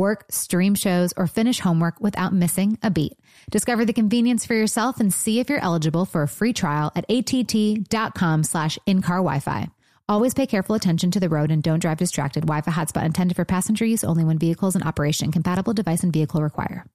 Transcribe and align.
Work, 0.00 0.24
stream 0.30 0.74
shows, 0.74 1.12
or 1.18 1.26
finish 1.26 1.60
homework 1.60 2.00
without 2.00 2.32
missing 2.32 2.78
a 2.82 2.90
beat. 2.90 3.18
Discover 3.50 3.84
the 3.84 3.92
convenience 3.92 4.46
for 4.46 4.54
yourself 4.54 4.98
and 4.98 5.12
see 5.12 5.40
if 5.40 5.50
you're 5.50 5.62
eligible 5.62 6.06
for 6.06 6.22
a 6.22 6.28
free 6.28 6.54
trial 6.54 6.90
at 6.96 7.04
att.com 7.10 8.44
slash 8.44 8.78
in-car 8.86 9.18
Wi-Fi. 9.18 9.68
Always 10.08 10.32
pay 10.32 10.46
careful 10.46 10.74
attention 10.74 11.10
to 11.10 11.20
the 11.20 11.28
road 11.28 11.50
and 11.50 11.62
don't 11.62 11.80
drive 11.80 11.98
distracted. 11.98 12.46
Wi-Fi 12.46 12.72
hotspot 12.72 13.04
intended 13.04 13.36
for 13.36 13.44
passenger 13.44 13.84
use 13.84 14.02
only 14.02 14.24
when 14.24 14.38
vehicles 14.38 14.74
in 14.74 14.82
operation. 14.82 15.30
Compatible 15.30 15.74
device 15.74 16.02
and 16.02 16.14
vehicle 16.14 16.42
require. 16.42 16.86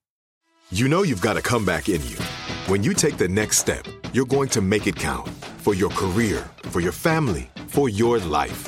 You 0.71 0.87
know 0.87 1.03
you've 1.03 1.21
got 1.21 1.37
a 1.37 1.43
comeback 1.43 1.89
in 1.89 2.01
you. 2.07 2.17
When 2.65 2.83
you 2.83 2.95
take 2.95 3.17
the 3.17 3.27
next 3.27 3.59
step, 3.59 3.85
you're 4.13 4.25
going 4.25 4.49
to 4.49 4.61
make 4.61 4.87
it 4.87 4.95
count 4.95 5.29
for 5.59 5.75
your 5.75 5.91
career, 5.91 6.43
for 6.71 6.81
your 6.81 6.91
family, 6.91 7.51
for 7.67 7.87
your 7.87 8.17
life. 8.17 8.67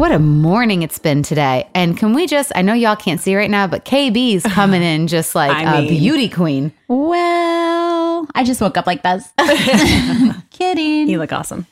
What 0.00 0.12
a 0.12 0.18
morning 0.18 0.82
it's 0.82 0.98
been 0.98 1.22
today. 1.22 1.68
And 1.74 1.94
can 1.94 2.14
we 2.14 2.26
just, 2.26 2.52
I 2.54 2.62
know 2.62 2.72
y'all 2.72 2.96
can't 2.96 3.20
see 3.20 3.36
right 3.36 3.50
now, 3.50 3.66
but 3.66 3.84
KB's 3.84 4.42
coming 4.54 4.82
in 4.82 5.08
just 5.08 5.34
like 5.34 5.50
I 5.50 5.76
a 5.76 5.82
mean- 5.82 5.90
beauty 5.90 6.30
queen. 6.30 6.72
Well, 6.88 8.26
I 8.34 8.42
just 8.42 8.62
woke 8.62 8.78
up 8.78 8.86
like 8.86 9.02
this. 9.02 9.28
Kidding. 10.52 11.06
You 11.06 11.18
look 11.18 11.34
awesome. 11.34 11.66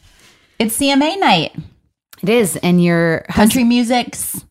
it's 0.59 0.77
CMA 0.77 1.19
night. 1.19 1.57
It 2.23 2.29
is. 2.29 2.57
And 2.57 2.85
your 2.85 3.21
Country 3.31 3.65
music's. 3.65 4.45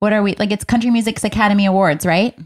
What 0.00 0.12
are 0.12 0.24
we 0.24 0.34
like? 0.34 0.50
It's 0.50 0.64
Country 0.64 0.90
Music's 0.90 1.22
Academy 1.22 1.66
Awards, 1.66 2.04
right? 2.04 2.36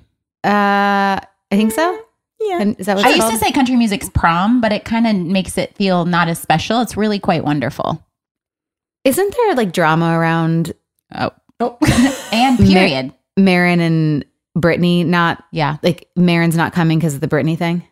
Uh, 0.44 1.24
I 1.24 1.26
think 1.52 1.72
so. 1.72 1.98
Yeah. 2.38 2.60
And 2.60 2.78
is 2.78 2.84
that 2.84 2.98
what 2.98 3.06
I 3.06 3.08
used 3.08 3.22
called? 3.22 3.32
to 3.32 3.38
say 3.38 3.50
Country 3.50 3.76
Music's 3.76 4.10
prom, 4.10 4.60
but 4.60 4.72
it 4.72 4.84
kind 4.84 5.06
of 5.06 5.16
makes 5.16 5.56
it 5.56 5.74
feel 5.74 6.04
not 6.04 6.28
as 6.28 6.38
special. 6.38 6.82
It's 6.82 6.98
really 6.98 7.18
quite 7.18 7.44
wonderful. 7.44 8.04
Isn't 9.04 9.34
there 9.36 9.54
like 9.54 9.72
drama 9.72 10.18
around 10.18 10.72
Oh, 11.14 11.30
oh, 11.60 11.78
and 12.32 12.58
period. 12.58 13.12
Maren 13.36 13.80
and 13.80 14.24
Brittany 14.56 15.04
not 15.04 15.44
yeah. 15.52 15.76
like 15.82 16.08
Maren's 16.16 16.56
not 16.56 16.72
coming 16.72 16.98
because 16.98 17.14
of 17.14 17.20
the 17.20 17.28
Brittany 17.28 17.56
thing? 17.56 17.82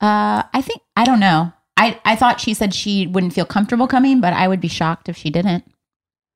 Uh, 0.00 0.42
I 0.52 0.60
think 0.62 0.80
I 0.96 1.04
don't 1.04 1.20
know. 1.20 1.52
I 1.76 1.98
I 2.04 2.16
thought 2.16 2.40
she 2.40 2.54
said 2.54 2.74
she 2.74 3.06
wouldn't 3.06 3.32
feel 3.32 3.46
comfortable 3.46 3.86
coming, 3.86 4.20
but 4.20 4.32
I 4.32 4.46
would 4.48 4.60
be 4.60 4.68
shocked 4.68 5.08
if 5.08 5.16
she 5.16 5.30
didn't. 5.30 5.64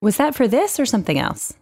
Was 0.00 0.16
that 0.16 0.34
for 0.34 0.46
this 0.48 0.78
or 0.80 0.86
something 0.86 1.18
else? 1.18 1.52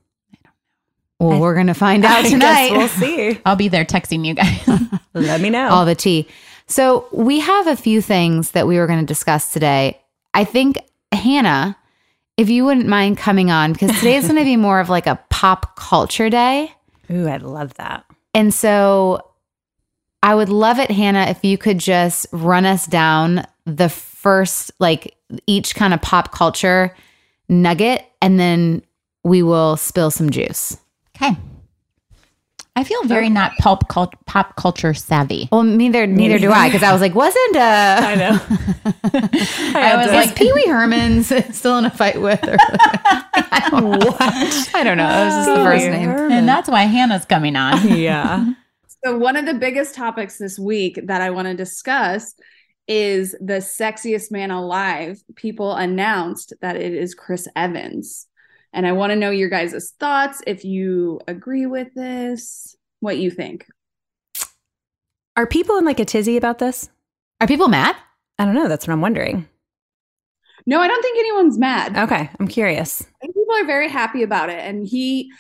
Well, 1.20 1.40
we're 1.40 1.54
gonna 1.54 1.74
find 1.74 2.04
out 2.04 2.18
I 2.18 2.22
guess 2.22 2.30
tonight. 2.32 2.70
we'll 2.72 2.88
see. 2.88 3.40
I'll 3.46 3.56
be 3.56 3.68
there 3.68 3.84
texting 3.84 4.26
you 4.26 4.34
guys. 4.34 4.68
Let 5.14 5.40
me 5.40 5.48
know. 5.50 5.68
all 5.68 5.84
the 5.86 5.94
tea. 5.94 6.28
So 6.66 7.06
we 7.12 7.40
have 7.40 7.66
a 7.66 7.76
few 7.76 8.00
things 8.02 8.50
that 8.52 8.66
we 8.66 8.78
were 8.78 8.86
going 8.86 9.00
to 9.00 9.06
discuss 9.06 9.52
today. 9.52 10.00
I 10.32 10.44
think 10.44 10.78
Hannah, 11.12 11.76
if 12.36 12.48
you 12.50 12.64
wouldn't 12.64 12.86
mind 12.86 13.18
coming 13.18 13.50
on, 13.50 13.72
because 13.72 13.90
today 13.98 14.16
is 14.16 14.24
going 14.24 14.38
to 14.38 14.44
be 14.44 14.56
more 14.56 14.80
of 14.80 14.88
like 14.88 15.06
a 15.06 15.18
pop 15.30 15.76
culture 15.76 16.28
day, 16.30 16.72
Ooh, 17.10 17.28
I 17.28 17.36
love 17.36 17.74
that. 17.74 18.04
and 18.34 18.52
so 18.52 19.30
I 20.22 20.34
would 20.34 20.48
love 20.48 20.78
it, 20.78 20.90
Hannah, 20.90 21.26
if 21.28 21.44
you 21.44 21.58
could 21.58 21.78
just 21.78 22.26
run 22.32 22.64
us 22.64 22.86
down 22.86 23.46
the 23.66 23.88
first 23.88 24.72
like 24.78 25.16
each 25.46 25.74
kind 25.74 25.92
of 25.94 26.00
pop 26.02 26.32
culture 26.32 26.94
nugget, 27.48 28.04
and 28.22 28.40
then 28.40 28.82
we 29.22 29.42
will 29.42 29.76
spill 29.76 30.10
some 30.10 30.30
juice. 30.30 30.78
Okay. 31.16 31.36
I 32.76 32.82
feel 32.82 33.04
very 33.04 33.28
not 33.28 33.52
pulp 33.58 33.86
cult- 33.88 34.14
pop 34.26 34.56
culture 34.56 34.94
savvy. 34.94 35.48
Well, 35.52 35.62
neither 35.62 36.08
neither 36.08 36.40
do 36.40 36.50
I, 36.50 36.68
because 36.68 36.82
I 36.82 36.92
was 36.92 37.00
like, 37.00 37.14
wasn't 37.14 37.56
uh, 37.56 38.00
I 38.02 38.14
know. 38.16 38.40
I 39.78 39.96
was 39.96 40.06
Is 40.06 40.12
like, 40.12 40.36
Pee 40.36 40.52
Wee 40.52 40.66
Herman's 40.66 41.32
still 41.56 41.78
in 41.78 41.84
a 41.84 41.90
fight 41.90 42.20
with 42.20 42.40
her? 42.40 42.56
I 42.58 43.68
don't 43.70 43.90
know. 43.90 44.16
I 44.18 44.82
don't 44.82 44.98
know. 44.98 45.08
It 45.08 45.24
was 45.24 45.34
just 45.34 45.48
the 45.48 45.64
first 45.64 45.86
name. 45.86 46.10
and 46.10 46.48
that's 46.48 46.68
why 46.68 46.82
Hannah's 46.82 47.24
coming 47.24 47.54
on. 47.54 47.86
yeah. 47.96 48.44
So, 49.04 49.18
one 49.18 49.36
of 49.36 49.46
the 49.46 49.54
biggest 49.54 49.94
topics 49.94 50.38
this 50.38 50.58
week 50.58 50.98
that 51.04 51.20
I 51.20 51.30
want 51.30 51.46
to 51.46 51.54
discuss 51.54 52.34
is 52.88 53.32
the 53.40 53.60
sexiest 53.60 54.32
man 54.32 54.50
alive. 54.50 55.22
People 55.36 55.76
announced 55.76 56.54
that 56.60 56.74
it 56.74 56.92
is 56.92 57.14
Chris 57.14 57.46
Evans. 57.54 58.26
And 58.74 58.86
I 58.86 58.92
want 58.92 59.10
to 59.10 59.16
know 59.16 59.30
your 59.30 59.48
guys' 59.48 59.94
thoughts, 60.00 60.42
if 60.46 60.64
you 60.64 61.20
agree 61.28 61.66
with 61.66 61.94
this, 61.94 62.76
what 63.00 63.18
you 63.18 63.30
think. 63.30 63.66
Are 65.36 65.46
people 65.46 65.78
in 65.78 65.84
like 65.84 66.00
a 66.00 66.04
tizzy 66.04 66.36
about 66.36 66.58
this? 66.58 66.90
Are 67.40 67.46
people 67.46 67.68
mad? 67.68 67.96
I 68.38 68.44
don't 68.44 68.54
know. 68.54 68.68
That's 68.68 68.86
what 68.86 68.92
I'm 68.92 69.00
wondering. 69.00 69.48
No, 70.66 70.80
I 70.80 70.88
don't 70.88 71.02
think 71.02 71.18
anyone's 71.18 71.58
mad. 71.58 71.96
Okay. 71.96 72.28
I'm 72.40 72.48
curious. 72.48 73.02
I 73.02 73.26
think 73.26 73.34
people 73.34 73.54
are 73.54 73.64
very 73.66 73.88
happy 73.88 74.22
about 74.22 74.48
it. 74.48 74.58
And 74.58 74.86
he 74.86 75.30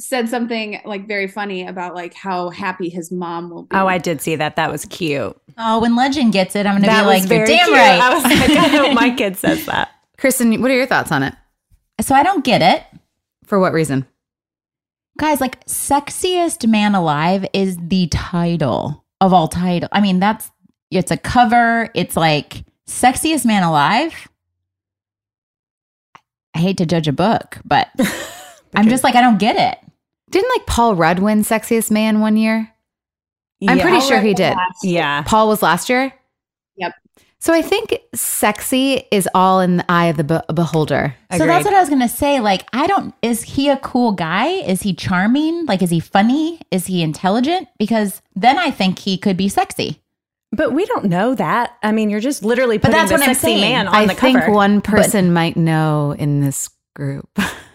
said 0.00 0.28
something 0.28 0.80
like 0.84 1.06
very 1.06 1.28
funny 1.28 1.66
about 1.66 1.94
like 1.94 2.14
how 2.14 2.50
happy 2.50 2.88
his 2.88 3.12
mom 3.12 3.50
will 3.50 3.64
be. 3.64 3.76
Oh, 3.76 3.86
I 3.86 3.98
did 3.98 4.20
see 4.20 4.34
that. 4.36 4.56
That 4.56 4.72
was 4.72 4.86
cute. 4.86 5.38
Oh, 5.56 5.80
when 5.80 5.94
Legend 5.94 6.32
gets 6.32 6.56
it, 6.56 6.66
I'm 6.66 6.72
going 6.72 6.82
to 6.82 6.88
that 6.88 7.02
be 7.02 7.06
was 7.06 7.20
like, 7.20 7.30
you're 7.30 7.46
very 7.46 7.58
damn 7.58 7.66
cute. 7.66 7.76
right. 7.76 8.00
I 8.00 8.14
was 8.14 8.24
like, 8.24 8.50
I 8.50 8.68
hope 8.68 8.94
my 8.94 9.10
kid 9.14 9.36
says 9.36 9.66
that. 9.66 9.90
Kristen, 10.16 10.60
what 10.60 10.70
are 10.70 10.74
your 10.74 10.86
thoughts 10.86 11.12
on 11.12 11.22
it? 11.22 11.34
So 12.00 12.14
I 12.14 12.22
don't 12.22 12.44
get 12.44 12.62
it. 12.62 12.84
For 13.44 13.58
what 13.58 13.72
reason? 13.72 14.06
Guys, 15.18 15.40
like, 15.40 15.64
sexiest 15.66 16.66
man 16.68 16.94
alive 16.94 17.44
is 17.52 17.76
the 17.80 18.06
title 18.08 19.04
of 19.20 19.32
all 19.32 19.46
title. 19.48 19.88
I 19.92 20.00
mean, 20.00 20.20
that's, 20.20 20.50
it's 20.90 21.10
a 21.10 21.16
cover. 21.16 21.90
It's 21.94 22.16
like, 22.16 22.64
sexiest 22.88 23.44
man 23.44 23.62
alive. 23.62 24.28
I 26.54 26.58
hate 26.58 26.78
to 26.78 26.86
judge 26.86 27.08
a 27.08 27.12
book, 27.12 27.58
but 27.64 27.88
I'm 28.74 28.88
just 28.88 29.04
like, 29.04 29.14
I 29.14 29.20
don't 29.20 29.38
get 29.38 29.56
it. 29.56 29.78
Didn't 30.30 30.50
like 30.56 30.66
Paul 30.66 30.94
Rudd 30.96 31.18
win 31.18 31.42
Sexiest 31.42 31.90
Man 31.90 32.20
one 32.20 32.36
year? 32.38 32.72
I'm 33.68 33.76
Yeah. 33.76 33.82
pretty 33.84 34.00
sure 34.06 34.18
he 34.20 34.32
did. 34.34 34.56
Yeah. 34.82 35.22
Paul 35.22 35.48
was 35.48 35.62
last 35.62 35.88
year. 35.90 36.12
Yep. 37.42 37.44
So 37.44 37.52
I 37.52 37.60
think 37.62 37.98
sexy 38.14 39.02
is 39.10 39.28
all 39.34 39.60
in 39.60 39.78
the 39.78 39.84
eye 39.90 40.06
of 40.06 40.16
the 40.16 40.22
be- 40.24 40.54
beholder. 40.54 41.16
So 41.36 41.44
that's 41.44 41.64
what 41.64 41.74
I 41.74 41.80
was 41.80 41.88
gonna 41.88 42.08
say. 42.08 42.38
Like, 42.38 42.68
I 42.72 42.86
don't. 42.86 43.14
Is 43.20 43.42
he 43.42 43.68
a 43.68 43.76
cool 43.78 44.12
guy? 44.12 44.46
Is 44.46 44.82
he 44.82 44.94
charming? 44.94 45.66
Like, 45.66 45.82
is 45.82 45.90
he 45.90 45.98
funny? 45.98 46.60
Is 46.70 46.86
he 46.86 47.02
intelligent? 47.02 47.66
Because 47.78 48.22
then 48.36 48.58
I 48.58 48.70
think 48.70 49.00
he 49.00 49.18
could 49.18 49.36
be 49.36 49.48
sexy. 49.48 50.00
But 50.52 50.72
we 50.72 50.84
don't 50.84 51.06
know 51.06 51.34
that. 51.34 51.76
I 51.82 51.92
mean, 51.92 52.10
you're 52.10 52.20
just 52.20 52.44
literally 52.44 52.78
But 52.78 52.92
putting 52.92 52.98
that's 53.00 53.10
the 53.10 53.18
what 53.18 53.28
I'm 53.28 53.34
saying. 53.34 53.60
man 53.60 53.88
on 53.88 53.94
I 53.94 54.06
the 54.06 54.14
think 54.14 54.46
one 54.48 54.80
person 54.80 55.32
might 55.32 55.56
know 55.56 56.14
in 56.16 56.40
this 56.40 56.68
group. 56.94 57.28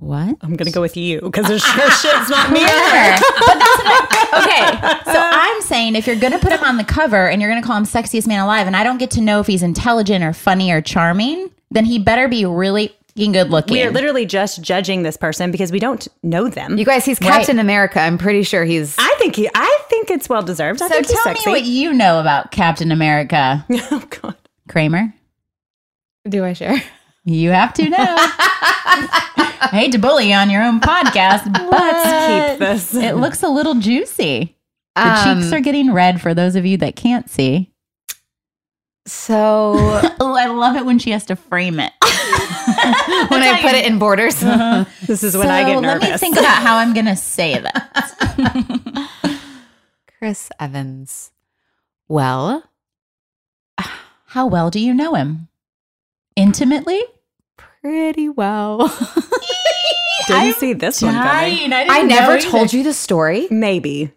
What? 0.00 0.36
I'm 0.40 0.56
gonna 0.56 0.70
go 0.70 0.80
with 0.80 0.96
you 0.96 1.20
because 1.20 1.46
there's 1.48 1.62
sure 1.62 1.90
shit's 1.90 2.30
not 2.30 2.50
me. 2.50 2.60
Sure. 2.60 2.68
but 2.68 3.58
that's 3.58 3.78
what 3.78 3.86
I, 3.86 5.00
okay. 5.04 5.12
So 5.12 5.18
I'm 5.18 5.60
saying 5.62 5.94
if 5.94 6.06
you're 6.06 6.16
gonna 6.16 6.38
put 6.38 6.52
him 6.52 6.64
on 6.64 6.78
the 6.78 6.84
cover 6.84 7.28
and 7.28 7.40
you're 7.40 7.50
gonna 7.50 7.62
call 7.62 7.76
him 7.76 7.84
sexiest 7.84 8.26
man 8.26 8.40
alive, 8.40 8.66
and 8.66 8.74
I 8.74 8.82
don't 8.82 8.98
get 8.98 9.10
to 9.12 9.20
know 9.20 9.40
if 9.40 9.46
he's 9.46 9.62
intelligent 9.62 10.24
or 10.24 10.32
funny 10.32 10.72
or 10.72 10.80
charming, 10.80 11.50
then 11.70 11.84
he 11.84 11.98
better 11.98 12.28
be 12.28 12.46
really 12.46 12.96
good 13.14 13.50
looking. 13.50 13.76
We 13.76 13.82
are 13.82 13.90
literally 13.90 14.24
just 14.24 14.62
judging 14.62 15.02
this 15.02 15.16
person 15.18 15.50
because 15.50 15.70
we 15.70 15.78
don't 15.78 16.08
know 16.22 16.48
them. 16.48 16.78
you 16.78 16.86
guys, 16.86 17.04
he's 17.04 17.20
Right. 17.20 17.28
Captain 17.28 17.58
America. 17.58 18.00
I'm 18.00 18.16
pretty 18.16 18.42
sure 18.42 18.64
he's. 18.64 18.96
I 18.98 19.14
think 19.18 19.36
he. 19.36 19.48
I 19.54 19.78
think 19.90 20.10
it's 20.10 20.28
well 20.28 20.42
deserved. 20.42 20.80
I 20.80 20.88
so 20.88 20.94
think 20.94 21.06
he's 21.08 21.22
tell 21.22 21.32
me 21.34 21.40
what 21.44 21.64
you 21.64 21.92
know 21.92 22.20
about 22.20 22.50
Captain 22.50 22.90
America, 22.90 23.66
oh 23.70 24.04
God. 24.22 24.36
Kramer. 24.68 25.12
Do 26.26 26.44
I 26.44 26.54
share? 26.54 26.82
You 27.30 27.50
have 27.50 27.72
to 27.74 27.88
know. 27.88 27.96
I 27.98 29.68
hate 29.72 29.92
to 29.92 29.98
bully 29.98 30.30
you 30.30 30.34
on 30.34 30.50
your 30.50 30.62
own 30.64 30.80
podcast, 30.80 31.44
but 31.52 32.50
Keep 32.50 32.58
this. 32.58 32.92
it 32.94 33.14
looks 33.16 33.42
a 33.44 33.48
little 33.48 33.74
juicy. 33.76 34.56
The 34.96 35.02
Um, 35.02 35.40
cheeks 35.40 35.52
are 35.52 35.60
getting 35.60 35.92
red 35.92 36.20
for 36.20 36.34
those 36.34 36.56
of 36.56 36.66
you 36.66 36.76
that 36.78 36.96
can't 36.96 37.30
see. 37.30 37.70
So 39.06 39.74
Oh, 40.20 40.34
I 40.36 40.46
love 40.46 40.74
it 40.76 40.84
when 40.84 40.98
she 40.98 41.12
has 41.12 41.24
to 41.26 41.36
frame 41.36 41.78
it. 41.78 41.92
when 42.02 43.42
I 43.42 43.60
put 43.62 43.74
it 43.74 43.86
in 43.86 43.98
borders, 44.00 44.40
This 45.06 45.22
is 45.22 45.36
when 45.36 45.48
I 45.48 45.64
get 45.64 45.80
nervous. 45.80 46.02
Let 46.02 46.12
me 46.12 46.18
think 46.18 46.36
about 46.36 46.62
how 46.62 46.78
I'm 46.78 46.92
going 46.94 47.06
to 47.06 47.16
say 47.16 47.58
that. 47.60 49.10
Chris 50.18 50.50
Evans. 50.58 51.30
Well, 52.08 52.64
How 53.78 54.46
well 54.46 54.70
do 54.70 54.80
you 54.80 54.92
know 54.94 55.14
him? 55.14 55.48
Intimately? 56.36 57.00
Pretty 57.82 58.28
well. 58.28 58.88
Didn't 60.26 60.56
see 60.56 60.74
this 60.74 61.02
one 61.02 61.12
coming. 61.14 61.72
I, 61.72 61.82
I 61.82 61.84
didn't 61.86 62.08
never 62.08 62.34
know 62.36 62.40
told 62.40 62.64
either. 62.68 62.76
you 62.78 62.84
the 62.84 62.92
story. 62.92 63.48
Maybe. 63.50 64.12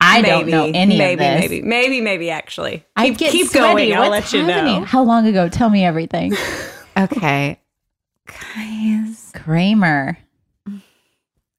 I 0.00 0.20
don't 0.22 0.48
know 0.48 0.64
any 0.74 0.98
maybe, 0.98 1.12
of 1.12 1.18
this. 1.40 1.40
Maybe, 1.50 1.62
maybe, 1.62 2.00
maybe, 2.00 2.30
actually. 2.30 2.84
I 2.96 3.08
Keep, 3.08 3.18
get 3.18 3.32
keep 3.32 3.46
sweaty. 3.48 3.90
going. 3.90 3.94
I'll 3.94 4.10
What's 4.10 4.32
let 4.32 4.38
you 4.40 4.46
happening? 4.46 4.80
know. 4.80 4.86
How 4.86 5.02
long 5.04 5.26
ago? 5.26 5.48
Tell 5.48 5.70
me 5.70 5.84
everything. 5.84 6.34
Okay. 6.98 7.60
Guys. 8.26 9.30
Kramer. 9.34 10.16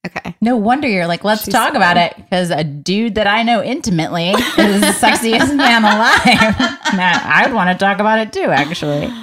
Okay. 0.03 0.35
No 0.41 0.55
wonder 0.57 0.87
you're 0.87 1.05
like, 1.05 1.23
let's 1.23 1.43
She's 1.43 1.53
talk 1.53 1.75
about 1.75 1.95
it 1.95 2.15
because 2.15 2.49
a 2.49 2.63
dude 2.63 3.13
that 3.15 3.27
I 3.27 3.43
know 3.43 3.61
intimately 3.61 4.29
is 4.29 4.81
the 4.81 4.95
sexiest 4.99 5.55
man 5.55 5.83
alive. 5.83 6.69
Now, 6.95 7.21
I 7.23 7.43
would 7.45 7.53
want 7.53 7.69
to 7.69 7.77
talk 7.85 7.99
about 7.99 8.17
it 8.17 8.33
too, 8.33 8.49
actually. 8.49 9.13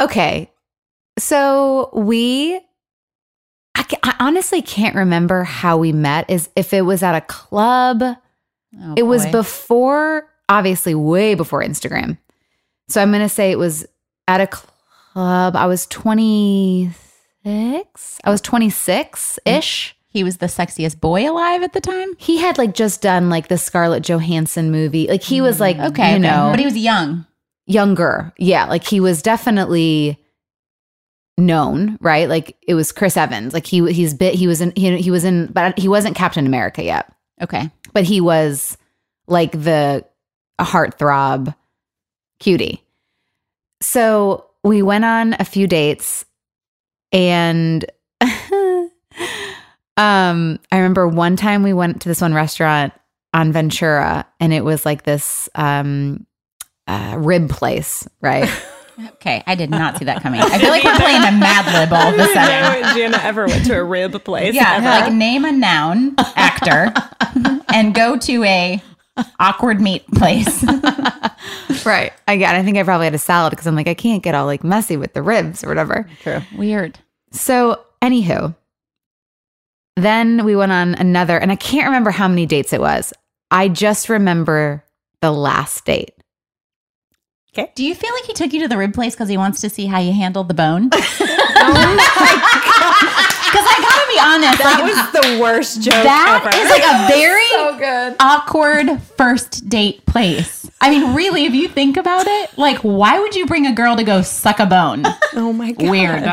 Okay. 0.00 0.50
So 1.18 1.90
we 1.94 2.56
I, 3.76 3.84
I 4.02 4.14
honestly 4.20 4.62
can't 4.62 4.94
remember 4.96 5.44
how 5.44 5.76
we 5.76 5.92
met 5.92 6.28
is 6.30 6.48
if 6.56 6.72
it 6.72 6.82
was 6.82 7.02
at 7.02 7.14
a 7.14 7.20
club. 7.22 8.02
Oh, 8.02 8.94
it 8.96 9.04
was 9.04 9.26
before 9.26 10.28
obviously 10.48 10.94
way 10.94 11.34
before 11.34 11.62
Instagram. 11.62 12.18
So 12.88 13.00
I'm 13.00 13.10
going 13.10 13.22
to 13.22 13.28
say 13.28 13.50
it 13.50 13.58
was 13.58 13.86
at 14.28 14.40
a 14.40 14.46
club. 14.46 15.56
I 15.56 15.66
was 15.66 15.86
26. 15.86 18.20
I 18.24 18.30
was 18.30 18.42
26-ish. 18.42 19.96
he 20.08 20.24
was 20.24 20.38
the 20.38 20.46
sexiest 20.46 21.00
boy 21.00 21.28
alive 21.30 21.62
at 21.62 21.72
the 21.72 21.80
time. 21.80 22.14
He 22.18 22.38
had 22.38 22.58
like 22.58 22.74
just 22.74 23.00
done 23.02 23.30
like 23.30 23.48
the 23.48 23.58
Scarlett 23.58 24.02
Johansson 24.02 24.70
movie. 24.70 25.06
Like 25.08 25.22
he 25.22 25.40
was 25.40 25.60
like 25.60 25.76
Mm, 25.76 25.88
Okay, 25.90 26.10
you 26.10 26.16
okay. 26.16 26.18
know, 26.18 26.48
but 26.50 26.58
he 26.58 26.64
was 26.64 26.76
young. 26.76 27.26
Younger. 27.66 28.32
Yeah, 28.38 28.66
like 28.66 28.84
he 28.84 29.00
was 29.00 29.22
definitely 29.22 30.18
known, 31.36 31.98
right? 32.00 32.28
Like 32.28 32.56
it 32.66 32.74
was 32.74 32.92
Chris 32.92 33.16
Evans. 33.16 33.52
Like 33.52 33.66
he 33.66 33.92
he's 33.92 34.14
bit 34.14 34.34
he 34.34 34.46
was 34.46 34.60
in 34.60 34.72
he, 34.76 34.96
he 34.98 35.10
was 35.10 35.24
in 35.24 35.46
but 35.46 35.78
he 35.78 35.88
wasn't 35.88 36.16
Captain 36.16 36.46
America 36.46 36.82
yet. 36.82 37.10
Okay, 37.42 37.70
But 37.92 38.04
he 38.04 38.20
was 38.20 38.78
like 39.26 39.52
the 39.52 40.04
heartthrob 40.60 41.54
cutie. 42.38 42.82
So 43.80 44.46
we 44.62 44.82
went 44.82 45.04
on 45.04 45.34
a 45.38 45.44
few 45.44 45.66
dates 45.66 46.24
and 47.12 47.84
um 48.20 48.90
I 49.96 50.76
remember 50.76 51.08
one 51.08 51.36
time 51.36 51.62
we 51.62 51.72
went 51.72 52.02
to 52.02 52.08
this 52.08 52.20
one 52.20 52.34
restaurant 52.34 52.92
on 53.32 53.52
Ventura 53.52 54.26
and 54.38 54.52
it 54.52 54.64
was 54.64 54.86
like 54.86 55.02
this 55.02 55.48
um 55.56 56.24
uh, 56.86 57.16
rib 57.18 57.50
place, 57.50 58.06
right? 58.20 58.50
okay. 59.14 59.42
I 59.46 59.54
did 59.54 59.70
not 59.70 59.98
see 59.98 60.04
that 60.06 60.22
coming. 60.22 60.40
I 60.40 60.58
feel 60.58 60.70
like 60.70 60.84
we're 60.84 60.96
playing 60.96 61.22
a 61.22 61.32
Mad 61.32 61.72
Lib 61.72 61.92
all 61.92 62.08
of 62.12 62.14
a 62.14 62.24
sudden. 62.32 62.82
No, 62.82 62.94
Gianna 62.94 63.18
ever 63.22 63.46
went 63.46 63.64
to 63.66 63.74
a 63.78 63.84
rib 63.84 64.22
place. 64.24 64.54
Yeah, 64.54 64.74
ever. 64.76 64.86
like 64.86 65.12
name 65.12 65.44
a 65.44 65.52
noun 65.52 66.14
actor 66.36 66.92
and 67.72 67.94
go 67.94 68.16
to 68.18 68.44
a 68.44 68.82
awkward 69.40 69.80
meat 69.80 70.06
place. 70.08 70.64
right. 71.84 72.12
I 72.28 72.36
got 72.36 72.54
I 72.54 72.62
think 72.62 72.76
I 72.76 72.82
probably 72.82 73.06
had 73.06 73.14
a 73.14 73.18
salad 73.18 73.50
because 73.50 73.66
I'm 73.66 73.74
like 73.76 73.88
I 73.88 73.94
can't 73.94 74.22
get 74.22 74.34
all 74.34 74.46
like 74.46 74.64
messy 74.64 74.96
with 74.96 75.12
the 75.14 75.22
ribs 75.22 75.64
or 75.64 75.68
whatever. 75.68 76.08
True. 76.22 76.40
Weird. 76.56 76.98
So, 77.32 77.80
anywho, 78.00 78.54
then 79.96 80.44
we 80.44 80.54
went 80.54 80.70
on 80.70 80.94
another, 80.94 81.36
and 81.36 81.50
I 81.50 81.56
can't 81.56 81.86
remember 81.86 82.10
how 82.10 82.28
many 82.28 82.46
dates 82.46 82.72
it 82.72 82.80
was. 82.80 83.12
I 83.50 83.68
just 83.68 84.08
remember 84.08 84.84
the 85.20 85.32
last 85.32 85.84
date. 85.84 86.14
Do 87.74 87.84
you 87.84 87.94
feel 87.94 88.12
like 88.12 88.24
he 88.24 88.32
took 88.32 88.52
you 88.52 88.60
to 88.62 88.68
the 88.68 88.76
rib 88.76 88.94
place 88.94 89.14
because 89.14 89.28
he 89.28 89.36
wants 89.36 89.60
to 89.62 89.70
see 89.70 89.86
how 89.86 90.00
you 90.00 90.12
handled 90.12 90.48
the 90.48 90.54
bone? 90.54 90.90
Because 93.54 93.68
I 93.70 93.78
gotta 93.86 94.08
be 94.10 94.18
honest, 94.18 94.58
That 94.58 94.80
like, 94.80 94.90
was 95.14 95.22
the 95.36 95.40
worst 95.40 95.80
joke 95.80 95.94
that 96.02 96.40
ever. 96.42 96.50
is 96.56 96.70
like 96.70 96.82
a 96.82 97.06
very 97.06 98.16
awkward 98.18 99.00
first 99.16 99.68
date 99.68 100.04
place. 100.06 100.68
I 100.80 100.90
mean, 100.90 101.14
really, 101.14 101.44
if 101.44 101.54
you 101.54 101.68
think 101.68 101.96
about 101.96 102.26
it, 102.26 102.58
like, 102.58 102.78
why 102.78 103.20
would 103.20 103.36
you 103.36 103.46
bring 103.46 103.68
a 103.68 103.72
girl 103.72 103.94
to 103.94 104.02
go 104.02 104.22
suck 104.22 104.58
a 104.58 104.66
bone? 104.66 105.04
oh 105.34 105.52
my 105.52 105.70
god. 105.70 105.88
Weird. 105.88 106.24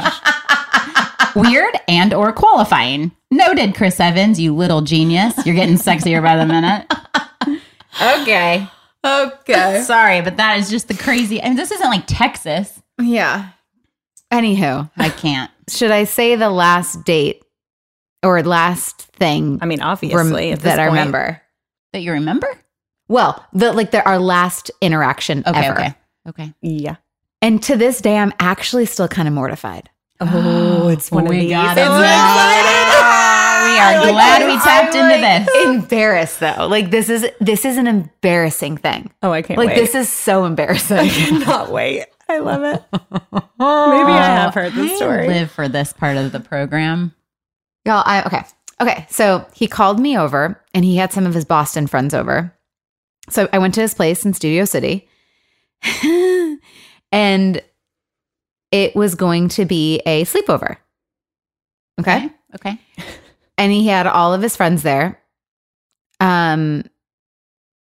Weird 1.36 1.76
and 1.88 2.12
or 2.12 2.34
qualifying. 2.34 3.12
Noted, 3.30 3.76
Chris 3.76 4.00
Evans, 4.00 4.40
you 4.40 4.56
little 4.56 4.82
genius. 4.82 5.46
You're 5.46 5.54
getting 5.54 5.76
sexier 5.76 6.24
by 6.24 6.38
the 6.38 6.48
minute. 6.48 6.92
Okay. 8.02 8.68
Okay. 9.06 9.82
Sorry, 9.86 10.22
but 10.22 10.38
that 10.38 10.60
is 10.60 10.70
just 10.70 10.88
the 10.88 10.94
crazy. 10.94 11.42
I 11.42 11.48
mean, 11.48 11.58
this 11.58 11.72
isn't 11.72 11.90
like 11.90 12.04
Texas. 12.08 12.82
Yeah. 13.00 13.50
Anywho, 14.32 14.90
I 14.98 15.10
can't. 15.10 15.52
should 15.70 15.92
I 15.92 16.06
say 16.06 16.36
the 16.36 16.50
last 16.50 17.04
date 17.04 17.44
or 18.24 18.42
last 18.44 19.02
thing 19.02 19.60
I 19.62 19.66
mean, 19.66 19.80
rem- 19.80 19.88
obviously, 19.90 20.52
at 20.52 20.60
this 20.60 20.64
that 20.64 20.80
I 20.80 20.86
remember? 20.86 21.42
That 21.94 22.02
you 22.02 22.14
remember? 22.14 22.48
Well, 23.08 23.46
the 23.52 23.74
like 23.74 23.92
the, 23.92 24.08
our 24.08 24.20
last 24.20 24.72
interaction 24.80 25.44
Okay, 25.46 25.66
ever. 25.66 25.80
okay. 25.80 25.94
Okay. 26.30 26.54
Yeah. 26.62 26.96
And 27.42 27.62
to 27.64 27.76
this 27.76 28.00
day, 28.02 28.18
I'm 28.18 28.32
actually 28.40 28.86
still 28.86 29.08
kind 29.08 29.28
of 29.28 29.34
mortified. 29.34 29.90
Oh, 30.20 30.84
oh 30.84 30.88
it's 30.90 31.12
one 31.12 31.26
of 31.26 31.30
we 31.32 31.40
these. 31.40 31.50
got 31.52 31.76
it. 33.66 33.80
I'm 33.80 33.94
so 33.94 34.00
now. 34.00 34.04
we 34.06 34.10
are 34.10 34.14
glad 34.14 34.46
we 34.46 34.54
I'm 34.54 34.60
tapped 34.62 34.96
into 34.96 35.08
like 35.10 35.46
this. 35.46 35.66
Embarrassed 35.68 36.40
though. 36.40 36.68
Like 36.68 36.92
this 36.92 37.10
is 37.10 37.28
this 37.40 37.66
is 37.66 37.78
an 37.78 37.88
embarrassing 37.88 38.78
thing. 38.78 39.12
Oh, 39.22 39.32
I 39.32 39.42
can't 39.42 39.58
Like 39.58 39.70
wait. 39.70 39.76
this 39.76 39.96
is 39.96 40.10
so 40.10 40.46
embarrassing. 40.46 40.98
I 40.98 41.10
cannot 41.10 41.72
wait. 41.72 42.06
I 42.30 42.40
love 42.40 42.64
it. 42.64 42.82
Maybe 43.34 43.44
I 43.60 44.26
have 44.42 44.54
heard 44.54 44.74
this 44.74 44.92
I 44.92 44.96
story. 44.96 45.28
live 45.28 45.52
for 45.52 45.68
this 45.68 45.92
part 45.94 46.18
of 46.18 46.32
the 46.32 46.40
program. 46.40 47.14
Y'all, 47.86 48.04
I 48.06 48.24
okay. 48.24 48.44
Okay. 48.80 49.06
So 49.10 49.46
he 49.54 49.68
called 49.68 50.00
me 50.00 50.18
over 50.18 50.62
and 50.74 50.86
he 50.86 50.96
had 50.98 51.12
some 51.12 51.26
of 51.26 51.34
his 51.34 51.46
Boston 51.46 51.88
friends 51.88 52.14
over. 52.14 52.56
So 53.30 53.48
I 53.54 53.60
went 53.60 53.74
to 53.76 53.82
his 53.82 53.94
place 53.94 54.26
in 54.26 54.34
Studio 54.34 54.66
City. 54.66 55.08
and 57.12 57.62
it 58.72 58.96
was 58.96 59.16
going 59.16 59.50
to 59.50 59.66
be 59.66 60.02
a 60.06 60.24
sleepover. 60.26 60.78
Okay. 62.00 62.30
Okay. 62.56 62.80
and 63.58 63.72
he 63.72 63.88
had 63.88 64.08
all 64.08 64.34
of 64.34 64.42
his 64.42 64.56
friends 64.56 64.84
there. 64.84 65.20
Um, 66.20 66.84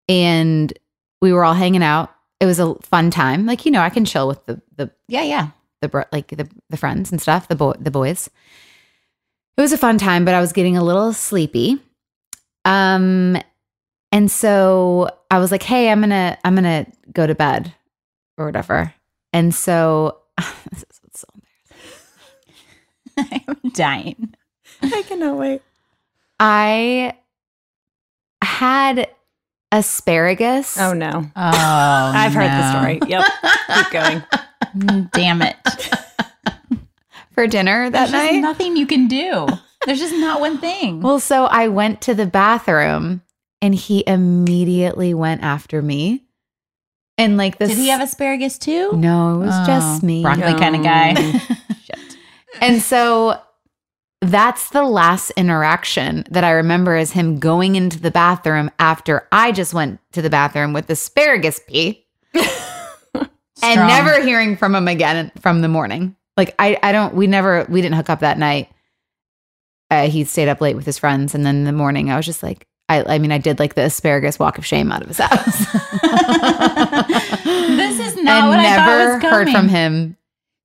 and 0.08 0.74
we 1.22 1.32
were 1.34 1.44
all 1.44 1.54
hanging 1.54 1.84
out. 1.84 2.12
It 2.40 2.46
was 2.46 2.60
a 2.60 2.76
fun 2.82 3.12
time. 3.12 3.46
Like 3.46 3.66
you 3.66 3.72
know, 3.72 3.82
I 3.82 3.90
can 3.90 4.06
chill 4.06 4.28
with 4.28 4.44
the 4.46 4.62
the 4.76 4.92
Yeah, 5.08 5.24
yeah. 5.24 5.50
the 5.82 5.88
bro- 5.90 6.06
like 6.12 6.28
the 6.30 6.50
the 6.70 6.78
friends 6.78 7.12
and 7.12 7.22
stuff. 7.22 7.48
The 7.48 7.56
boy 7.56 7.74
the 7.80 7.92
boys. 7.92 8.30
It 9.58 9.62
was 9.62 9.74
a 9.74 9.78
fun 9.78 9.98
time, 9.98 10.26
but 10.26 10.34
I 10.34 10.42
was 10.42 10.54
getting 10.54 10.76
a 10.78 10.84
little 10.84 11.14
sleepy. 11.14 11.78
Um, 12.66 13.38
and 14.12 14.30
so 14.32 15.10
I 15.30 15.38
was 15.40 15.52
like, 15.52 15.62
"Hey, 15.64 15.90
I'm 15.92 16.00
gonna, 16.00 16.38
I'm 16.44 16.56
gonna 16.56 16.88
go 17.14 17.28
to 17.28 17.36
bed, 17.36 17.74
or 18.38 18.46
whatever." 18.48 18.94
And 19.34 19.54
so 19.54 20.18
this 20.72 20.84
is 20.84 21.00
so 21.14 21.28
embarrassing. 23.18 23.46
I'm 23.64 23.72
dying. 23.72 24.34
I 24.94 25.04
cannot 25.08 25.38
wait. 25.38 25.62
I 26.40 27.14
had 28.42 29.10
asparagus. 29.72 30.78
Oh 30.80 30.94
no. 30.94 31.12
Oh, 31.16 31.32
I've 31.36 32.34
heard 32.34 32.50
the 32.50 32.72
story. 32.72 33.00
Yep. 33.08 33.26
Keep 33.76 33.92
going. 33.92 35.08
Damn 35.14 35.42
it. 35.42 35.56
for 37.34 37.48
dinner 37.48 37.90
that 37.90 38.10
There's 38.10 38.12
just 38.12 38.34
night. 38.34 38.40
nothing 38.40 38.76
you 38.78 38.86
can 38.86 39.08
do. 39.08 39.48
There's 39.86 40.00
just 40.00 40.14
not 40.16 40.40
one 40.42 40.58
thing. 40.60 41.02
Well, 41.02 41.20
so 41.20 41.46
I 41.46 41.68
went 41.70 42.02
to 42.02 42.14
the 42.14 42.26
bathroom 42.26 43.22
and 43.62 43.74
he 43.74 44.04
immediately 44.06 45.14
went 45.14 45.42
after 45.44 45.82
me. 45.82 46.24
And 47.18 47.38
like 47.38 47.58
this 47.60 47.70
Did 47.70 47.78
he 47.78 47.88
have 47.90 48.02
asparagus 48.02 48.58
too? 48.58 48.94
No, 48.94 49.36
it 49.42 49.46
was 49.46 49.54
Oh, 49.56 49.66
just 49.66 50.04
me. 50.04 50.24
Broccoli 50.24 50.54
kind 50.60 50.76
of 50.76 50.84
guy. 50.84 51.14
Shit. 51.84 52.18
And 52.62 52.82
so 52.82 53.40
that's 54.22 54.70
the 54.70 54.84
last 54.84 55.32
interaction 55.32 56.26
that 56.30 56.44
I 56.44 56.52
remember 56.52 56.96
is 56.96 57.12
him 57.12 57.40
going 57.40 57.76
into 57.76 58.00
the 58.00 58.12
bathroom 58.12 58.70
after 58.78 59.28
I 59.32 59.52
just 59.52 59.74
went 59.74 60.00
to 60.12 60.22
the 60.22 60.30
bathroom 60.30 60.74
with 60.74 60.90
asparagus 60.90 61.60
pee 61.68 62.06
and 62.34 63.28
never 63.64 64.22
hearing 64.22 64.56
from 64.56 64.76
him 64.76 64.88
again 64.88 65.32
from 65.40 65.62
the 65.62 65.68
morning. 65.68 66.16
Like 66.38 66.54
I, 66.60 66.78
I 66.84 66.92
don't, 66.92 67.16
we 67.16 67.26
never, 67.26 67.66
we 67.68 67.82
didn't 67.82 67.96
hook 67.96 68.10
up 68.12 68.20
that 68.20 68.38
night. 68.38 68.70
Uh, 69.90 70.08
he 70.08 70.24
stayed 70.24 70.48
up 70.48 70.62
late 70.62 70.76
with 70.76 70.86
his 70.86 71.00
friends. 71.00 71.36
And 71.36 71.46
then 71.46 71.58
in 71.58 71.64
the 71.64 71.72
morning, 71.72 72.12
I 72.12 72.16
was 72.16 72.26
just 72.26 72.44
like, 72.44 72.68
I, 72.88 73.16
I 73.16 73.20
mean, 73.20 73.32
I 73.32 73.40
did 73.40 73.58
like 73.58 73.74
the 73.74 73.84
asparagus 73.84 74.38
walk 74.38 74.58
of 74.58 74.66
shame 74.66 74.92
out 74.92 75.02
of 75.02 75.08
his 75.08 75.18
house. 75.20 75.58
This 77.44 78.00
is 78.00 78.16
not 78.18 78.44
and 78.44 78.50
what 78.50 78.60
I 78.60 78.76
thought 78.76 78.88
never 78.88 79.14
was 79.16 79.24
heard 79.24 79.50
from 79.50 79.68
him. 79.68 80.18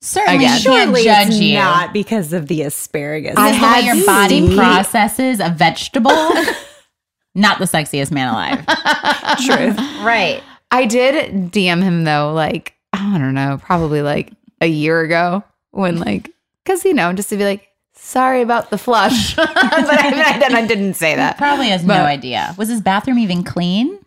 Certainly 0.02 0.44
Again. 0.44 0.50
can't 0.50 0.62
Surely 0.62 1.04
judge 1.04 1.28
it's 1.28 1.38
you. 1.40 1.54
not 1.54 1.92
because 1.92 2.32
of 2.32 2.46
the 2.48 2.62
asparagus. 2.62 3.34
I 3.36 3.50
the 3.50 3.56
had 3.56 3.84
your 3.84 4.06
body 4.06 4.40
steamed- 4.46 4.56
processes 4.56 5.40
a 5.40 5.48
vegetable. 5.50 6.10
not 7.34 7.58
the 7.58 7.64
sexiest 7.64 8.10
man 8.10 8.28
alive. 8.28 8.64
Truth. 9.46 9.76
right. 10.04 10.42
I 10.70 10.86
did 10.86 11.50
DM 11.52 11.82
him 11.82 12.04
though, 12.04 12.32
like, 12.32 12.74
I 12.92 13.18
don't 13.18 13.34
know, 13.34 13.58
probably 13.62 14.02
like 14.02 14.32
a 14.60 14.66
year 14.66 15.00
ago 15.00 15.42
when 15.70 15.98
like, 15.98 16.30
cause 16.64 16.84
you 16.84 16.94
know, 16.94 17.12
just 17.12 17.28
to 17.30 17.36
be 17.36 17.44
like, 17.44 17.66
sorry 17.94 18.42
about 18.42 18.70
the 18.70 18.78
flush. 18.78 19.34
but 19.36 19.48
I, 19.56 20.10
mean, 20.42 20.54
I, 20.56 20.60
I 20.62 20.66
didn't 20.66 20.94
say 20.94 21.16
that. 21.16 21.38
Probably 21.38 21.68
has 21.68 21.82
But- 21.84 21.98
no 21.98 22.04
idea. 22.04 22.54
Was 22.58 22.68
his 22.68 22.80
bathroom 22.80 23.18
even 23.18 23.42
clean? 23.44 23.98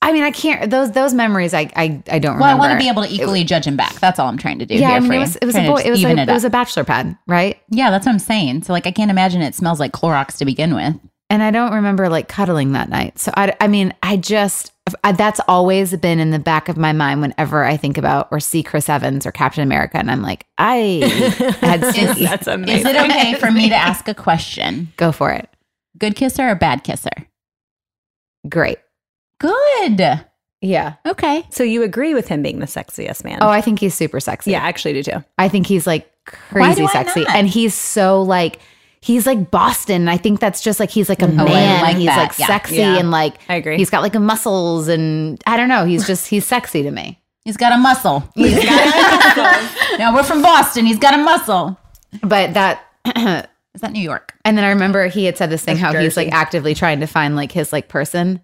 I 0.00 0.12
mean, 0.12 0.22
I 0.22 0.30
can't, 0.30 0.70
those, 0.70 0.92
those 0.92 1.12
memories, 1.12 1.52
I, 1.52 1.70
I, 1.74 2.02
I 2.10 2.18
don't 2.18 2.34
remember. 2.34 2.40
Well, 2.40 2.50
I 2.50 2.54
want 2.54 2.72
to 2.72 2.78
be 2.78 2.88
able 2.88 3.02
to 3.02 3.12
equally 3.12 3.42
judge 3.42 3.66
him 3.66 3.76
back. 3.76 3.94
That's 3.94 4.18
all 4.18 4.28
I'm 4.28 4.38
trying 4.38 4.60
to 4.60 4.66
do. 4.66 4.74
yeah, 4.74 4.88
here 4.88 4.96
I 4.96 5.00
mean, 5.00 5.08
for 5.08 5.14
it 5.14 5.18
was, 5.18 5.36
it 5.36 5.46
was 5.46 5.54
a 5.56 5.58
Trying 5.58 5.70
boy, 5.70 5.82
it 5.84 5.90
was, 5.90 6.00
even 6.00 6.18
a, 6.18 6.22
it 6.22 6.28
it 6.28 6.32
was 6.32 6.44
a 6.44 6.50
bachelor 6.50 6.84
pad, 6.84 7.18
right? 7.26 7.60
Yeah, 7.68 7.90
that's 7.90 8.06
what 8.06 8.12
I'm 8.12 8.20
saying. 8.20 8.62
So, 8.62 8.72
like, 8.72 8.86
I 8.86 8.92
can't 8.92 9.10
imagine 9.10 9.42
it 9.42 9.56
smells 9.56 9.80
like 9.80 9.92
Clorox 9.92 10.36
to 10.38 10.44
begin 10.44 10.74
with. 10.74 10.94
And 11.30 11.42
I 11.42 11.50
don't 11.50 11.74
remember 11.74 12.08
like 12.08 12.28
cuddling 12.28 12.72
that 12.72 12.88
night. 12.88 13.18
So 13.18 13.32
I, 13.36 13.54
I 13.60 13.68
mean, 13.68 13.92
I 14.02 14.16
just, 14.16 14.72
I, 15.04 15.12
that's 15.12 15.40
always 15.46 15.94
been 15.96 16.20
in 16.20 16.30
the 16.30 16.38
back 16.38 16.70
of 16.70 16.78
my 16.78 16.92
mind 16.92 17.20
whenever 17.20 17.64
I 17.64 17.76
think 17.76 17.98
about 17.98 18.28
or 18.30 18.40
see 18.40 18.62
Chris 18.62 18.88
Evans 18.88 19.26
or 19.26 19.32
Captain 19.32 19.62
America. 19.62 19.98
And 19.98 20.10
I'm 20.10 20.22
like, 20.22 20.46
I 20.56 21.02
had 21.60 21.84
stinky. 21.84 22.24
That's 22.24 22.46
Is 22.46 22.84
it 22.84 22.96
okay 22.96 23.34
for 23.38 23.50
me 23.50 23.68
to 23.68 23.74
ask 23.74 24.08
a 24.08 24.14
question? 24.14 24.90
Go 24.96 25.12
for 25.12 25.30
it. 25.30 25.50
Good 25.98 26.16
kisser 26.16 26.48
or 26.48 26.54
bad 26.54 26.82
kisser? 26.82 27.10
Great. 28.48 28.78
Good. 29.38 30.24
Yeah. 30.60 30.94
Okay. 31.06 31.44
So 31.50 31.62
you 31.62 31.82
agree 31.82 32.14
with 32.14 32.28
him 32.28 32.42
being 32.42 32.58
the 32.58 32.66
sexiest 32.66 33.24
man? 33.24 33.38
Oh, 33.40 33.48
I 33.48 33.60
think 33.60 33.78
he's 33.78 33.94
super 33.94 34.18
sexy. 34.20 34.50
yeah, 34.52 34.64
I 34.64 34.68
actually 34.68 34.94
do 34.94 35.02
too. 35.04 35.24
I 35.38 35.48
think 35.48 35.66
he's 35.66 35.86
like 35.86 36.10
crazy 36.26 36.86
sexy. 36.88 37.20
not? 37.20 37.34
And 37.36 37.48
he's 37.48 37.74
so 37.74 38.22
like, 38.22 38.58
he's 39.00 39.24
like 39.26 39.50
Boston. 39.52 40.08
I 40.08 40.16
think 40.16 40.40
that's 40.40 40.60
just 40.60 40.80
like, 40.80 40.90
he's 40.90 41.08
like 41.08 41.22
a 41.22 41.26
Oh, 41.26 41.28
I 41.28 41.44
man. 41.44 41.82
like 41.82 41.96
he's 41.96 42.06
that. 42.06 42.30
like 42.30 42.38
Yeah. 42.38 42.46
sexy 42.48 42.76
Yeah. 42.76 42.98
and 42.98 43.12
like, 43.12 43.34
I 43.48 43.54
agree. 43.54 43.76
he's 43.76 43.90
got 43.90 44.02
like 44.02 44.16
a 44.16 44.20
muscles 44.20 44.88
and 44.88 45.40
I 45.46 45.56
don't 45.56 45.68
know. 45.68 45.84
He's 45.84 46.04
just, 46.06 46.26
he's 46.26 46.44
sexy 46.44 46.82
to 46.82 46.90
me. 46.90 47.20
He's 47.44 47.56
got 47.56 47.72
a 47.72 47.78
muscle. 47.78 48.28
He's 48.34 48.62
got 48.62 48.66
a 48.66 49.40
muscle. 49.40 49.98
now 49.98 50.14
we're 50.14 50.22
from 50.24 50.42
Boston. 50.42 50.84
He's 50.84 50.98
got 50.98 51.14
a 51.14 51.18
muscle. 51.22 51.78
But 52.22 52.52
that, 52.54 52.84
Is 53.74 53.80
that 53.80 53.92
New 53.92 54.02
York? 54.02 54.34
and 54.44 54.58
then 54.58 54.64
I 54.64 54.70
remember 54.70 55.06
he 55.06 55.24
had 55.24 55.38
said 55.38 55.48
this 55.50 55.64
thing 55.64 55.76
That's 55.78 55.94
how 55.94 55.98
he's 56.00 56.16
like 56.16 56.32
actively 56.32 56.74
trying 56.74 57.00
to 57.00 57.06
find 57.06 57.36
like 57.36 57.52
his 57.52 57.72
like 57.72 57.88
person. 57.88 58.40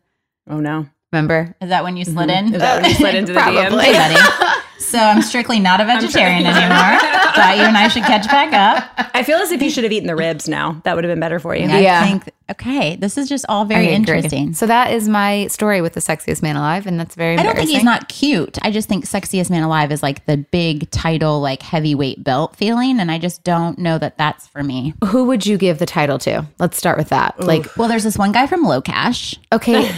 Oh 0.49 0.61
no. 0.61 0.87
Remember? 1.13 1.55
Is 1.61 1.69
that 1.69 1.85
when 1.85 1.97
you 1.97 2.05
slid 2.05 2.29
mm-hmm. 2.29 2.49
in? 2.49 2.55
Is 2.55 2.61
that 2.61 2.83
when 2.83 2.91
you 2.91 2.97
slid 2.97 3.15
into 3.21 3.33
the 3.33 3.39
Probably. 3.39 3.85
Hey, 3.85 3.93
DM? 3.93 4.39
buddy. 4.39 4.51
So 4.79 4.99
I'm 4.99 5.23
strictly 5.23 5.61
not 5.61 5.81
a 5.81 5.85
vegetarian 5.85 6.47
anymore. 6.47 6.99
Thought 7.35 7.55
you 7.57 7.63
and 7.65 7.77
I 7.77 7.89
should 7.89 8.03
catch 8.05 8.27
back 8.27 8.53
up. 8.53 9.11
I 9.15 9.23
feel 9.23 9.39
as 9.39 9.51
if 9.51 9.63
you 9.63 9.71
should 9.71 9.85
have 9.85 9.93
eaten 9.93 10.07
the 10.07 10.17
ribs 10.17 10.49
now. 10.49 10.81
That 10.85 10.95
would 10.95 11.05
have 11.05 11.11
been 11.13 11.21
better 11.21 11.39
for 11.39 11.55
you. 11.55 11.67
I 11.69 11.79
Yeah. 11.81 12.05
think 12.05 12.31
okay, 12.51 12.95
this 12.97 13.17
is 13.17 13.27
just 13.29 13.47
all 13.49 13.65
very 13.65 13.89
interesting. 13.89 14.53
So 14.53 14.67
that 14.67 14.93
is 14.93 15.09
my 15.09 15.47
story 15.47 15.81
with 15.81 15.95
the 15.95 16.01
sexiest 16.01 16.43
man 16.43 16.57
alive, 16.57 16.87
and 16.87 17.01
that's 17.01 17.15
very. 17.15 17.39
I 17.39 17.43
don't 17.43 17.57
think 17.57 17.71
he's 17.71 17.83
not 17.83 18.09
cute. 18.09 18.59
I 18.63 18.71
just 18.71 18.89
think 18.89 19.07
sexiest 19.07 19.49
man 19.51 19.63
alive 19.63 19.91
is 19.91 20.03
like 20.03 20.27
the 20.27 20.37
big 20.37 20.91
title, 20.91 21.41
like 21.41 21.63
heavyweight 21.63 22.23
belt 22.23 22.55
feeling, 22.57 23.01
and 23.01 23.11
I 23.11 23.19
just 23.19 23.45
don't 23.45 23.79
know 23.79 23.97
that 23.99 24.19
that's 24.19 24.47
for 24.49 24.63
me. 24.63 24.93
Who 25.07 25.25
would 25.25 25.47
you 25.47 25.57
give 25.57 25.79
the 25.79 25.87
title 25.87 26.19
to? 26.21 26.47
Let's 26.59 26.77
start 26.77 26.99
with 26.99 27.09
that. 27.09 27.41
Like, 27.41 27.67
Well, 27.79 27.89
there's 27.89 28.05
this 28.05 28.19
one 28.19 28.33
guy 28.33 28.47
from 28.47 28.65
Locash. 28.65 29.39
okay, 29.53 29.91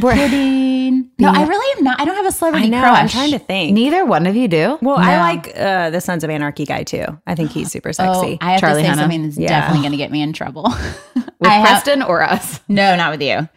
we're 0.00 0.14
Kidding. 0.24 1.10
No, 1.18 1.30
I 1.30 1.46
really 1.46 1.78
am 1.78 1.84
not. 1.84 2.00
I 2.00 2.04
don't 2.04 2.16
have 2.16 2.26
a 2.26 2.32
celebrity 2.32 2.66
I 2.66 2.68
know. 2.70 2.80
crush. 2.80 2.98
I'm 2.98 3.08
trying 3.08 3.30
to 3.32 3.38
think. 3.38 3.72
neither 3.72 4.04
one 4.04 4.26
of 4.26 4.33
you 4.36 4.48
do. 4.48 4.78
well, 4.82 4.96
I 4.96 5.18
like 5.18 5.52
uh, 5.58 5.90
the 5.90 6.00
Sons 6.00 6.24
of 6.24 6.30
Anarchy 6.30 6.64
guy 6.64 6.82
too. 6.82 7.04
I 7.26 7.34
think 7.34 7.50
he's 7.52 7.70
super 7.70 7.92
sexy. 7.92 8.38
Oh, 8.40 8.44
I 8.44 8.52
have 8.52 8.60
Charlie 8.60 8.82
to 8.82 8.88
say 8.88 8.92
Hunnam. 8.94 8.98
something 9.00 9.22
that's 9.24 9.36
Yeah. 9.38 9.48
definitely 9.48 9.80
going 9.82 9.92
to 9.92 9.98
get 9.98 10.10
me 10.10 10.22
in 10.22 10.32
trouble. 10.32 10.64
with 11.14 11.30
I 11.42 11.54
have- 11.54 11.82
Preston 11.84 12.02
or 12.02 12.22
us? 12.22 12.60
no, 12.68 12.96
not 12.96 13.10
with 13.12 13.22
you. 13.22 13.48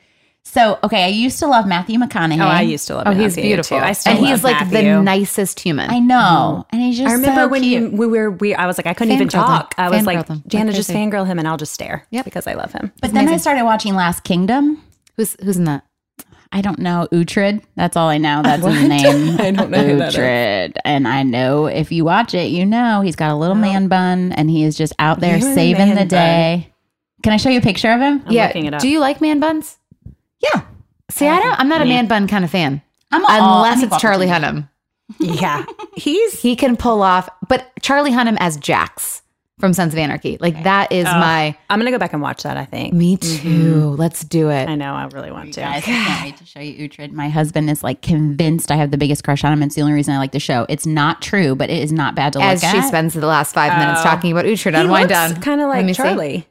So, 0.44 0.80
okay, 0.82 1.04
I 1.04 1.08
used 1.08 1.40
to 1.40 1.48
love 1.48 1.68
Matthew 1.68 2.00
McConaughey. 2.00 2.40
oh, 2.40 2.48
I 2.48 2.62
used 2.62 2.88
to 2.88 2.96
love. 2.96 3.04
Oh, 3.08 3.12
he's 3.12 3.36
beautiful, 3.36 3.80
Too. 3.80 3.84
I 3.84 3.92
still 3.92 4.16
and 4.16 4.26
he's 4.26 4.46
like 4.46 4.56
Matthew. 4.72 4.94
the 4.94 5.02
nicest 5.02 5.60
human. 5.60 5.90
I 5.90 6.00
know, 6.00 6.66
and 6.70 6.82
he's 6.82 6.98
just. 6.98 7.10
I 7.10 7.16
remember 7.16 7.42
so 7.42 7.48
when 7.50 7.64
you, 7.66 7.90
we 7.90 8.08
were 8.08 8.32
we. 8.32 8.56
I 8.56 8.66
was 8.66 8.78
like, 8.78 8.88
I 8.88 8.94
couldn't 8.94 9.14
even 9.14 9.28
talk. 9.28 9.76
I 9.78 9.90
was 9.90 10.06
like, 10.06 10.26
him. 10.26 10.44
Jana, 10.48 10.68
Like 10.68 10.76
just 10.78 10.90
fangirl 10.90 11.28
him, 11.28 11.38
and 11.38 11.50
I'll 11.50 11.58
just 11.58 11.74
stare. 11.74 12.08
Yeah, 12.12 12.22
because 12.22 12.48
I 12.48 12.54
love 12.54 12.72
him. 12.72 12.94
But 13.02 13.14
then 13.14 13.28
I 13.28 13.36
started 13.36 13.66
watching 13.66 13.94
Last 13.94 14.24
Kingdom. 14.24 14.82
who's 15.18 15.36
who's 15.44 15.58
in 15.58 15.66
that? 15.66 15.84
I 16.52 16.62
don't 16.62 16.80
know 16.80 17.08
Uhtred. 17.12 17.62
That's 17.76 17.98
all 17.98 18.08
I 18.08 18.18
know. 18.18 18.42
That's 18.42 18.66
his 18.66 18.84
name. 18.90 19.38
I 19.40 19.52
don't 19.52 19.70
know 19.70 19.84
who 19.84 19.98
that 19.98 20.10
is. 20.10 20.16
Uhtred. 20.16 20.74
And 20.86 21.08
I 21.08 21.24
know 21.24 21.66
if 21.66 21.92
you 21.92 22.06
watch 22.06 22.34
it, 22.34 22.52
you 22.52 22.66
know 22.66 23.02
he's 23.02 23.16
got 23.16 23.32
a 23.32 23.36
little 23.36 23.58
oh. 23.58 23.60
man 23.60 23.88
bun, 23.88 24.32
and 24.34 24.50
he 24.50 24.64
is 24.64 24.78
just 24.78 24.94
out 25.00 25.20
there 25.20 25.38
You 25.38 25.46
and 25.46 25.56
saving 25.56 25.96
the 25.96 26.06
day. 26.06 26.74
Can 27.24 27.34
I 27.34 27.38
show 27.38 27.50
you 27.50 27.60
a 27.60 27.62
picture 27.64 27.92
of 27.92 28.00
him? 28.00 28.24
I'm 28.26 28.32
yeah. 28.32 28.48
looking 28.48 28.66
it 28.66 28.74
up. 28.74 28.82
Do 28.82 28.88
you 28.88 29.00
like 29.00 29.22
man 29.22 29.40
buns? 29.40 29.78
Yeah, 30.40 30.62
See, 31.10 31.28
I 31.28 31.40
don't. 31.40 31.60
I'm 31.60 31.70
not 31.70 31.82
a 31.82 31.86
man 31.86 32.08
bun 32.08 32.28
kind 32.28 32.44
of 32.44 32.52
fan, 32.52 32.82
I'm 33.12 33.26
all, 33.26 33.64
unless 33.64 33.82
I'm 33.82 33.86
it's 33.86 34.02
Charlie 34.02 34.28
Hunnam. 34.28 34.70
yeah, 35.20 35.66
he's 35.96 36.42
He 36.42 36.56
can 36.56 36.76
pull 36.76 37.02
off, 37.02 37.30
but 37.48 37.72
Charlie 37.82 38.12
Hunnam 38.12 38.38
as 38.40 38.58
Jax 38.58 39.22
from 39.60 39.74
Sons 39.74 39.92
of 39.94 39.98
Anarchy, 39.98 40.38
like 40.40 40.64
that 40.64 40.92
is 40.92 41.06
my. 41.06 41.58
I'm 41.70 41.80
gonna 41.80 41.90
go 41.92 41.98
back 41.98 42.14
and 42.14 42.22
watch 42.22 42.44
that. 42.44 42.58
I 42.58 42.66
think. 42.66 42.94
Me 42.94 43.18
too. 43.18 43.96
Let's 43.98 44.24
do 44.24 44.50
it. 44.52 44.70
I 44.70 44.76
know. 44.76 44.94
I 44.94 45.06
really 45.08 45.32
want 45.32 45.54
to. 45.56 45.62
Guys, 45.62 45.78
I 45.78 45.82
can't 45.82 46.24
wait 46.26 46.38
to 46.38 46.46
show 46.46 46.60
you 46.60 46.88
Uhtred. 46.88 47.12
My 47.12 47.30
husband 47.30 47.70
is 47.70 47.84
like 47.84 48.02
convinced 48.04 48.72
I 48.72 48.76
have 48.76 48.92
the 48.92 48.98
biggest 49.00 49.24
crush 49.24 49.44
on 49.44 49.52
him. 49.54 49.64
It's 49.64 49.74
the 49.76 49.82
only 49.82 49.94
reason 49.94 50.14
I 50.14 50.20
like 50.20 50.32
the 50.32 50.40
show. 50.40 50.68
It's 50.70 50.86
not 50.86 51.22
true, 51.24 51.56
but 51.56 51.70
it 51.72 51.82
is 51.82 51.92
not 51.92 52.14
bad 52.14 52.34
to 52.34 52.40
As 52.42 52.62
look 52.62 52.72
she 52.72 52.82
spends 52.84 53.16
the 53.16 53.26
last 53.26 53.54
five 53.56 53.78
minutes 53.80 54.02
Oh. 54.02 54.04
talking 54.04 54.32
about 54.32 54.46
Uhtred 54.46 54.74
He 54.74 54.80
on 54.80 54.90
Wind 54.90 55.10
looks 55.10 55.34
Down. 55.34 55.42
kind 55.42 55.62
of 55.62 55.70
like. 55.70 55.96
Charlie 55.96 56.48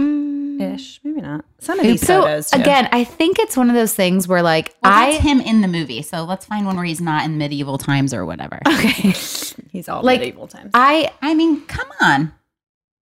Mm. 0.00 0.74
ish. 0.74 1.00
Maybe 1.02 1.15
not. 1.26 1.44
Some 1.58 1.78
of 1.80 1.84
these 1.86 2.00
So 2.06 2.22
photos. 2.22 2.50
Too. 2.50 2.60
again, 2.60 2.88
I 2.92 3.04
think 3.04 3.38
it's 3.38 3.56
one 3.56 3.68
of 3.68 3.74
those 3.74 3.94
things 3.94 4.26
where 4.28 4.42
like 4.42 4.74
well, 4.82 4.92
I 4.92 5.10
that's 5.12 5.22
him 5.24 5.40
in 5.40 5.60
the 5.60 5.68
movie. 5.68 6.02
So 6.02 6.24
let's 6.24 6.44
find 6.46 6.64
one 6.66 6.76
where 6.76 6.84
he's 6.84 7.00
not 7.00 7.24
in 7.24 7.36
medieval 7.38 7.78
times 7.78 8.14
or 8.14 8.24
whatever. 8.24 8.60
okay. 8.68 8.90
he's 9.72 9.88
all 9.88 10.02
like- 10.02 10.20
medieval 10.20 10.46
times. 10.46 10.70
I 10.74 11.10
I 11.22 11.34
mean, 11.34 11.66
come 11.66 11.88
on. 12.00 12.32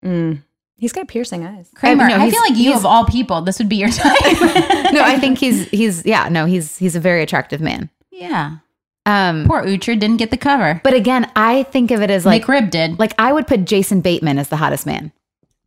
Mm. 0.03 0.43
He's 0.77 0.91
got 0.93 1.07
piercing 1.07 1.45
eyes. 1.45 1.69
Kramer, 1.75 2.07
no, 2.07 2.15
I, 2.17 2.31
feel 2.31 2.41
like 2.41 2.55
you 2.57 2.73
of 2.73 2.87
all 2.87 3.05
people, 3.05 3.41
this 3.41 3.59
would 3.59 3.69
be 3.69 3.75
your 3.75 3.89
type. 3.91 4.11
no, 4.93 5.01
I 5.03 5.17
think 5.19 5.37
he's 5.37 5.69
he's 5.69 6.03
yeah, 6.05 6.27
no, 6.29 6.45
he's 6.45 6.77
he's 6.79 6.95
a 6.95 6.99
very 6.99 7.21
attractive 7.23 7.61
man. 7.61 7.89
yeah. 8.09 8.57
Um 9.05 9.45
Poor 9.47 9.63
Uhtred 9.63 9.99
didn't 9.99 10.17
get 10.17 10.29
the 10.31 10.37
cover. 10.37 10.79
but 10.83 10.93
again, 10.93 11.31
I 11.35 11.63
think 11.63 11.89
of 11.91 12.01
it 12.01 12.09
as 12.11 12.25
like 12.25 12.41
Nick 12.43 12.47
Rib 12.47 12.69
did. 12.71 12.99
like 12.99 13.13
I 13.19 13.31
would 13.33 13.47
put 13.47 13.65
Jason 13.65 14.01
Bateman 14.01 14.37
as 14.39 14.49
the 14.49 14.57
hottest 14.57 14.85
man. 14.85 15.11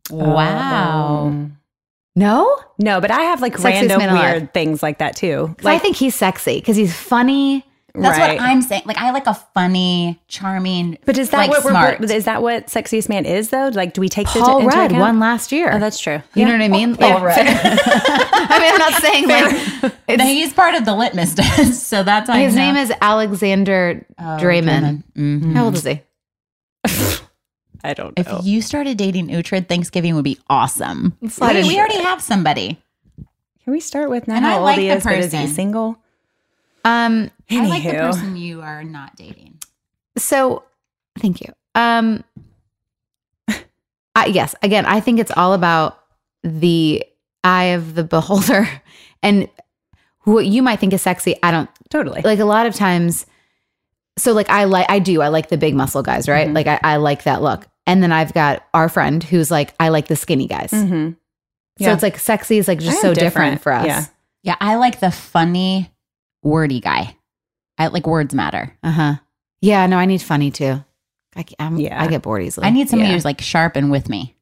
wow. 0.09 1.25
Um, 1.27 1.57
No? 2.15 2.57
no, 2.79 3.01
but 3.01 3.11
I 3.11 3.21
have 3.23 3.41
like 3.41 3.55
Sexiest 3.57 3.63
random 3.63 3.97
man 3.99 4.09
alive. 4.09 4.31
weird 4.33 4.53
things 4.53 4.81
like 4.83 4.99
that 4.99 5.15
too. 5.15 5.53
'Cause 5.57 5.65
I 5.65 5.77
think 5.79 5.95
he's 5.97 6.15
sexy 6.15 6.55
because 6.59 6.77
he's 6.77 6.95
funny. 6.95 7.65
That's 7.97 8.19
Right. 8.19 8.37
what 8.37 8.45
I'm 8.45 8.61
saying. 8.61 8.81
Like 8.85 8.97
I 8.97 9.11
like 9.11 9.25
a 9.25 9.33
funny, 9.53 10.19
charming, 10.27 10.97
But 11.05 11.17
is 11.17 11.29
that 11.29 11.37
like, 11.37 11.49
what 11.49 11.61
smart. 11.63 12.01
we're? 12.01 12.11
Is 12.11 12.25
that 12.25 12.41
what 12.41 12.67
sexiest 12.67 13.07
man 13.07 13.25
is 13.25 13.49
though? 13.49 13.69
Like, 13.73 13.93
do 13.93 14.01
we 14.01 14.09
take 14.09 14.27
this 14.33 14.43
Paul 14.43 14.57
into 14.59 14.67
Rudd 14.75 14.87
account? 14.91 14.99
won 15.01 15.19
last 15.21 15.53
year. 15.53 15.71
Oh, 15.73 15.79
that's 15.79 15.97
true. 15.99 16.21
You 16.33 16.43
know 16.45 16.51
what 16.51 16.61
I 16.61 16.67
mean? 16.67 16.95
Paul 16.97 17.21
Like, 17.21 17.37
I 17.37 18.59
mean, 18.59 18.71
I'm 18.73 18.77
not 18.77 19.01
saying 19.01 19.27
like 19.29 20.17
No, 20.17 20.25
he's 20.25 20.51
part 20.53 20.75
of 20.75 20.83
the 20.83 20.93
litmus 20.93 21.33
test, 21.35 21.87
so 21.87 22.03
that's 22.03 22.29
how 22.29 22.35
his 22.37 22.53
I 22.53 22.57
name 22.57 22.75
is 22.75 22.91
Alexander 23.01 24.05
Dreymon. 24.19 25.03
Mhm. 25.17 25.53
How 25.55 25.65
old 25.65 25.75
is 25.75 25.83
he? 25.85 26.01
I 27.85 27.93
don't 27.93 28.17
know. 28.17 28.39
If 28.39 28.45
you 28.45 28.61
started 28.61 28.97
dating 28.97 29.27
Uhtred, 29.29 29.67
Thanksgiving 29.67 30.15
would 30.15 30.23
be 30.23 30.37
awesome. 30.49 31.15
slide 31.29 31.55
Wait, 31.55 31.65
we 31.67 31.77
already 31.77 32.01
have 32.01 32.21
somebody. 32.21 32.81
Can 33.63 33.73
we 33.73 33.79
start 33.79 34.09
with 34.09 34.27
now? 34.27 34.35
And 34.35 34.45
I 34.45 34.49
how 34.51 34.55
old 34.57 34.63
like 34.65 34.79
he 34.79 34.87
the 34.89 34.95
is, 34.95 35.03
but 35.03 35.13
is 35.17 35.31
he 35.31 35.37
person. 35.39 35.53
single? 35.55 35.97
Um. 36.83 37.31
I 37.49 37.65
like 37.67 37.83
the 37.83 37.91
person 37.91 38.35
you 38.35 38.61
are 38.61 38.83
not 38.83 39.15
dating. 39.15 39.59
So, 40.17 40.63
thank 41.19 41.41
you. 41.41 41.51
Um. 41.73 42.23
I, 44.17 44.27
yes. 44.27 44.55
Again, 44.63 44.85
I 44.85 44.99
think 45.01 45.19
it's 45.19 45.31
all 45.35 45.53
about 45.53 45.99
the 46.43 47.03
eye 47.43 47.65
of 47.75 47.95
the 47.95 48.03
beholder, 48.03 48.67
and 49.23 49.49
what 50.23 50.45
you 50.45 50.61
might 50.63 50.79
think 50.79 50.93
is 50.93 51.01
sexy. 51.01 51.35
I 51.43 51.51
don't 51.51 51.69
Totally. 51.89 52.21
like 52.23 52.39
a 52.39 52.45
lot 52.45 52.65
of 52.65 52.73
times 52.75 53.25
so 54.17 54.31
like 54.31 54.49
i 54.49 54.63
like 54.63 54.85
i 54.89 54.97
do 54.97 55.21
i 55.21 55.27
like 55.27 55.49
the 55.49 55.57
big 55.57 55.75
muscle 55.75 56.01
guys 56.01 56.29
right 56.29 56.47
Mhm. 56.47 56.55
like 56.55 56.67
I, 56.67 56.79
I 56.81 56.95
like 56.95 57.23
that 57.23 57.41
look 57.41 57.67
and 57.87 58.01
then 58.03 58.11
i've 58.11 58.33
got 58.33 58.65
our 58.73 58.89
friend 58.89 59.23
who's 59.23 59.49
like 59.51 59.73
i 59.79 59.89
like 59.89 60.07
the 60.07 60.15
skinny 60.15 60.47
guys 60.47 60.71
mm-hmm. 60.71 61.11
so 61.83 61.91
it's 61.91 62.03
like 62.03 62.17
sexy 62.17 62.57
is 62.57 62.67
like 62.67 62.79
just 62.79 63.01
so 63.01 63.13
different. 63.13 63.55
different. 63.55 63.61
for 63.61 63.71
us 63.73 63.85
Yeah. 63.85 64.05
Yeah, 64.43 64.55
I 64.61 64.75
like 64.75 64.99
the 64.99 65.09
funny, 65.09 65.91
wordy 66.43 66.79
guy. 66.79 67.17
I 67.79 67.87
like 67.87 68.05
words 68.05 68.33
matter. 68.35 68.71
uh-huh 68.83 69.15
yeah 69.61 69.87
no 69.87 69.97
i 69.97 70.05
need 70.05 70.21
funny 70.21 70.51
too 70.51 70.83
i, 71.35 71.41
c- 71.43 71.55
I'm, 71.59 71.77
Yeah. 71.77 72.01
I 72.01 72.07
get 72.07 72.21
bored 72.21 72.43
easily 72.43 72.67
I 72.67 72.69
need 72.69 72.87
somebody 72.89 73.09
Yeah. 73.09 73.15
who's 73.15 73.25
like 73.25 73.41
sharp 73.41 73.75
and 73.75 73.89
with 73.91 74.07
me, 74.09 74.35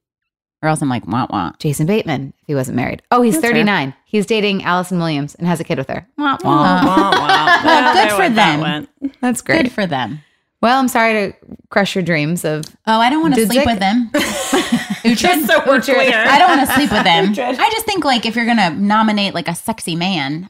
or 0.61 0.67
else 0.69 0.81
I'm 0.81 0.89
like 0.89 1.07
wah 1.07 1.27
wah. 1.29 1.53
jason 1.59 1.85
bateman 1.87 2.33
if 2.41 2.47
he 2.47 2.55
wasn't 2.55 2.75
married 2.75 3.01
oh 3.11 3.21
he's 3.21 3.35
That's 3.35 3.45
fair. 3.45 3.53
39 3.53 3.93
he's 4.05 4.25
dating 4.25 4.63
allison 4.63 4.97
williams 4.99 5.35
and 5.35 5.47
has 5.47 5.59
a 5.59 5.63
kid 5.63 5.77
with 5.77 5.87
her 5.89 6.05
Wah, 6.17 6.37
wah. 6.43 6.79
Uh, 6.81 7.61
Well, 7.63 7.93
good 7.93 8.11
for 8.29 8.29
them. 8.35 8.87
that's 9.21 9.41
great 9.41 9.63
Good 9.63 9.71
for 9.71 9.85
them. 9.87 10.19
Well 10.63 10.79
i'm 10.79 10.87
sorry 10.87 11.13
to 11.13 11.37
crush 11.69 11.93
your 11.93 12.03
dreams 12.03 12.43
of 12.45 12.63
Oh, 12.87 12.99
I 12.99 13.09
don't 13.09 13.21
want 13.21 13.35
to 13.39 13.45
sleep 13.45 13.65
with 13.65 13.79
them. 13.79 14.09
Uhtred, 14.13 15.45
so 15.45 15.59
clear. 15.61 16.17
I 16.17 16.39
don't 16.39 16.57
want 16.57 16.67
to 16.67 16.73
sleep 16.73 16.91
with 16.91 17.03
them. 17.03 17.33
I 17.37 17.69
just 17.69 17.85
think 17.85 18.05
like 18.05 18.25
if 18.25 18.35
you're 18.35 18.45
gonna 18.45 18.69
nominate 18.71 19.33
like 19.33 19.49
a 19.49 19.55
sexy 19.55 19.95
man, 19.95 20.49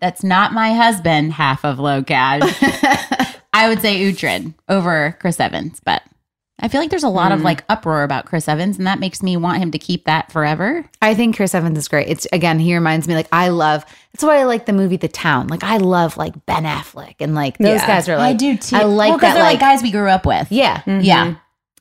that's 0.00 0.24
not 0.24 0.52
my 0.52 0.72
husband, 0.72 1.34
half 1.34 1.64
of 1.64 1.76
Locash. 1.78 2.40
I 3.52 3.68
would 3.68 3.80
say 3.80 4.00
Uhtred 4.00 4.54
over 4.68 5.16
Chris 5.20 5.38
Evans, 5.38 5.80
but 5.84 6.02
I 6.58 6.68
feel 6.68 6.80
like 6.80 6.88
there's 6.88 7.02
a 7.02 7.08
lot 7.10 7.32
of 7.32 7.40
hmm. 7.40 7.44
like 7.44 7.64
uproar 7.68 8.02
about 8.02 8.24
Chris 8.24 8.48
Evans, 8.48 8.78
and 8.78 8.86
that 8.86 8.98
makes 8.98 9.22
me 9.22 9.36
want 9.36 9.58
him 9.62 9.70
to 9.72 9.78
keep 9.78 10.04
that 10.06 10.32
forever. 10.32 10.84
I 11.02 11.14
think 11.14 11.36
Chris 11.36 11.54
Evans 11.54 11.76
is 11.76 11.86
great. 11.88 12.08
It's 12.08 12.26
again, 12.32 12.58
he 12.58 12.74
reminds 12.74 13.06
me 13.06 13.14
like 13.14 13.28
I 13.30 13.48
love. 13.48 13.84
That's 14.12 14.24
why 14.24 14.38
I 14.38 14.44
like 14.44 14.64
the 14.64 14.72
movie 14.72 14.96
The 14.96 15.08
Town. 15.08 15.48
Like 15.48 15.62
I 15.62 15.76
love 15.76 16.16
like 16.16 16.46
Ben 16.46 16.64
Affleck 16.64 17.16
and 17.20 17.34
like 17.34 17.58
those 17.58 17.80
Yeah. 17.80 17.86
guys 17.86 18.08
are 18.08 18.16
like 18.16 18.30
I 18.30 18.32
do 18.32 18.56
too. 18.56 18.76
I 18.76 18.84
like 18.84 19.10
well, 19.10 19.18
that. 19.18 19.34
they're 19.34 19.42
Like, 19.42 19.60
like 19.60 19.60
guys 19.60 19.82
we 19.82 19.90
grew 19.90 20.08
up 20.08 20.24
with. 20.24 20.50
yeah, 20.50 20.78
mm-hmm. 20.82 21.00
yeah. 21.02 21.34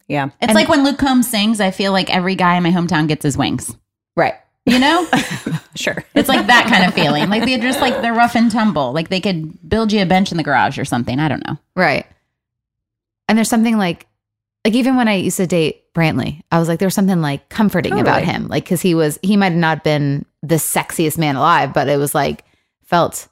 Yeah. 0.07 0.29
It's 0.41 0.53
like 0.53 0.67
when 0.67 0.83
Luke 0.83 0.97
Combs 0.99 1.27
sings. 1.29 1.59
I 1.61 1.71
feel 1.71 1.91
like 1.91 2.13
every 2.13 2.35
guy 2.35 2.57
in 2.57 2.63
my 2.63 2.71
hometown 2.71 3.07
gets 3.07 3.23
his 3.23 3.37
wings. 3.37 3.75
right. 4.15 4.35
You 4.67 4.79
know, 4.79 5.07
Sure. 5.75 6.03
it's 6.15 6.27
like 6.27 6.47
that 6.47 6.65
kind 6.67 6.85
of 6.85 6.93
feeling. 6.95 7.29
Like 7.29 7.45
they're 7.45 7.59
just 7.59 7.79
like 7.81 8.01
they're 8.01 8.15
rough 8.15 8.35
and 8.35 8.51
tumble. 8.51 8.93
Like 8.93 9.09
they 9.09 9.21
could 9.21 9.69
build 9.69 9.91
you 9.91 10.01
a 10.01 10.07
bench 10.07 10.31
in 10.31 10.37
the 10.37 10.43
garage 10.43 10.79
or 10.79 10.85
something. 10.85 11.19
I 11.19 11.27
don't 11.27 11.45
know. 11.47 11.57
Right. 11.75 12.07
And 13.29 13.37
there's 13.37 13.47
something 13.49 13.77
like, 13.77 14.07
like 14.65 14.73
even 14.73 14.95
when 14.97 15.07
I 15.07 15.13
used 15.13 15.37
to 15.37 15.47
date 15.47 15.93
Brantley, 15.93 16.41
I 16.51 16.59
was 16.59 16.67
like, 16.67 16.79
there 16.79 16.87
was 16.87 16.95
something 16.95 17.21
like 17.21 17.47
comforting 17.49 17.99
about 17.99 18.23
him. 18.23 18.47
Like, 18.49 18.65
cause 18.67 18.81
he 18.81 18.95
was, 18.95 19.17
he 19.21 19.37
might 19.37 19.51
have 19.51 19.59
not 19.59 19.83
been 19.83 20.25
the 20.41 20.55
sexiest 20.55 21.17
man 21.17 21.35
alive, 21.37 21.73
but 21.73 21.87
it 21.87 21.97
was 21.97 22.13
like, 22.15 22.43
felt 22.83 23.27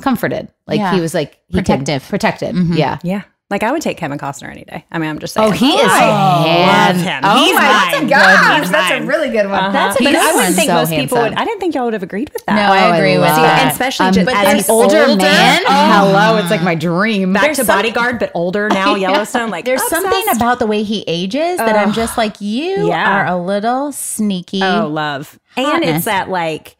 comforted. 0.00 0.48
Like 0.66 0.78
Yeah. 0.78 0.94
he 0.94 1.00
was 1.00 1.12
like, 1.12 1.40
he 1.48 1.58
Protective. 1.58 2.08
protected. 2.08 2.54
Mhm. 2.54 2.76
Yeah. 2.78 2.98
Yeah. 3.02 3.22
Like 3.50 3.64
I 3.64 3.72
would 3.72 3.82
take 3.82 3.96
Kevin 3.96 4.16
Costner 4.16 4.48
any 4.48 4.62
day. 4.62 4.84
I 4.92 4.98
mean, 4.98 5.10
I'm 5.10 5.18
just 5.18 5.34
saying. 5.34 5.48
Oh, 5.48 5.50
he 5.50 5.72
is 5.72 5.90
I 5.90 5.98
hand- 5.98 6.96
love 6.96 7.04
him. 7.04 7.20
Oh 7.24 7.44
He's 7.44 7.54
my 7.54 7.60
mine. 7.98 8.06
gosh, 8.08 8.60
He's 8.60 8.70
that's 8.70 9.02
a 9.02 9.06
really 9.06 9.28
good 9.30 9.46
one. 9.46 9.54
Uh-huh. 9.58 9.72
That's 9.72 10.00
a 10.00 10.04
but 10.04 10.10
good 10.12 10.20
I 10.20 10.26
one. 10.26 10.34
wouldn't 10.36 10.54
think 10.54 10.68
So 10.68 10.74
most 10.74 10.90
people 10.90 11.18
would. 11.18 11.34
I 11.34 11.44
didn't 11.44 11.58
think 11.58 11.74
y'all 11.74 11.84
would 11.84 11.92
have 11.94 12.04
agreed 12.04 12.30
with 12.32 12.46
that. 12.46 12.54
No, 12.54 12.72
I 12.72 12.96
agree 12.96 13.18
with 13.18 13.26
love 13.26 13.36
that. 13.36 13.62
And 13.62 13.70
especially 13.72 14.06
Um, 14.06 14.12
just 14.12 14.26
but 14.26 14.34
as 14.36 14.52
an 14.52 14.58
an 14.58 14.64
older, 14.68 14.98
older- 15.04 15.16
man. 15.16 15.62
Oh. 15.66 16.12
Hello, 16.12 16.36
it's 16.36 16.48
like 16.50 16.62
my 16.62 16.76
dream. 16.76 17.32
Back 17.32 17.42
There's 17.42 17.56
to 17.56 17.64
some- 17.64 17.76
Bodyguard, 17.76 18.20
but 18.20 18.30
older 18.34 18.68
now. 18.72 18.94
Yellowstone. 18.94 19.50
Like 19.50 19.64
There's 19.64 19.82
obsessed. 19.82 20.02
something 20.02 20.36
about 20.36 20.60
the 20.60 20.66
way 20.66 20.84
he 20.84 21.02
ages 21.08 21.56
that 21.58 21.74
I'm 21.76 21.92
just 21.92 22.16
like 22.16 22.40
you 22.40 22.86
Yeah. 22.88 23.20
are 23.22 23.26
a 23.26 23.36
little 23.36 23.90
sneaky. 23.90 24.62
Oh, 24.62 24.86
love. 24.86 25.40
And 25.56 25.82
it's 25.82 26.04
that 26.04 26.28
like 26.30 26.76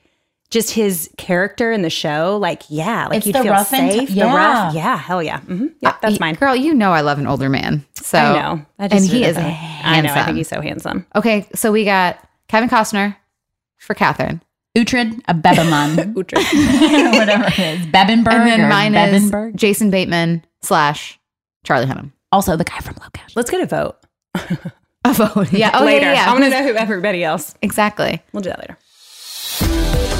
just 0.51 0.71
his 0.73 1.09
character 1.17 1.71
in 1.73 1.83
the 1.83 1.91
show. 1.91 2.37
Like, 2.41 2.63
yeah, 2.69 3.07
like 3.07 3.19
It's 3.19 3.27
you'd 3.27 3.37
feel 3.37 3.53
rough 3.53 3.69
safe. 3.69 4.09
t- 4.09 4.15
The 4.15 4.27
rough. 4.27 4.75
yeah. 4.75 4.81
Yeah, 4.93 4.97
hell 4.97 5.23
yeah. 5.23 5.41
hmm 5.41 5.67
Yeah, 5.81 5.97
that's 6.03 6.19
mine. 6.21 6.35
Girl, 6.35 6.55
you 6.57 6.75
know 6.75 6.93
I 6.93 7.01
love 7.03 7.19
an 7.19 7.27
older 7.27 7.49
man. 7.49 7.85
So 7.95 8.19
I 8.19 8.33
know. 8.41 8.67
I 8.79 8.87
and 8.87 9.05
he 9.05 9.25
is 9.25 9.37
that. 9.37 9.43
handsome. 9.43 9.93
I 9.93 10.01
know. 10.01 10.21
I 10.21 10.25
think 10.25 10.37
he's 10.37 10.49
so 10.49 10.61
handsome. 10.61 11.07
Okay, 11.15 11.49
so 11.55 11.71
we 11.73 11.85
got 11.85 12.19
Kevin 12.49 12.69
Costner 12.69 13.17
for 13.79 13.95
Catherine. 13.95 14.43
Uhtred, 14.77 15.21
a 15.27 15.35
Bebeman, 15.35 16.15
whatever 16.15 17.45
it 17.47 17.59
is, 17.59 17.87
Bebbanburg, 17.87 18.29
And 18.33 18.49
then 18.49 18.69
mine 18.69 18.93
Bebbanburg. 18.93 19.55
is 19.55 19.61
Jason 19.61 19.91
Bateman 19.91 20.45
slash 20.63 21.19
Charlie 21.65 21.87
Hunnam. 21.87 22.13
also 22.31 22.57
the 22.57 22.63
guy 22.65 22.79
from 22.79 22.95
Locash. 22.95 23.35
Let's 23.35 23.51
get 23.51 23.61
a 23.63 23.67
vote 23.67 23.97
A 25.05 25.13
vote. 25.13 25.53
Yeah. 25.53 25.73
Oh, 25.75 25.85
later. 25.85 26.07
yeah, 26.07 26.13
yeah. 26.25 26.27
I 26.29 26.33
want 26.33 26.45
to 26.45 26.51
know 26.51 26.63
who 26.63 26.75
everybody 26.75 27.25
else. 27.25 27.55
Exactly. 27.63 28.23
We'll 28.33 28.43
do 28.43 28.51
that 28.51 28.61
later. 28.61 30.20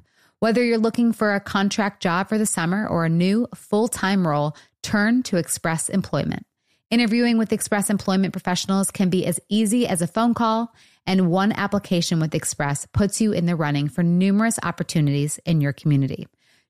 Whether 0.41 0.63
you're 0.63 0.79
looking 0.79 1.13
for 1.13 1.35
a 1.35 1.39
contract 1.39 2.01
job 2.01 2.27
for 2.27 2.39
the 2.39 2.47
summer 2.47 2.87
or 2.87 3.05
a 3.05 3.09
new 3.09 3.47
full 3.53 3.87
time 3.87 4.27
role, 4.27 4.55
turn 4.81 5.21
to 5.21 5.37
Express 5.37 5.87
Employment. 5.87 6.47
Interviewing 6.89 7.37
with 7.37 7.53
Express 7.53 7.91
Employment 7.91 8.33
professionals 8.33 8.89
can 8.89 9.11
be 9.11 9.23
as 9.27 9.39
easy 9.49 9.85
as 9.85 10.01
a 10.01 10.07
phone 10.07 10.33
call, 10.33 10.73
and 11.05 11.29
one 11.29 11.51
application 11.51 12.19
with 12.19 12.33
Express 12.33 12.87
puts 12.87 13.21
you 13.21 13.33
in 13.33 13.45
the 13.45 13.55
running 13.55 13.87
for 13.87 14.01
numerous 14.01 14.57
opportunities 14.63 15.39
in 15.45 15.61
your 15.61 15.73
community. 15.73 16.27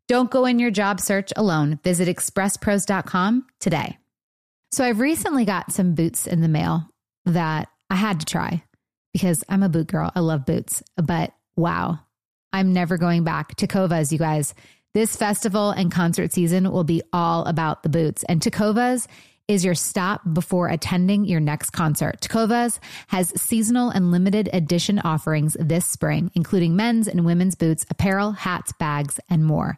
Don't 0.09 0.29
go 0.29 0.45
in 0.45 0.59
your 0.59 0.71
job 0.71 0.99
search 0.99 1.31
alone. 1.37 1.79
Visit 1.81 2.09
expresspros.com 2.09 3.45
today. 3.61 3.97
So, 4.73 4.83
I've 4.83 4.99
recently 4.99 5.45
got 5.45 5.71
some 5.71 5.95
boots 5.95 6.27
in 6.27 6.41
the 6.41 6.49
mail 6.49 6.89
that 7.23 7.69
I 7.89 7.95
had 7.95 8.19
to 8.19 8.25
try 8.25 8.63
because 9.13 9.45
I'm 9.47 9.63
a 9.63 9.69
boot 9.69 9.87
girl. 9.87 10.11
I 10.13 10.19
love 10.19 10.45
boots, 10.45 10.83
but 10.97 11.31
wow, 11.55 11.99
I'm 12.53 12.73
never 12.73 12.97
going 12.97 13.23
back. 13.23 13.55
Tecovas, 13.55 14.11
you 14.11 14.17
guys. 14.17 14.53
This 14.93 15.15
festival 15.15 15.71
and 15.71 15.91
concert 15.91 16.33
season 16.33 16.69
will 16.71 16.83
be 16.83 17.01
all 17.13 17.45
about 17.45 17.83
the 17.83 17.89
boots. 17.89 18.23
And 18.27 18.41
Tecovas 18.41 19.07
is 19.47 19.65
your 19.65 19.75
stop 19.75 20.21
before 20.33 20.67
attending 20.67 21.25
your 21.25 21.39
next 21.39 21.71
concert. 21.71 22.19
Tecovas 22.21 22.79
has 23.07 23.33
seasonal 23.41 23.89
and 23.89 24.11
limited 24.11 24.49
edition 24.53 24.99
offerings 24.99 25.57
this 25.59 25.85
spring, 25.85 26.31
including 26.35 26.75
men's 26.75 27.07
and 27.07 27.25
women's 27.25 27.55
boots, 27.55 27.85
apparel, 27.89 28.31
hats, 28.31 28.71
bags, 28.73 29.19
and 29.29 29.45
more. 29.45 29.77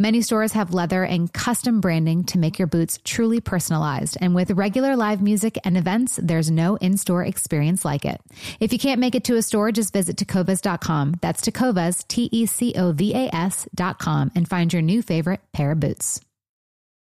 Many 0.00 0.22
stores 0.22 0.52
have 0.52 0.72
leather 0.72 1.02
and 1.02 1.32
custom 1.32 1.80
branding 1.80 2.22
to 2.26 2.38
make 2.38 2.56
your 2.56 2.68
boots 2.68 3.00
truly 3.02 3.40
personalized. 3.40 4.16
And 4.20 4.32
with 4.32 4.52
regular 4.52 4.94
live 4.94 5.20
music 5.20 5.58
and 5.64 5.76
events, 5.76 6.20
there's 6.22 6.52
no 6.52 6.76
in 6.76 6.96
store 6.96 7.24
experience 7.24 7.84
like 7.84 8.04
it. 8.04 8.20
If 8.60 8.72
you 8.72 8.78
can't 8.78 9.00
make 9.00 9.16
it 9.16 9.24
to 9.24 9.34
a 9.34 9.42
store, 9.42 9.72
just 9.72 9.92
visit 9.92 10.16
tecovas.com. 10.16 11.16
That's 11.20 11.40
tecovas, 11.40 12.06
T 12.06 12.28
E 12.30 12.46
C 12.46 12.74
O 12.76 12.92
V 12.92 13.12
A 13.12 13.34
S.com, 13.34 14.30
and 14.36 14.48
find 14.48 14.72
your 14.72 14.82
new 14.82 15.02
favorite 15.02 15.40
pair 15.52 15.72
of 15.72 15.80
boots. 15.80 16.20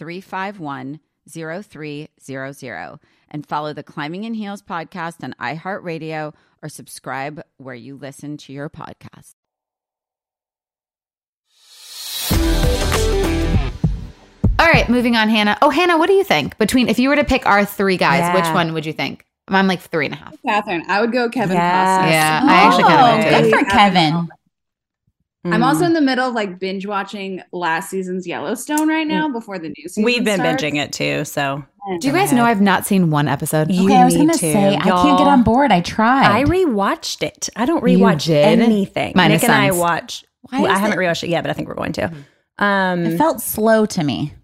351 0.00 0.98
0300 1.28 2.98
and 3.30 3.46
follow 3.46 3.74
the 3.74 3.82
Climbing 3.82 4.24
in 4.24 4.32
Heels 4.32 4.62
podcast 4.62 5.22
on 5.22 5.34
iHeartRadio 5.38 6.32
or 6.62 6.68
subscribe 6.70 7.42
where 7.58 7.74
you 7.74 7.96
listen 7.96 8.38
to 8.38 8.52
your 8.54 8.70
podcast. 8.70 9.34
All 14.58 14.66
right, 14.66 14.88
moving 14.88 15.16
on, 15.16 15.28
Hannah. 15.28 15.56
Oh, 15.62 15.68
Hannah, 15.70 15.98
what 15.98 16.06
do 16.06 16.12
you 16.14 16.24
think? 16.24 16.56
Between 16.58 16.88
if 16.88 16.98
you 16.98 17.08
were 17.10 17.16
to 17.16 17.24
pick 17.24 17.44
our 17.46 17.64
three 17.66 17.96
guys, 17.98 18.20
Yeah. 18.20 18.34
which 18.34 18.54
one 18.54 18.72
would 18.74 18.84
you 18.86 18.92
think? 18.94 19.24
I'm 19.48 19.66
like 19.66 19.80
three 19.80 20.06
and 20.06 20.14
a 20.14 20.18
half. 20.18 20.34
Catherine, 20.46 20.84
I 20.88 21.00
would 21.00 21.12
go 21.12 21.28
Kevin 21.28 21.56
Yes. 21.56 22.02
Costner. 22.04 22.10
Yeah, 22.10 22.40
I 22.44 22.54
actually 22.66 22.82
kind 22.84 23.00
of 23.00 23.06
Oh, 23.06 23.16
would 23.42 23.50
good 23.50 23.58
for 23.58 23.64
Kevin. 23.70 24.14
I'm 24.14 24.28
Mm. 25.46 25.54
I'm 25.54 25.62
also 25.62 25.84
in 25.86 25.94
the 25.94 26.02
middle 26.02 26.28
of 26.28 26.34
like 26.34 26.58
binge 26.58 26.84
watching 26.86 27.42
last 27.50 27.88
season's 27.88 28.26
Yellowstone 28.26 28.88
right 28.88 29.06
now 29.06 29.26
before 29.28 29.58
the 29.58 29.68
new 29.68 29.74
season. 29.84 30.04
We've 30.04 30.22
been 30.22 30.38
starts. 30.40 30.62
binging 30.62 30.76
it 30.76 30.92
too. 30.92 31.24
So 31.24 31.64
Do 32.00 32.06
you 32.08 32.12
guys 32.12 32.30
know 32.32 32.44
I've 32.44 32.60
not 32.60 32.84
seen 32.86 33.10
one 33.10 33.26
episode? 33.26 33.70
You 33.70 33.86
Okay, 33.86 33.96
I 33.96 34.04
was 34.04 34.16
gonna 34.16 34.34
say 34.34 34.76
I 34.76 34.86
Y'all- 34.86 35.02
can't 35.02 35.16
get 35.18 35.26
on 35.26 35.42
board. 35.42 35.72
I 35.72 35.80
tried. 35.80 36.26
I 36.26 36.44
rewatched 36.44 37.22
it. 37.22 37.48
I 37.56 37.64
don't 37.64 37.86
You 37.88 37.96
rewatch 37.98 38.28
anything. 38.28 39.14
Minus 39.16 39.40
Nick 39.40 39.50
and 39.50 39.58
I 39.62 39.68
Sons. 39.70 39.80
watch. 39.80 40.24
Why 40.42 40.60
well, 40.60 40.70
I 40.72 40.78
haven't 40.78 40.98
it- 40.98 41.02
rewatched 41.02 41.22
it 41.24 41.30
yet, 41.30 41.42
but 41.42 41.48
I 41.50 41.54
think 41.54 41.68
we're 41.68 41.74
going 41.74 41.92
to. 41.94 42.12
Um, 42.58 43.06
it 43.06 43.16
felt 43.16 43.40
slow 43.40 43.86
to 43.86 44.04
me. 44.04 44.34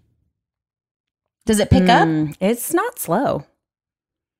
Does 1.45 1.59
it 1.59 1.69
pick 1.69 1.87
up? 1.89 2.07
mm, 2.07 2.35
It's 2.41 2.73
not 2.73 2.97
slow. 2.97 3.45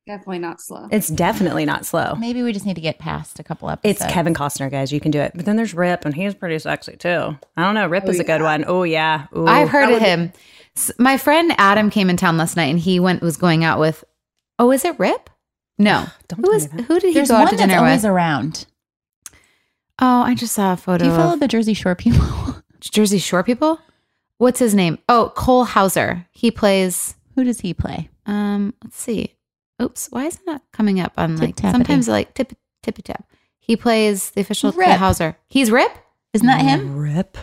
Definitely 0.08 0.39
not 0.39 0.62
slow. 0.62 0.88
It's 0.91 1.10
definitely 1.10 1.65
not 1.65 1.86
slow. 1.86 2.15
Maybe 2.15 2.41
we 2.41 2.54
just 2.54 2.65
need 2.65 2.76
to 2.76 2.82
get 2.82 2.98
past 2.98 3.39
a 3.39 3.43
couple 3.43 3.70
episodes. 3.70 4.02
It's 4.02 4.12
Kevin 4.13 4.34
Costner, 4.34 4.72
guys. 4.72 4.91
You 4.91 5.00
can 5.02 5.12
do 5.12 5.20
it. 5.20 5.34
But 5.36 5.46
then 5.46 5.58
there's 5.58 5.74
Rip, 5.74 6.06
and 6.06 6.15
he's 6.15 6.34
pretty 6.34 6.58
sexy 6.60 6.96
too. 6.96 7.38
I 7.58 7.63
don't 7.63 7.76
know. 7.76 7.88
Rip 7.88 8.06
Oh, 8.08 8.10
is 8.10 8.20
a 8.20 8.24
good 8.24 8.39
yeah. 8.41 8.43
one. 8.48 8.63
Oh 8.67 8.84
yeah. 8.84 9.28
Ooh. 9.36 9.46
I've 9.46 9.70
heard 9.70 9.84
That 9.84 9.88
of 9.89 9.93
would 9.96 10.00
be- 10.00 10.06
him. 10.06 10.34
My 10.98 11.17
friend 11.17 11.52
Adam 11.58 11.89
came 11.89 12.10
in 12.10 12.17
town 12.17 12.38
last 12.38 12.56
night, 12.56 12.67
and 12.70 12.80
he 12.80 13.00
went 13.00 13.22
was 13.22 13.36
going 13.38 13.63
out 13.63 13.80
with. 13.80 14.04
Oh, 14.58 14.72
is 14.72 14.86
it 14.86 14.98
Rip? 14.98 15.30
No. 15.78 16.06
Don't 16.30 16.38
who 16.39 16.43
tell 16.43 16.54
was 16.54 16.72
me 16.72 16.78
that. 16.78 16.86
who 16.86 17.00
did 17.00 17.08
he 17.10 17.13
There's 17.13 17.28
go 17.30 17.36
out 17.36 17.39
one 17.39 17.48
to 17.50 17.56
that's 17.58 17.67
dinner 17.67 17.80
always 17.80 18.04
with? 18.04 18.12
around. 18.12 18.65
Oh, 20.00 20.22
I 20.22 20.36
just 20.36 20.54
saw 20.54 20.74
a 20.74 20.78
photo. 20.78 21.04
Do 21.04 21.10
you 21.10 21.15
follow 21.15 21.34
of 21.34 21.39
the 21.39 21.48
Jersey 21.48 21.74
Shore 21.74 21.96
people? 21.96 22.56
Jersey 22.80 23.17
Shore 23.17 23.43
people? 23.43 23.80
What's 24.38 24.60
his 24.60 24.76
name? 24.76 25.00
Oh, 25.10 25.32
Cole 25.36 25.65
Hauser. 25.65 26.28
He 26.32 26.52
plays. 26.52 27.15
Who 27.36 27.43
does 27.43 27.60
he 27.62 27.74
play? 27.74 28.10
Um, 28.28 28.74
let's 28.84 28.98
see. 29.00 29.34
Oops, 29.82 30.08
why 30.12 30.26
is 30.26 30.36
it 30.36 30.42
not 30.46 30.62
coming 30.74 31.00
up 31.00 31.13
on 31.18 31.38
like 31.38 31.56
Tip-tappity. 31.56 31.72
sometimes 31.72 32.08
like 32.08 32.34
tip 32.34 32.54
tippy 32.84 33.02
tap? 33.04 33.26
He 33.60 33.76
plays 33.76 34.32
the 34.32 34.42
official 34.42 34.72
Cole 34.72 34.80
Rip. 34.82 34.98
Hauser. 34.98 35.38
He's 35.48 35.70
Rip. 35.72 35.92
Isn't 36.34 36.48
that 36.48 36.62
him? 36.62 36.96
Rip. 36.98 37.38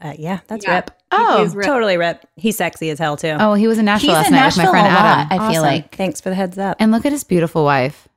Uh, 0.00 0.14
yeah, 0.18 0.40
that's 0.48 0.64
Yeah. 0.66 0.76
Rip. 0.76 0.90
Oh, 1.12 1.44
He's 1.44 1.54
Rip. 1.54 1.66
Totally 1.66 1.96
Rip. 1.96 2.26
He's 2.36 2.56
sexy 2.56 2.90
as 2.90 2.98
hell 2.98 3.16
too. 3.16 3.36
oh, 3.38 3.54
he 3.54 3.68
was 3.68 3.78
in 3.78 3.84
Nashville 3.84 4.10
He's 4.10 4.16
last 4.16 4.26
in 4.28 4.32
night 4.34 4.46
with 4.46 4.56
my 4.56 4.66
friend 4.70 4.86
a 4.86 4.90
lot. 4.90 5.04
Adam. 5.04 5.26
I 5.30 5.36
feel 5.52 5.60
Awesome. 5.60 5.62
like. 5.62 5.94
Thanks 5.94 6.20
for 6.20 6.28
the 6.30 6.34
heads 6.34 6.58
up. 6.58 6.76
And 6.80 6.90
look 6.90 7.06
at 7.06 7.12
his 7.12 7.22
beautiful 7.24 7.64
wife. 7.64 8.08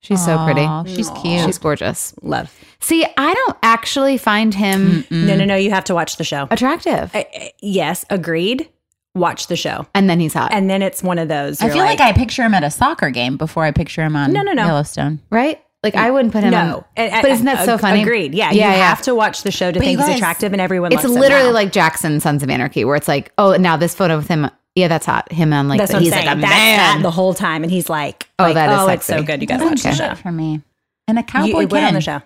She's 0.00 0.22
so 0.22 0.44
pretty. 0.44 0.60
Aw, 0.60 0.84
She's 0.84 1.08
cute. 1.10 1.46
She's 1.46 1.56
gorgeous. 1.56 2.12
Love. 2.20 2.54
See, 2.80 3.06
I 3.16 3.32
don't 3.32 3.56
actually 3.62 4.18
find 4.18 4.52
him 4.52 5.06
No, 5.10 5.34
no, 5.34 5.46
no. 5.46 5.56
You 5.56 5.70
have 5.70 5.84
to 5.84 5.94
watch 5.94 6.18
the 6.18 6.24
show. 6.24 6.46
attractive. 6.50 7.14
Uh, 7.14 7.20
uh, 7.34 7.44
yes, 7.62 8.04
agreed. 8.10 8.68
Watch 9.14 9.46
the 9.46 9.54
show, 9.56 9.86
and 9.94 10.10
then 10.10 10.18
he's 10.18 10.34
hot, 10.34 10.52
and 10.52 10.68
then 10.68 10.82
it's 10.82 11.00
one 11.02 11.18
of 11.18 11.28
those. 11.28 11.60
I 11.62 11.68
feel 11.68 11.78
like, 11.84 12.00
I 12.00 12.12
picture 12.12 12.42
him 12.42 12.52
at 12.52 12.64
a 12.64 12.70
soccer 12.70 13.10
game 13.10 13.36
before 13.36 13.62
I 13.64 13.70
picture 13.70 14.02
him 14.02 14.16
on 14.16 14.32
No, 14.32 14.42
no, 14.42 14.52
no. 14.52 14.66
Yellowstone. 14.66 15.20
right? 15.30 15.60
Like 15.84 15.94
I 15.94 16.10
wouldn't 16.10 16.32
put 16.32 16.42
him 16.42 16.50
no, 16.50 16.58
on. 16.78 16.84
And- 16.96 17.22
But 17.22 17.30
isn't 17.30 17.44
that 17.46 17.58
and- 17.58 17.66
so 17.66 17.78
funny? 17.78 18.02
Agreed. 18.02 18.34
Yeah, 18.34 18.46
Yeah, 18.50 18.72
you 18.72 18.78
yeah. 18.78 18.88
have 18.88 19.02
to 19.02 19.14
watch 19.14 19.42
the 19.42 19.50
show 19.52 19.70
to 19.70 19.78
But 19.78 19.86
you 19.86 19.98
think 19.98 20.08
he's 20.08 20.16
attractive, 20.16 20.52
and 20.52 20.60
everyone. 20.60 20.92
It's 20.92 21.04
loves 21.04 21.14
him 21.14 21.20
literally 21.20 21.48
now. 21.48 21.52
like 21.54 21.70
Jackson 21.72 22.18
Sons 22.20 22.42
of 22.42 22.50
Anarchy, 22.50 22.84
where 22.84 22.96
it's 22.96 23.06
like, 23.06 23.32
oh, 23.38 23.54
now 23.56 23.76
this 23.76 23.94
photo 23.94 24.16
with 24.16 24.26
him, 24.26 24.50
yeah, 24.74 24.88
that's 24.88 25.06
hot. 25.06 25.30
Him 25.30 25.52
on 25.52 25.68
like, 25.68 25.78
that's 25.78 25.92
the, 25.92 25.96
what 25.96 25.98
I'm 25.98 26.04
he's 26.04 26.12
saying. 26.14 26.26
like 26.26 26.36
a 26.38 26.40
That's 26.40 26.52
man. 26.52 26.96
that 26.96 27.02
the 27.02 27.10
whole 27.12 27.34
time, 27.34 27.62
and 27.62 27.70
he's 27.70 27.88
like, 27.88 28.28
Oh, 28.40 28.44
like, 28.44 28.54
that 28.54 28.70
is 28.72 28.78
oh, 28.80 28.88
it's 28.88 29.06
so 29.06 29.22
good. 29.22 29.40
You 29.42 29.46
got 29.46 29.58
to 29.58 29.66
watch 29.66 29.82
the 29.84 29.92
show. 29.92 30.14
for 30.16 30.32
me. 30.32 30.62
And 31.06 31.18
a 31.18 31.22
cowboy 31.22 31.46
You, 31.48 31.60
it 31.60 31.70
Ken. 31.70 31.84
on 31.84 31.94
the 31.94 32.00
show. 32.00 32.20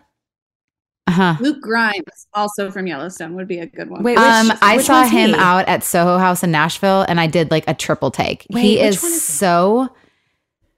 Uh 1.09 1.11
huh. 1.11 1.35
Luke 1.41 1.61
Grimes, 1.61 2.27
also 2.35 2.71
from 2.71 2.87
Yellowstone, 2.87 3.35
would 3.35 3.49
be 3.49 3.59
a 3.59 3.67
good 3.67 3.91
one. 3.91 4.03
Wait, 4.03 4.13
which- 4.17 4.25
Um, 4.25 4.53
I 4.63 4.77
which 4.77 4.87
saw 4.87 5.05
him 5.05 5.31
he? 5.31 5.37
out 5.37 5.67
at 5.69 5.83
Soho 5.83 6.19
House 6.19 6.43
in 6.45 6.51
Nashville, 6.51 7.05
and 7.09 7.19
I 7.21 7.27
did 7.27 7.51
like 7.51 7.65
a 7.67 7.75
triple 7.75 8.11
take. 8.11 8.47
Wait, 8.51 8.63
he 8.63 8.77
which 8.79 8.87
is 8.97 9.03
one 9.03 9.13
is 9.13 9.23
so 9.23 9.89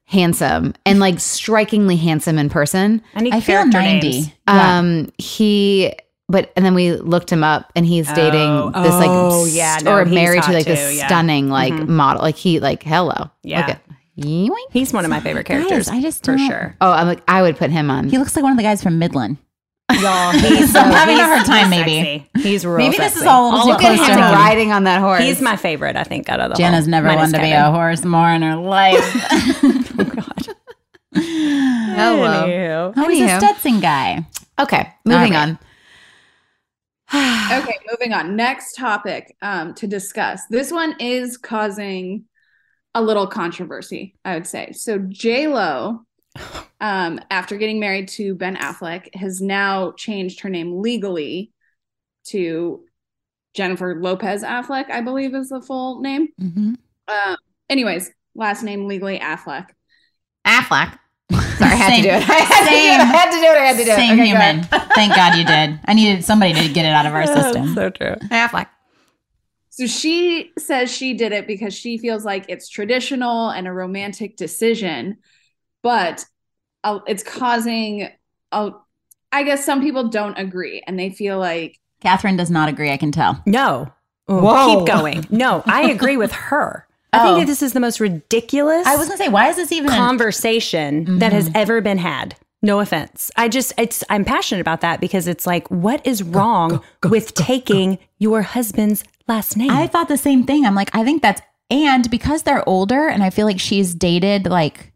handsome 0.06 0.74
and 0.84 0.98
like 0.98 1.20
strikingly 1.20 1.96
handsome 1.96 2.38
in 2.38 2.48
person. 2.48 3.02
I 3.14 3.20
need 3.20 3.34
I 3.34 3.40
feel 3.40 3.56
character 3.56 3.78
90. 3.80 4.10
names. 4.10 4.30
Yeah. 4.48 4.78
Um, 4.78 5.12
he, 5.18 5.92
but 6.28 6.52
and 6.56 6.64
then 6.64 6.74
we 6.74 6.92
looked 6.94 7.30
him 7.30 7.44
up, 7.44 7.70
and 7.76 7.84
he's 7.86 8.10
dating 8.12 8.40
Oh, 8.50 8.70
this 8.82 8.94
like, 8.94 9.08
oh, 9.10 9.44
s- 9.46 9.54
yeah, 9.54 9.78
no, 9.82 9.92
or 9.96 10.04
married 10.04 10.42
to 10.44 10.52
like 10.52 10.64
too, 10.64 10.72
this 10.72 10.96
yeah. 10.98 11.06
stunning 11.06 11.48
like 11.48 11.72
Mhm. 11.72 11.88
model. 11.88 12.22
Like 12.22 12.36
he, 12.36 12.60
like 12.60 12.82
hello, 12.82 13.30
Yeah. 13.42 13.60
Look 13.60 13.68
at- 13.70 13.82
Yoink. 14.18 14.50
He's 14.72 14.92
one 14.92 15.04
of 15.06 15.10
my 15.10 15.20
favorite 15.20 15.46
characters. 15.46 15.88
Guys, 15.88 15.96
I 15.96 16.02
just 16.02 16.24
for 16.26 16.36
don't- 16.36 16.46
sure. 16.46 16.76
Oh, 16.82 16.90
I'm 16.92 17.06
like, 17.06 17.22
I 17.26 17.40
would 17.40 17.56
put 17.56 17.70
him 17.70 17.90
on. 17.90 18.10
He 18.10 18.18
looks 18.18 18.36
like 18.36 18.42
one 18.42 18.52
of 18.52 18.58
the 18.58 18.62
guys 18.64 18.82
from 18.82 18.98
Midland. 18.98 19.38
Y'all, 19.98 20.32
he's 20.32 20.72
so, 20.72 20.80
I'm 20.80 20.92
having 20.92 21.18
a 21.18 21.24
hard 21.24 21.46
time, 21.46 21.70
he's 21.70 21.84
maybe. 21.84 22.28
sexy. 22.34 22.48
He's 22.48 22.66
real 22.66 22.76
Maybe 22.78 22.96
this 22.96 23.14
sexy. 23.14 23.20
is 23.20 23.26
all 23.26 23.50
a 23.50 23.56
little 23.56 23.72
of 23.72 23.80
close 23.80 23.98
him. 23.98 24.06
to 24.06 24.12
home. 24.22 24.34
riding 24.34 24.72
on 24.72 24.84
that 24.84 25.00
horse. 25.00 25.22
He's 25.22 25.40
my 25.40 25.56
favorite, 25.56 25.96
I 25.96 26.04
think, 26.04 26.28
out 26.28 26.40
of 26.40 26.50
the 26.50 26.56
Jenna's 26.56 26.84
whole. 26.84 26.90
never 26.90 27.06
minus 27.08 27.32
wanted 27.32 27.38
to 27.38 27.42
be 27.42 27.52
a 27.52 27.70
horse 27.70 28.04
more 28.04 28.28
in 28.30 28.42
her 28.42 28.56
life. 28.56 28.96
Oh, 29.98 30.04
God. 30.04 30.56
Hello. 31.96 32.46
Anywho. 32.46 32.94
Oh, 32.96 33.08
he's 33.08 33.30
a 33.30 33.36
Stetson 33.38 33.80
guy. 33.80 34.24
Okay, 34.58 34.92
moving 35.04 35.34
All 35.34 35.42
on. 35.42 35.58
okay, 37.62 37.78
moving 37.90 38.12
on. 38.12 38.36
Next 38.36 38.74
topic 38.76 39.36
um, 39.42 39.74
to 39.74 39.86
discuss. 39.86 40.40
This 40.50 40.70
one 40.70 40.94
is 41.00 41.36
causing 41.36 42.24
a 42.94 43.02
little 43.02 43.26
controversy, 43.26 44.14
I 44.24 44.34
would 44.34 44.46
say. 44.46 44.72
So 44.72 44.98
J 44.98 45.48
Lo, 45.48 46.02
um, 46.80 47.20
after 47.30 47.56
getting 47.56 47.80
married 47.80 48.08
to 48.08 48.34
Ben 48.34 48.56
Affleck, 48.56 49.14
has 49.14 49.40
now 49.40 49.92
changed 49.92 50.40
her 50.40 50.48
name 50.48 50.80
legally 50.80 51.52
to 52.26 52.84
Jennifer 53.54 54.00
Lopez 54.00 54.42
Affleck, 54.42 54.90
I 54.90 55.00
believe 55.00 55.34
is 55.34 55.48
the 55.48 55.60
full 55.60 56.00
name. 56.00 56.28
Mm-hmm. 56.40 56.74
Uh, 57.08 57.36
anyways, 57.68 58.10
last 58.34 58.62
name 58.62 58.86
legally 58.86 59.18
Affleck. 59.18 59.68
Affleck. 60.46 60.98
Sorry, 61.32 61.72
I 61.72 61.74
had 61.74 61.88
Same. 61.94 62.02
to 62.02 62.08
do 62.10 62.14
it. 62.16 62.22
I 62.28 62.34
had 62.34 62.64
to 62.64 62.70
do 62.70 62.76
it. 62.76 63.00
I 63.00 63.04
had 63.04 63.30
to 63.30 63.36
do 63.36 63.44
it. 63.44 63.56
I 63.58 63.64
had 63.66 63.76
to 63.76 63.84
do 63.84 63.90
it. 63.90 63.94
Same 63.96 64.12
Okay, 64.18 64.26
human. 64.26 64.58
ahead. 64.60 64.88
Thank 64.94 65.14
God 65.14 65.36
you 65.36 65.44
did. 65.44 65.78
I 65.84 65.94
needed 65.94 66.24
somebody 66.24 66.54
to 66.54 66.72
get 66.72 66.84
it 66.86 66.92
out 66.92 67.06
of 67.06 67.12
our 67.14 67.26
system. 67.42 67.74
so 67.74 67.90
true. 67.90 68.14
Affleck. 68.30 68.66
So 69.70 69.86
she 69.86 70.52
says 70.58 70.90
she 70.90 71.14
did 71.14 71.32
it 71.32 71.46
because 71.46 71.72
she 71.74 71.98
feels 71.98 72.24
like 72.24 72.46
it's 72.48 72.68
traditional 72.68 73.50
and 73.50 73.66
a 73.68 73.72
romantic 73.72 74.36
decision, 74.36 75.18
but 75.82 76.24
uh, 76.84 77.00
it's 77.06 77.22
causing, 77.22 78.08
I 78.52 79.42
guess 79.44 79.64
some 79.64 79.80
people 79.80 80.08
don't 80.08 80.36
agree 80.38 80.82
and 80.86 80.98
they 80.98 81.10
feel 81.10 81.38
like, 81.38 81.78
Catherine 82.00 82.36
does 82.36 82.50
not 82.50 82.68
agree. 82.70 82.90
I 82.90 82.96
can 82.96 83.12
tell. 83.12 83.42
No. 83.46 83.92
Whoa. 84.26 84.78
Keep 84.78 84.86
going. 84.86 85.26
No, 85.30 85.62
I 85.66 85.82
agree 85.90 86.16
with 86.16 86.32
her. 86.32 86.86
I 87.12 87.20
Oh. 87.20 87.24
think 87.34 87.40
that 87.40 87.46
this 87.50 87.62
is 87.62 87.72
the 87.74 87.80
most 87.80 88.00
ridiculous 88.00 88.86
I 88.86 88.96
was 88.96 89.08
gonna 89.08 89.18
say, 89.18 89.28
why 89.28 89.48
is 89.48 89.56
this 89.56 89.72
even? 89.72 89.90
an- 89.90 89.96
conversation 89.96 91.18
that 91.18 91.32
has 91.32 91.50
ever 91.54 91.80
been 91.80 91.98
had. 91.98 92.36
No 92.62 92.78
offense. 92.80 93.30
I 93.36 93.48
just 93.48 93.72
it's 93.78 94.04
I'm 94.08 94.24
passionate 94.24 94.60
about 94.60 94.80
that 94.82 95.00
because 95.00 95.26
it's 95.26 95.46
like 95.46 95.68
what 95.70 96.06
is 96.06 96.22
wrong 96.22 96.82
with 97.02 97.34
taking 97.34 97.98
your 98.18 98.42
husband's 98.42 99.02
last 99.28 99.56
name? 99.56 99.70
I 99.70 99.86
thought 99.86 100.08
the 100.08 100.16
same 100.16 100.44
thing. 100.44 100.64
I'm 100.64 100.74
like, 100.74 100.94
I 100.94 101.02
think 101.04 101.20
that's 101.22 101.40
and 101.70 102.08
because 102.10 102.42
they're 102.44 102.66
older, 102.68 103.08
and 103.08 103.22
I 103.22 103.30
feel 103.30 103.46
like 103.46 103.60
she's 103.60 103.94
dated 103.94 104.46
like 104.46 104.92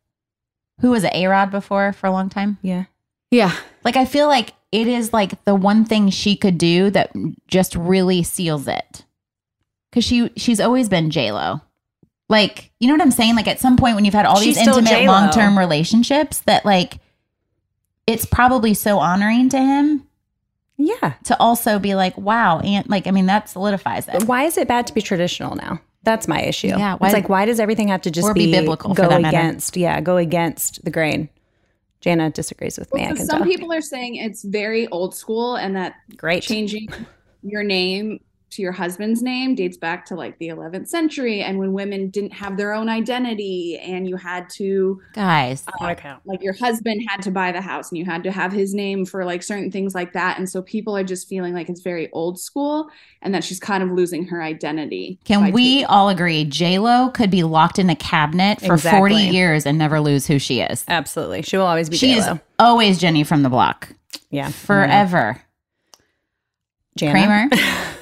who 0.80 0.90
was 0.90 1.04
it, 1.04 1.12
A 1.14 1.26
Rod 1.26 1.50
before 1.50 1.92
for 1.92 2.06
a 2.06 2.12
long 2.12 2.28
time. 2.28 2.58
yeah. 2.62 2.84
Yeah. 3.30 3.52
Like 3.84 3.96
I 3.96 4.04
feel 4.04 4.28
like 4.28 4.52
it 4.70 4.86
is 4.86 5.12
like 5.12 5.44
the 5.44 5.54
one 5.56 5.84
thing 5.84 6.10
she 6.10 6.36
could 6.36 6.56
do 6.56 6.90
that 6.90 7.10
just 7.48 7.74
really 7.74 8.22
seals 8.22 8.68
it. 8.68 9.04
Cause 9.92 10.04
she 10.04 10.30
she's 10.36 10.60
always 10.60 10.88
been 10.88 11.10
J 11.10 11.32
Lo. 11.32 11.60
Like, 12.28 12.70
you 12.80 12.86
know 12.88 12.94
what 12.94 13.02
I'm 13.02 13.10
saying? 13.10 13.34
Like 13.36 13.48
at 13.48 13.60
some 13.60 13.76
point 13.76 13.96
when 13.96 14.04
you've 14.04 14.14
had 14.14 14.24
all 14.26 14.36
She's 14.36 14.54
these 14.56 14.62
still 14.62 14.78
intimate 14.78 14.98
J.Lo. 15.00 15.12
long 15.12 15.30
term 15.30 15.58
relationships 15.58 16.40
that 16.42 16.64
like 16.64 16.98
it's 18.06 18.24
probably 18.24 18.72
so 18.74 18.98
honoring 18.98 19.48
to 19.50 19.58
him 19.58 20.06
Yeah. 20.76 21.14
to 21.24 21.36
also 21.40 21.78
be 21.78 21.94
like, 21.94 22.16
wow, 22.16 22.60
and 22.60 22.88
like 22.88 23.06
I 23.06 23.10
mean 23.10 23.26
that 23.26 23.48
solidifies 23.48 24.06
it. 24.08 24.24
Why 24.24 24.44
is 24.44 24.56
it 24.58 24.68
bad 24.68 24.86
to 24.88 24.94
be 24.94 25.02
traditional 25.02 25.54
now? 25.56 25.80
That's 26.04 26.28
my 26.28 26.42
issue. 26.42 26.68
Yeah, 26.68 26.96
why- 26.96 27.08
it's 27.08 27.14
like 27.14 27.28
why 27.28 27.44
does 27.46 27.58
everything 27.58 27.88
have 27.88 28.02
to 28.02 28.10
just 28.10 28.26
Or 28.28 28.34
be 28.34 28.46
be, 28.46 28.52
biblical 28.52 28.94
for 28.94 29.02
go 29.02 29.08
that 29.08 29.22
matter. 29.22 29.36
against? 29.36 29.76
Yeah, 29.76 30.00
go 30.00 30.16
against 30.18 30.84
the 30.84 30.90
grain. 30.90 31.28
Jana 32.00 32.30
disagrees 32.30 32.78
with 32.78 32.92
me. 32.92 33.02
I 33.02 33.06
can 33.14 33.24
some 33.24 33.38
tell. 33.40 33.46
people 33.48 33.72
are 33.72 33.80
saying 33.80 34.16
it's 34.16 34.42
very 34.44 34.86
old 34.88 35.14
school 35.14 35.56
and 35.56 35.74
that 35.76 35.94
Great. 36.16 36.42
changing 36.42 36.88
your 37.42 37.62
name 37.62 38.20
to 38.54 38.62
your 38.62 38.72
husband's 38.72 39.22
name 39.22 39.54
dates 39.54 39.76
back 39.76 40.04
to 40.06 40.14
like 40.14 40.38
the 40.38 40.48
11th 40.48 40.88
century 40.88 41.42
and 41.42 41.58
when 41.58 41.72
women 41.72 42.08
didn't 42.10 42.32
have 42.32 42.56
their 42.56 42.72
own 42.72 42.88
identity 42.88 43.78
and 43.82 44.08
you 44.08 44.16
had 44.16 44.48
to 44.50 45.00
Guys, 45.14 45.64
uh, 45.80 45.94
like 46.24 46.42
your 46.42 46.54
husband 46.54 47.02
had 47.08 47.22
to 47.22 47.30
buy 47.30 47.52
the 47.52 47.60
house 47.60 47.90
and 47.90 47.98
you 47.98 48.04
had 48.04 48.22
to 48.24 48.30
have 48.32 48.52
his 48.52 48.74
name 48.74 49.04
for 49.04 49.24
like 49.24 49.42
certain 49.42 49.70
things 49.70 49.94
like 49.94 50.12
that 50.12 50.38
and 50.38 50.48
so 50.48 50.62
people 50.62 50.96
are 50.96 51.04
just 51.04 51.28
feeling 51.28 51.52
like 51.54 51.68
it's 51.68 51.82
very 51.82 52.10
old 52.12 52.38
school 52.40 52.88
and 53.22 53.34
that 53.34 53.44
she's 53.44 53.60
kind 53.60 53.82
of 53.82 53.90
losing 53.90 54.24
her 54.26 54.42
identity 54.42 55.18
Can 55.24 55.52
we 55.52 55.74
taking- 55.80 55.86
all 55.86 56.08
agree 56.08 56.44
J 56.44 56.78
Lo 56.78 57.10
could 57.10 57.30
be 57.30 57.42
locked 57.42 57.78
in 57.78 57.90
a 57.90 57.96
cabinet 57.96 58.60
for 58.60 58.74
Exactly. 58.74 58.98
40 59.00 59.14
years 59.16 59.66
and 59.66 59.76
never 59.78 60.00
lose 60.00 60.26
who 60.26 60.38
she 60.38 60.60
is? 60.60 60.84
Absolutely. 60.88 61.42
She 61.42 61.56
will 61.56 61.66
always 61.66 61.88
be 61.90 61.96
She 61.96 62.12
is 62.12 62.24
J-Lo. 62.24 62.40
always 62.58 62.98
Jenny 62.98 63.24
from 63.24 63.42
the 63.42 63.48
block. 63.50 63.88
Yeah. 64.30 64.50
Forever. 64.50 65.32
Mm-hmm. 65.32 65.40
Jana. 66.96 67.48
Kramer. 67.48 67.48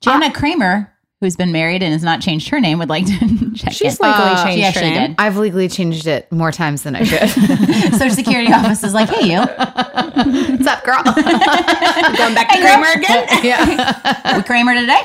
Jana 0.00 0.32
Kramer, 0.32 0.92
who's 1.20 1.36
been 1.36 1.52
married 1.52 1.82
and 1.82 1.92
has 1.92 2.02
not 2.02 2.20
changed 2.20 2.48
her 2.48 2.60
name, 2.60 2.78
would 2.78 2.88
like 2.88 3.04
to 3.06 3.52
check 3.54 3.72
She's 3.72 4.00
in. 4.00 4.06
legally 4.06 4.30
Uh, 4.30 4.44
changed 4.44 4.74
she 4.78 4.80
her 4.84 4.90
name. 4.90 5.08
did. 5.10 5.16
I've 5.18 5.36
legally 5.36 5.68
changed 5.68 6.06
it 6.06 6.30
more 6.32 6.50
times 6.52 6.82
than 6.82 6.96
I 6.96 7.04
should. 7.04 7.28
Social 7.98 8.10
security 8.10 8.52
office 8.52 8.82
is 8.82 8.94
like, 8.94 9.08
hey, 9.10 9.32
you. 9.32 9.40
What's 9.40 10.66
up, 10.66 10.84
girl? 10.84 11.02
Going 11.04 12.34
back 12.34 12.48
to 12.50 12.58
Kramer 12.60 12.92
again? 12.96 13.28
yeah. 13.44 14.36
We 14.36 14.42
Kramer 14.42 14.74
today? 14.74 15.02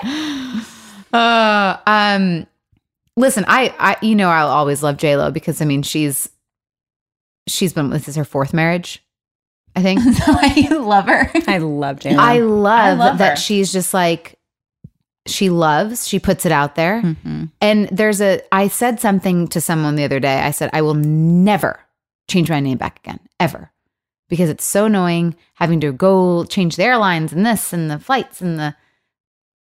Uh, 1.14 1.78
um, 1.88 2.48
listen, 3.18 3.46
I, 3.48 3.74
I, 3.80 3.98
you 4.02 4.16
know, 4.16 4.30
I'll 4.30 4.48
always 4.50 4.82
love 4.84 4.98
J 4.98 5.16
Lo 5.18 5.32
because 5.32 5.62
I 5.62 5.66
mean, 5.66 5.82
she's, 5.84 6.30
she's 7.48 7.74
been 7.74 7.90
this 7.90 8.08
is 8.08 8.16
her 8.16 8.26
fourth 8.26 8.54
marriage, 8.54 9.04
I 9.76 9.82
think. 9.82 10.00
so 10.02 10.24
I 10.28 10.68
love 10.72 11.06
her. 11.08 11.30
I 11.48 11.58
love 11.60 12.00
J 12.00 12.16
Lo. 12.16 12.24
I 12.24 12.40
love, 12.40 12.98
love 12.98 13.18
that 13.20 13.32
her. 13.32 13.36
she's 13.36 13.72
just 13.72 13.94
like 13.94 14.35
she 15.28 15.50
loves, 15.50 16.08
she 16.08 16.20
puts 16.20 16.46
it 16.46 16.52
out 16.52 16.76
there. 16.76 17.02
Mhm. 17.02 17.50
And 17.62 17.88
there's 17.92 18.22
a 18.22 18.42
I 18.52 18.68
said 18.68 19.00
something 19.00 19.48
to 19.50 19.60
someone 19.62 19.96
the 19.96 20.04
other 20.04 20.20
day. 20.20 20.40
I 20.42 20.52
said 20.52 20.70
I 20.74 20.82
will 20.82 20.94
never 20.94 21.80
change 22.30 22.50
my 22.50 22.60
name 22.60 22.78
back 22.78 23.00
again 23.04 23.20
ever. 23.40 23.72
Because 24.30 24.50
it's 24.50 24.66
so 24.66 24.86
annoying 24.86 25.36
having 25.56 25.80
to 25.82 25.92
go 25.92 26.46
change 26.46 26.76
the 26.76 26.84
airlines 26.84 27.32
and 27.32 27.46
this 27.46 27.74
and 27.74 27.90
the 27.92 28.00
flights 28.00 28.42
and 28.42 28.60
the 28.60 28.76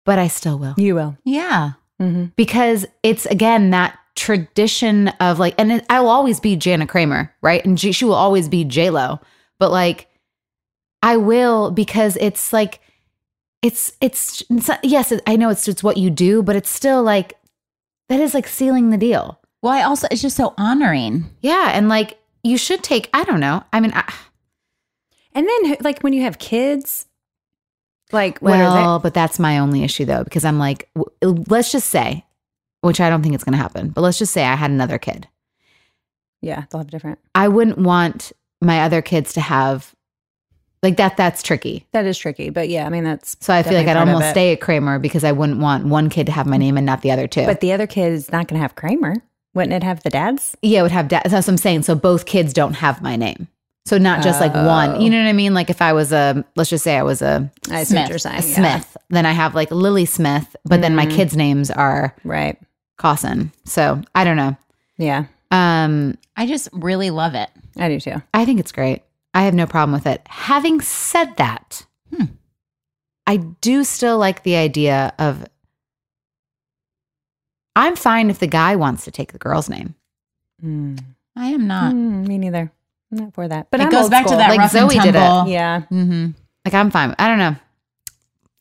but 0.05 0.19
I 0.19 0.29
still 0.29 0.59
will. 0.59 0.75
you 0.77 0.95
will. 0.95 1.17
Yeah. 1.25 1.73
Mm-hmm. 2.01 2.27
Because 2.37 2.85
it's 3.03 3.25
again 3.27 3.71
that 3.71 3.99
tradition 4.15 5.09
of 5.21 5.39
like 5.39 5.55
and 5.59 5.73
it, 5.73 5.87
I'll 5.89 6.09
always 6.09 6.41
be 6.41 6.57
Jana 6.57 6.87
Kramer, 6.87 7.33
right? 7.41 7.65
And 7.65 7.79
G, 7.79 7.93
she 7.93 8.05
will 8.05 8.15
always 8.15 8.49
be 8.49 8.65
J 8.65 8.91
Lo. 8.91 9.21
But 9.59 9.71
like 9.71 10.09
I 11.03 11.17
will 11.17 11.71
because 11.71 12.17
it's 12.21 12.53
like 12.53 12.81
it's 13.63 13.93
it's, 14.01 14.43
it's 14.51 14.71
yes, 14.83 15.13
I 15.27 15.37
know 15.37 15.49
it's 15.49 15.67
it's 15.69 15.83
what 15.83 15.97
you 15.97 16.11
do, 16.11 16.43
but 16.43 16.57
it's 16.57 16.71
still 16.71 17.03
like 17.03 17.35
that 18.09 18.21
is 18.21 18.35
like 18.35 18.49
sealing 18.49 18.91
the 18.91 18.99
deal. 18.99 19.41
Well, 19.63 19.73
I 19.73 19.83
also, 19.83 20.09
it's 20.11 20.23
just 20.23 20.37
so 20.37 20.55
honoring. 20.59 21.27
Yeah, 21.41 21.71
and 21.73 21.89
like 21.89 22.19
you 22.43 22.59
should 22.59 22.83
take 22.83 23.09
I 23.15 23.25
don't 23.25 23.41
know. 23.41 23.63
I 23.73 23.81
mean, 23.81 23.93
I, 23.95 24.13
And 25.35 25.49
then, 25.49 25.77
like, 25.81 26.01
when 26.01 26.13
you 26.13 26.23
have 26.23 26.39
kids, 26.39 27.07
like, 28.13 28.39
what 28.41 28.51
well, 28.51 28.77
are 28.77 29.01
but 29.01 29.15
that's 29.15 29.39
my 29.39 29.59
only 29.59 29.83
issue 29.83 30.05
though 30.05 30.23
because 30.23 30.45
I'm 30.45 30.59
like 30.59 30.91
w- 30.95 31.45
let's 31.49 31.73
just 31.73 31.89
say 31.89 32.27
which 32.83 33.01
I 33.01 33.09
don't 33.09 33.23
think 33.23 33.35
it's 33.35 33.45
going 33.45 33.53
to 33.53 33.63
happen, 33.63 33.91
but 33.91 34.03
let's 34.03 34.19
just 34.19 34.33
say 34.33 34.45
I 34.45 34.57
had 34.57 34.71
another 34.71 34.99
kid. 34.99 35.29
Yeah, 36.43 36.65
they'll 36.69 36.81
have 36.81 36.91
different. 36.91 37.21
I 37.35 37.49
wouldn't 37.49 37.79
want 37.79 38.33
my 38.61 38.83
other 38.83 39.01
kids 39.01 39.33
to 39.35 39.41
have 39.41 39.95
like 40.83 40.97
that 40.97 41.17
that's 41.17 41.43
tricky. 41.43 41.87
That 41.93 42.05
is 42.07 42.19
tricky, 42.19 42.51
but 42.51 42.69
yeah, 42.69 42.87
I 42.87 42.89
mean, 42.89 43.05
that's 43.05 43.37
So 43.41 43.55
I 43.55 43.63
feel 43.63 43.75
like 43.75 43.87
I'd 43.87 43.97
almost 43.97 44.31
stay 44.31 44.53
at 44.53 44.61
Kramer 44.61 44.99
because 44.99 45.25
I 45.25 45.33
wouldn't 45.33 45.61
want 45.61 45.87
one 45.87 46.09
kid 46.11 46.27
to 46.27 46.33
have 46.33 46.47
my 46.47 46.57
name 46.57 46.77
and 46.77 46.85
not 46.87 47.03
the 47.03 47.11
other 47.13 47.27
two. 47.29 47.47
But 47.47 47.61
the 47.61 47.73
other 47.73 47.87
kid 47.87 48.13
is 48.13 48.33
not 48.33 48.49
going 48.49 48.59
to 48.59 48.63
have 48.63 48.75
Kramer. 48.75 49.17
Wouldn't 49.55 49.75
it 49.75 49.83
have 49.83 50.03
the 50.03 50.11
dad's? 50.11 50.57
yeah, 50.63 50.81
it 50.81 50.83
would 50.83 50.91
have 50.93 51.09
dad. 51.09 51.23
That's 51.25 51.47
what 51.47 51.49
I'm 51.53 51.57
saying. 51.59 51.83
So 51.83 51.95
both 51.95 52.25
kids 52.27 52.53
don't 52.53 52.75
have 52.75 53.03
my 53.03 53.17
name. 53.17 53.49
So 53.85 53.99
not 53.99 54.23
just 54.23 54.41
like 54.41 54.55
one. 54.55 55.01
You 55.01 55.11
know 55.11 55.19
what 55.23 55.29
I 55.29 55.33
mean? 55.33 55.55
Like 55.55 55.69
if 55.69 55.83
I 55.83 55.93
was 55.93 56.13
a, 56.13 56.45
let's 56.57 56.71
just 56.71 56.85
say 56.85 56.97
I 56.97 57.03
was 57.03 57.21
a, 57.21 57.51
I 57.71 57.83
see 57.85 57.97
what 57.97 58.07
Smith. 58.07 58.09
you're 58.11 58.19
saying. 58.19 58.39
a 58.43 58.47
yeah. 58.47 58.55
Smith, 58.55 58.97
then 59.11 59.27
I 59.27 59.33
have 59.33 59.55
like 59.57 59.71
Lily 59.73 60.05
Smith, 60.05 60.55
but 60.65 60.81
then 60.81 60.95
my 60.95 61.05
Mhm. 61.07 61.15
kids' 61.17 61.37
names 61.37 61.71
are 61.71 62.15
Right. 62.25 62.57
Caussin. 62.97 63.51
So 63.65 64.01
I 64.15 64.23
don't 64.25 64.37
know. 64.37 64.57
Yeah, 64.99 65.25
Um, 65.51 66.17
I 66.37 66.47
just 66.47 66.69
really 66.73 67.11
love 67.11 67.35
it. 67.35 67.51
I 67.77 67.89
do 67.89 67.99
too. 67.99 68.23
I 68.33 68.45
think 68.45 68.61
it's 68.61 68.71
great. 68.73 69.03
I 69.35 69.43
have 69.43 69.55
no 69.55 69.67
problem 69.67 69.93
with 69.93 70.07
it. 70.07 70.23
Having 70.29 70.81
said 70.83 71.37
that, 71.37 71.87
Hmm. 72.15 72.25
I 73.27 73.37
do 73.39 73.85
still 73.85 74.19
like 74.19 74.43
the 74.43 74.57
idea 74.57 75.15
of 75.19 75.47
I'm 77.75 77.97
fine 77.97 78.29
if 78.29 78.39
the 78.39 78.47
guy 78.47 78.77
wants 78.77 79.05
to 79.05 79.11
take 79.11 79.33
the 79.33 79.39
girl's 79.39 79.71
name. 79.71 79.95
Mm. 80.63 81.03
I 81.35 81.47
am 81.47 81.67
not. 81.67 81.95
Mm, 81.95 82.27
me 82.27 82.37
neither. 82.37 82.71
I'm 83.11 83.19
not 83.19 83.33
for 83.35 83.49
that. 83.49 83.69
But 83.71 83.81
it 83.81 83.85
I'm 83.85 83.91
goes 83.91 84.03
old 84.03 84.11
back 84.11 84.27
to 84.27 84.37
that 84.37 84.51
Like 84.51 84.59
rough 84.59 84.75
and 84.75 84.91
Zoe 84.91 84.99
did 84.99 85.15
it. 85.15 85.49
Yeah. 85.49 85.83
Mm-hmm. 85.91 86.31
Like 86.67 86.75
I'm 86.75 86.91
fine. 86.91 87.15
I 87.19 87.29
don't 87.29 87.39
know. 87.39 87.57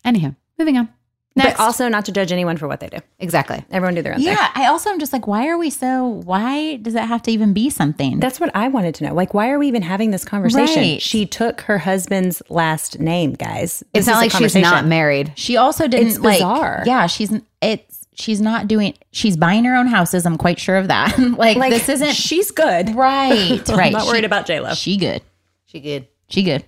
Anyhow, 0.06 0.34
moving 0.58 0.78
on. 0.78 0.88
But 1.34 1.60
also 1.62 1.88
not 1.88 2.06
to 2.06 2.12
judge 2.12 2.32
anyone 2.34 2.58
for 2.58 2.68
what 2.68 2.82
they 2.82 2.90
do. 2.90 2.98
Exactly. 3.20 3.64
Everyone 3.72 3.96
do 3.96 4.02
their 4.02 4.14
own 4.14 4.20
thing. 4.20 4.28
Yeah, 4.28 4.52
I 4.54 4.66
also 4.68 4.90
am 4.90 5.00
just 5.00 5.14
like, 5.14 5.28
why 5.28 5.48
are 5.48 5.58
we 5.58 5.70
so? 5.70 6.06
Why 6.06 6.76
does 6.76 6.94
it 6.94 7.04
have 7.04 7.22
to 7.24 7.32
even 7.32 7.54
be 7.54 7.70
something? 7.70 8.20
That's 8.20 8.40
what 8.40 8.52
I 8.54 8.68
wanted 8.68 8.96
to 8.96 9.06
know. 9.06 9.14
Like, 9.14 9.34
why 9.34 9.50
are 9.50 9.58
we 9.58 9.68
even 9.70 9.82
having 9.82 10.12
this 10.12 10.26
conversation? 10.26 10.82
Right. 10.84 11.02
She 11.02 11.26
took 11.26 11.62
her 11.62 11.78
husband's 11.78 12.42
last 12.50 13.00
name, 13.00 13.34
guys. 13.34 13.82
It's 13.94 14.08
not 14.08 14.18
like 14.18 14.32
she's 14.32 14.56
not 14.56 14.86
married. 14.86 15.32
she 15.36 15.56
also 15.56 15.88
didn't 15.88 16.08
It's 16.08 16.20
like. 16.20 16.40
bizarre. 16.40 16.84
Yeah, 16.86 17.08
she's 17.08 17.32
it's 17.62 18.06
she's 18.14 18.42
not 18.42 18.68
doing. 18.68 18.94
She's 19.12 19.38
buying 19.38 19.64
her 19.64 19.76
own 19.76 19.88
houses. 19.88 20.26
I'm 20.26 20.38
quite 20.38 20.60
sure 20.60 20.76
of 20.76 20.90
that. 20.90 21.18
like, 21.38 21.56
Like, 21.56 21.72
this 21.72 21.88
isn't 21.88 22.12
She's 22.14 22.52
good. 22.52 22.94
right. 22.94 23.62
I'm 23.70 23.78
Right. 23.78 23.94
not 23.94 24.06
worried 24.08 24.26
about 24.26 24.46
J 24.48 24.60
Lo. 24.60 24.74
She 24.74 24.98
good. 24.98 25.22
She 25.66 25.80
good. 25.80 26.08
She 26.28 26.44
good. 26.44 26.66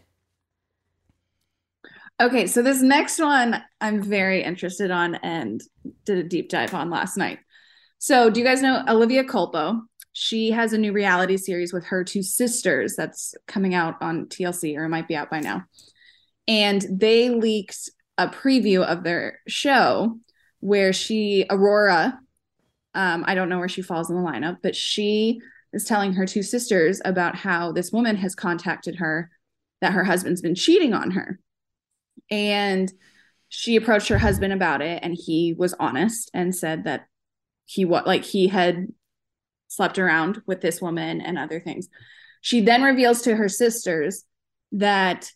Okay, 2.21 2.45
so 2.45 2.61
this 2.61 2.81
next 2.81 3.19
one 3.19 3.61
I'm 3.81 4.01
very 4.01 4.43
interested 4.43 4.91
on 4.91 5.15
and 5.15 5.61
did 6.05 6.19
a 6.19 6.23
deep 6.23 6.49
dive 6.49 6.73
on 6.73 6.89
last 6.89 7.17
night. 7.17 7.39
So, 7.97 8.29
do 8.29 8.39
you 8.39 8.45
guys 8.45 8.61
know 8.61 8.83
Olivia 8.87 9.23
Culpo? 9.23 9.81
She 10.11 10.51
has 10.51 10.73
a 10.73 10.77
new 10.77 10.93
reality 10.93 11.37
series 11.37 11.73
with 11.73 11.85
her 11.85 12.03
two 12.03 12.21
sisters 12.21 12.95
that's 12.95 13.33
coming 13.47 13.73
out 13.73 13.95
on 13.99 14.27
TLC 14.27 14.77
or 14.77 14.85
it 14.85 14.89
might 14.89 15.07
be 15.07 15.15
out 15.15 15.31
by 15.31 15.39
now. 15.39 15.63
And 16.47 16.85
they 16.89 17.29
leaked 17.29 17.89
a 18.19 18.27
preview 18.27 18.83
of 18.83 19.03
their 19.03 19.39
show 19.47 20.19
where 20.59 20.93
she, 20.93 21.45
Aurora, 21.49 22.19
um, 22.93 23.23
I 23.25 23.33
don't 23.33 23.49
know 23.49 23.57
where 23.57 23.67
she 23.67 23.81
falls 23.81 24.11
in 24.11 24.15
the 24.15 24.21
lineup, 24.21 24.57
but 24.61 24.75
she 24.75 25.39
is 25.73 25.85
telling 25.85 26.13
her 26.13 26.27
two 26.27 26.43
sisters 26.43 27.01
about 27.03 27.35
how 27.35 27.71
this 27.71 27.91
woman 27.91 28.17
has 28.17 28.35
contacted 28.35 28.97
her 28.97 29.31
that 29.81 29.93
her 29.93 30.03
husband's 30.03 30.41
been 30.41 30.55
cheating 30.55 30.93
on 30.93 31.11
her 31.11 31.39
and 32.29 32.91
she 33.55 33.75
approached 33.75 34.07
her 34.07 34.17
husband 34.17 34.51
about 34.51 34.81
it 34.81 34.99
and 35.03 35.15
he 35.15 35.53
was 35.53 35.75
honest 35.79 36.31
and 36.33 36.55
said 36.55 36.85
that 36.85 37.05
he 37.65 37.85
what 37.85 38.07
like 38.07 38.23
he 38.23 38.47
had 38.47 38.87
slept 39.67 39.99
around 39.99 40.41
with 40.47 40.61
this 40.61 40.81
woman 40.81 41.21
and 41.21 41.37
other 41.37 41.59
things. 41.59 41.87
She 42.41 42.61
then 42.61 42.81
reveals 42.81 43.21
to 43.21 43.35
her 43.35 43.47
sisters 43.47 44.25
that 44.71 45.31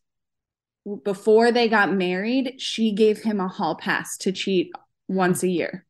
before 1.04 1.52
they 1.52 1.68
got 1.68 1.94
married 1.94 2.56
she 2.60 2.92
gave 2.92 3.22
him 3.22 3.40
a 3.40 3.48
hall 3.48 3.76
pass 3.76 4.18
to 4.18 4.32
cheat 4.32 4.72
once 5.08 5.44
a 5.44 5.48
year. 5.48 5.86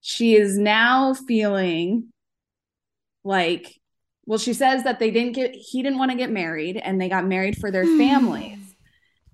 She 0.00 0.34
is 0.34 0.58
now 0.58 1.14
feeling 1.14 2.08
like 3.22 3.78
well 4.26 4.38
she 4.38 4.54
says 4.54 4.82
that 4.82 4.98
they 4.98 5.12
didn't 5.12 5.34
get 5.34 5.54
he 5.54 5.82
didn't 5.82 5.98
want 5.98 6.10
to 6.10 6.16
get 6.16 6.30
married 6.30 6.76
and 6.78 7.00
they 7.00 7.08
got 7.08 7.26
married 7.26 7.56
for 7.58 7.70
their 7.70 7.84
hmm. 7.84 7.98
families 7.98 8.59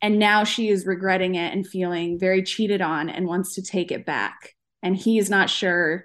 and 0.03 0.19
now 0.19 0.45
she 0.45 0.69
is 0.69 0.87
regretting 0.87 1.35
it 1.35 1.53
and 1.53 1.67
feeling 1.67 2.19
very 2.19 2.43
cheated 2.43 2.81
on 2.81 3.09
and 3.09 3.27
wants 3.27 3.55
to 3.55 3.63
take 3.63 3.91
it 3.91 4.05
back. 4.05 4.55
And 4.83 4.97
he 4.97 5.19
is 5.19 5.31
not 5.31 5.51
sure 5.51 6.05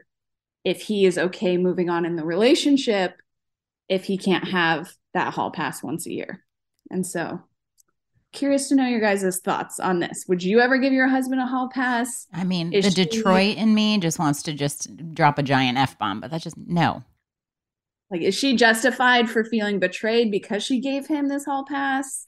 if 0.63 0.81
he 0.81 1.05
is 1.05 1.17
okay 1.17 1.57
moving 1.57 1.89
on 1.89 2.05
in 2.05 2.15
the 2.15 2.23
relationship 2.23 3.21
if 3.89 4.05
he 4.05 4.17
can't 4.17 4.47
have 4.47 4.93
that 5.13 5.33
hall 5.33 5.51
pass 5.51 5.83
once 5.83 6.05
a 6.05 6.11
year. 6.11 6.43
And 6.89 7.05
so 7.05 7.41
curious 8.31 8.69
to 8.69 8.75
know 8.75 8.87
your 8.87 9.01
guys' 9.01 9.39
thoughts 9.39 9.79
on 9.79 9.99
this. 9.99 10.25
Would 10.27 10.43
you 10.43 10.61
ever 10.61 10.77
give 10.77 10.93
your 10.93 11.07
husband 11.07 11.41
a 11.41 11.45
hall 11.45 11.69
pass? 11.69 12.27
I 12.33 12.45
mean, 12.45 12.71
Is 12.71 12.85
the 12.85 13.05
Detroit 13.05 13.57
in 13.57 13.75
me 13.75 13.97
just 13.97 14.19
wants 14.19 14.43
to 14.43 14.53
just 14.53 15.13
drop 15.13 15.37
a 15.37 15.43
giant 15.43 15.77
f 15.77 15.97
bomb, 15.99 16.21
but 16.21 16.31
that's 16.31 16.43
just 16.43 16.57
no. 16.57 17.03
like 18.09 18.21
is 18.21 18.35
she 18.35 18.55
justified 18.55 19.29
for 19.29 19.43
feeling 19.43 19.79
betrayed 19.79 20.31
because 20.31 20.63
she 20.63 20.79
gave 20.79 21.07
him 21.07 21.27
this 21.27 21.45
hall 21.45 21.65
pass 21.65 22.27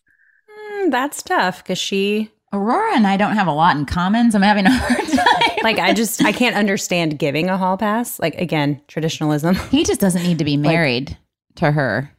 Mm, 0.60 0.92
that's 0.92 1.22
tough 1.24 1.64
because 1.64 1.78
she, 1.78 2.32
Aurora 2.52 2.96
and 2.96 3.08
I 3.08 3.18
don't 3.18 3.36
have 3.36 3.48
a 3.48 3.52
lot 3.52 3.76
in 3.78 3.86
common, 3.86 4.32
so 4.32 4.38
I'm 4.38 4.42
having 4.44 4.66
a 4.66 4.72
hard 4.74 5.08
time. 5.08 5.58
like, 5.64 5.80
I 5.80 5.94
just, 5.94 6.24
I 6.24 6.32
can't 6.32 6.56
understand 6.56 7.18
giving 7.20 7.50
a 7.50 7.58
hall 7.58 7.78
pass. 7.78 8.20
Like, 8.20 8.36
again, 8.36 8.82
traditionalism. 8.88 9.56
he 9.72 9.84
just 9.84 10.00
doesn't 10.00 10.24
need 10.24 10.38
to 10.40 10.46
be 10.46 10.58
married 10.58 11.18
to 11.56 11.72
her. 11.72 12.12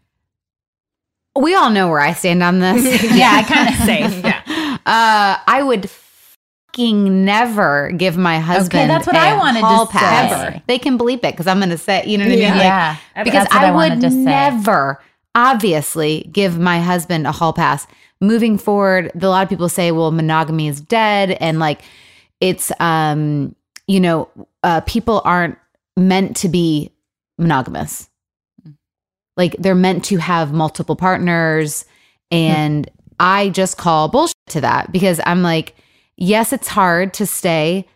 We 1.37 1.55
all 1.55 1.71
know 1.71 1.89
where 1.89 2.01
I 2.01 2.13
stand 2.13 2.43
on 2.43 2.61
this. 2.61 2.85
Yeah, 3.15 3.31
I 3.33 3.43
kind 3.43 3.69
of 3.69 3.75
Safe. 3.87 4.25
Yeah. 4.25 4.41
Uh, 4.87 5.39
I 5.47 5.63
would 5.65 5.91
fucking 5.91 7.25
never 7.25 7.91
give 7.97 8.17
my 8.17 8.39
husband. 8.39 8.75
Okay, 8.83 8.87
that's 8.87 9.07
what 9.07 9.17
a 9.17 9.19
I 9.19 9.37
wanted 9.37 9.61
to 9.61 9.67
hall 9.67 9.87
say. 9.87 9.93
pass. 9.99 10.33
Ever. 10.33 10.63
They 10.67 10.79
can 10.79 10.97
bleep 10.99 11.17
it 11.19 11.33
because 11.33 11.47
I'm 11.47 11.59
going 11.59 11.71
to 11.71 11.79
say, 11.79 12.05
you 12.07 12.19
know 12.19 12.25
what 12.25 12.33
I 12.33 12.37
mean? 12.37 12.51
Like, 12.51 12.61
Yeah, 12.63 12.97
because 13.17 13.33
that's 13.33 13.55
what 13.55 13.65
I, 13.65 13.71
wanted 13.73 13.95
would 13.97 14.03
to 14.03 14.11
say. 14.11 14.17
never, 14.17 15.01
obviously, 15.35 16.29
give 16.33 16.59
my 16.59 16.81
husband 16.81 17.27
a 17.27 17.33
hall 17.33 17.53
pass. 17.53 17.87
Moving 18.21 18.59
forward, 18.59 19.11
a 19.21 19.29
lot 19.29 19.43
of 19.43 19.49
people 19.49 19.69
say, 19.69 19.91
"Well, 19.93 20.11
monogamy 20.11 20.69
is 20.69 20.81
dead," 20.81 21.33
and 21.41 21.59
like 21.59 21.83
it's, 22.41 22.73
um, 22.81 23.55
you 23.87 24.01
know, 24.01 24.29
uh, 24.63 24.81
people 24.83 25.23
aren't 25.25 25.59
meant 25.97 26.37
to 26.39 26.49
be 26.49 26.93
monogamous. 27.39 28.09
Like 29.37 29.57
they're 29.59 29.75
meant 29.75 30.05
to 30.07 30.19
have 30.19 30.53
multiple 30.53 30.97
partners, 30.97 31.85
and 32.31 32.89
I 33.21 33.51
just 33.51 33.77
call 33.77 34.09
bullshit 34.09 34.35
to 34.49 34.61
that 34.61 34.93
because 34.93 35.21
I'm 35.27 35.43
like, 35.43 35.75
yes, 36.17 36.53
it's 36.53 36.69
hard 36.69 37.15
to 37.15 37.27
stay 37.27 37.87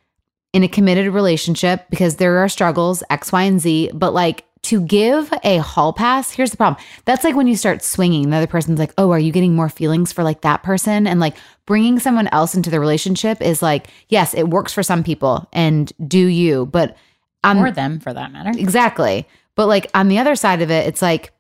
in 0.53 0.62
a 0.62 0.68
committed 0.68 1.12
relationship 1.12 1.87
because 1.90 2.16
there 2.16 2.38
are 2.38 2.48
struggles 2.48 3.03
X, 3.11 3.33
Y, 3.33 3.42
and 3.42 3.61
Z. 3.61 3.90
But 3.94 4.14
like 4.14 4.44
to 4.62 4.81
give 4.81 5.33
a 5.44 5.59
hall 5.59 5.92
pass, 5.92 6.33
here's 6.33 6.51
the 6.51 6.57
problem. 6.57 6.83
That's 7.05 7.25
like 7.25 7.37
when 7.37 7.47
you 7.47 7.57
start 7.57 7.83
swinging. 7.83 8.31
The 8.31 8.37
other 8.37 8.47
person's 8.47 8.79
like, 8.79 8.92
oh, 8.99 9.11
are 9.11 9.18
you 9.18 9.33
getting 9.33 9.55
more 9.55 9.68
feelings 9.68 10.12
for 10.12 10.23
like 10.25 10.40
that 10.42 10.62
person? 10.62 11.07
And 11.07 11.21
like 11.21 11.37
bringing 11.66 11.99
someone 11.99 12.29
else 12.29 12.55
into 12.55 12.71
the 12.71 12.81
relationship 12.81 13.40
is 13.40 13.62
like, 13.62 13.88
yes, 14.09 14.35
it 14.35 14.49
works 14.49 14.73
for 14.73 14.83
some 14.83 15.05
people 15.05 15.49
and 15.53 15.92
do 16.07 16.27
you, 16.27 16.66
but 16.66 16.97
um, 17.44 17.59
or 17.59 17.71
them 17.71 18.01
for 18.01 18.12
that 18.12 18.33
matter. 18.33 18.51
Exactly. 18.59 19.27
But 19.55 19.66
like 19.66 19.90
on 19.94 20.09
the 20.09 20.18
other 20.18 20.35
side 20.35 20.62
of 20.62 20.71
it, 20.71 20.87
it's 20.87 21.03
like 21.03 21.33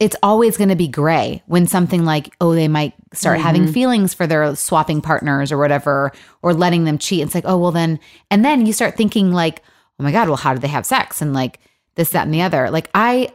it's 0.00 0.16
always 0.22 0.56
going 0.56 0.70
to 0.70 0.76
be 0.76 0.88
gray 0.88 1.42
when 1.46 1.66
something 1.66 2.04
like, 2.04 2.34
oh, 2.40 2.54
they 2.54 2.68
might 2.68 2.94
start 3.12 3.38
having 3.38 3.72
feelings 3.72 4.12
for 4.12 4.26
their 4.26 4.56
swapping 4.56 5.00
partners 5.00 5.52
or 5.52 5.58
whatever, 5.58 6.10
or 6.42 6.52
letting 6.52 6.84
them 6.84 6.98
cheat. 6.98 7.22
It's 7.22 7.34
like, 7.34 7.44
oh, 7.46 7.56
well, 7.56 7.70
then, 7.70 8.00
and 8.30 8.44
then 8.44 8.66
you 8.66 8.72
start 8.72 8.96
thinking 8.96 9.32
like, 9.32 9.62
oh 10.00 10.02
my 10.02 10.10
God, 10.10 10.28
well, 10.28 10.36
how 10.36 10.52
do 10.52 10.58
they 10.58 10.68
have 10.68 10.84
sex? 10.84 11.22
And 11.22 11.32
like 11.32 11.60
this, 11.94 12.10
that, 12.10 12.24
and 12.24 12.34
the 12.34 12.42
other. 12.42 12.70
Like, 12.70 12.90
I, 12.94 13.28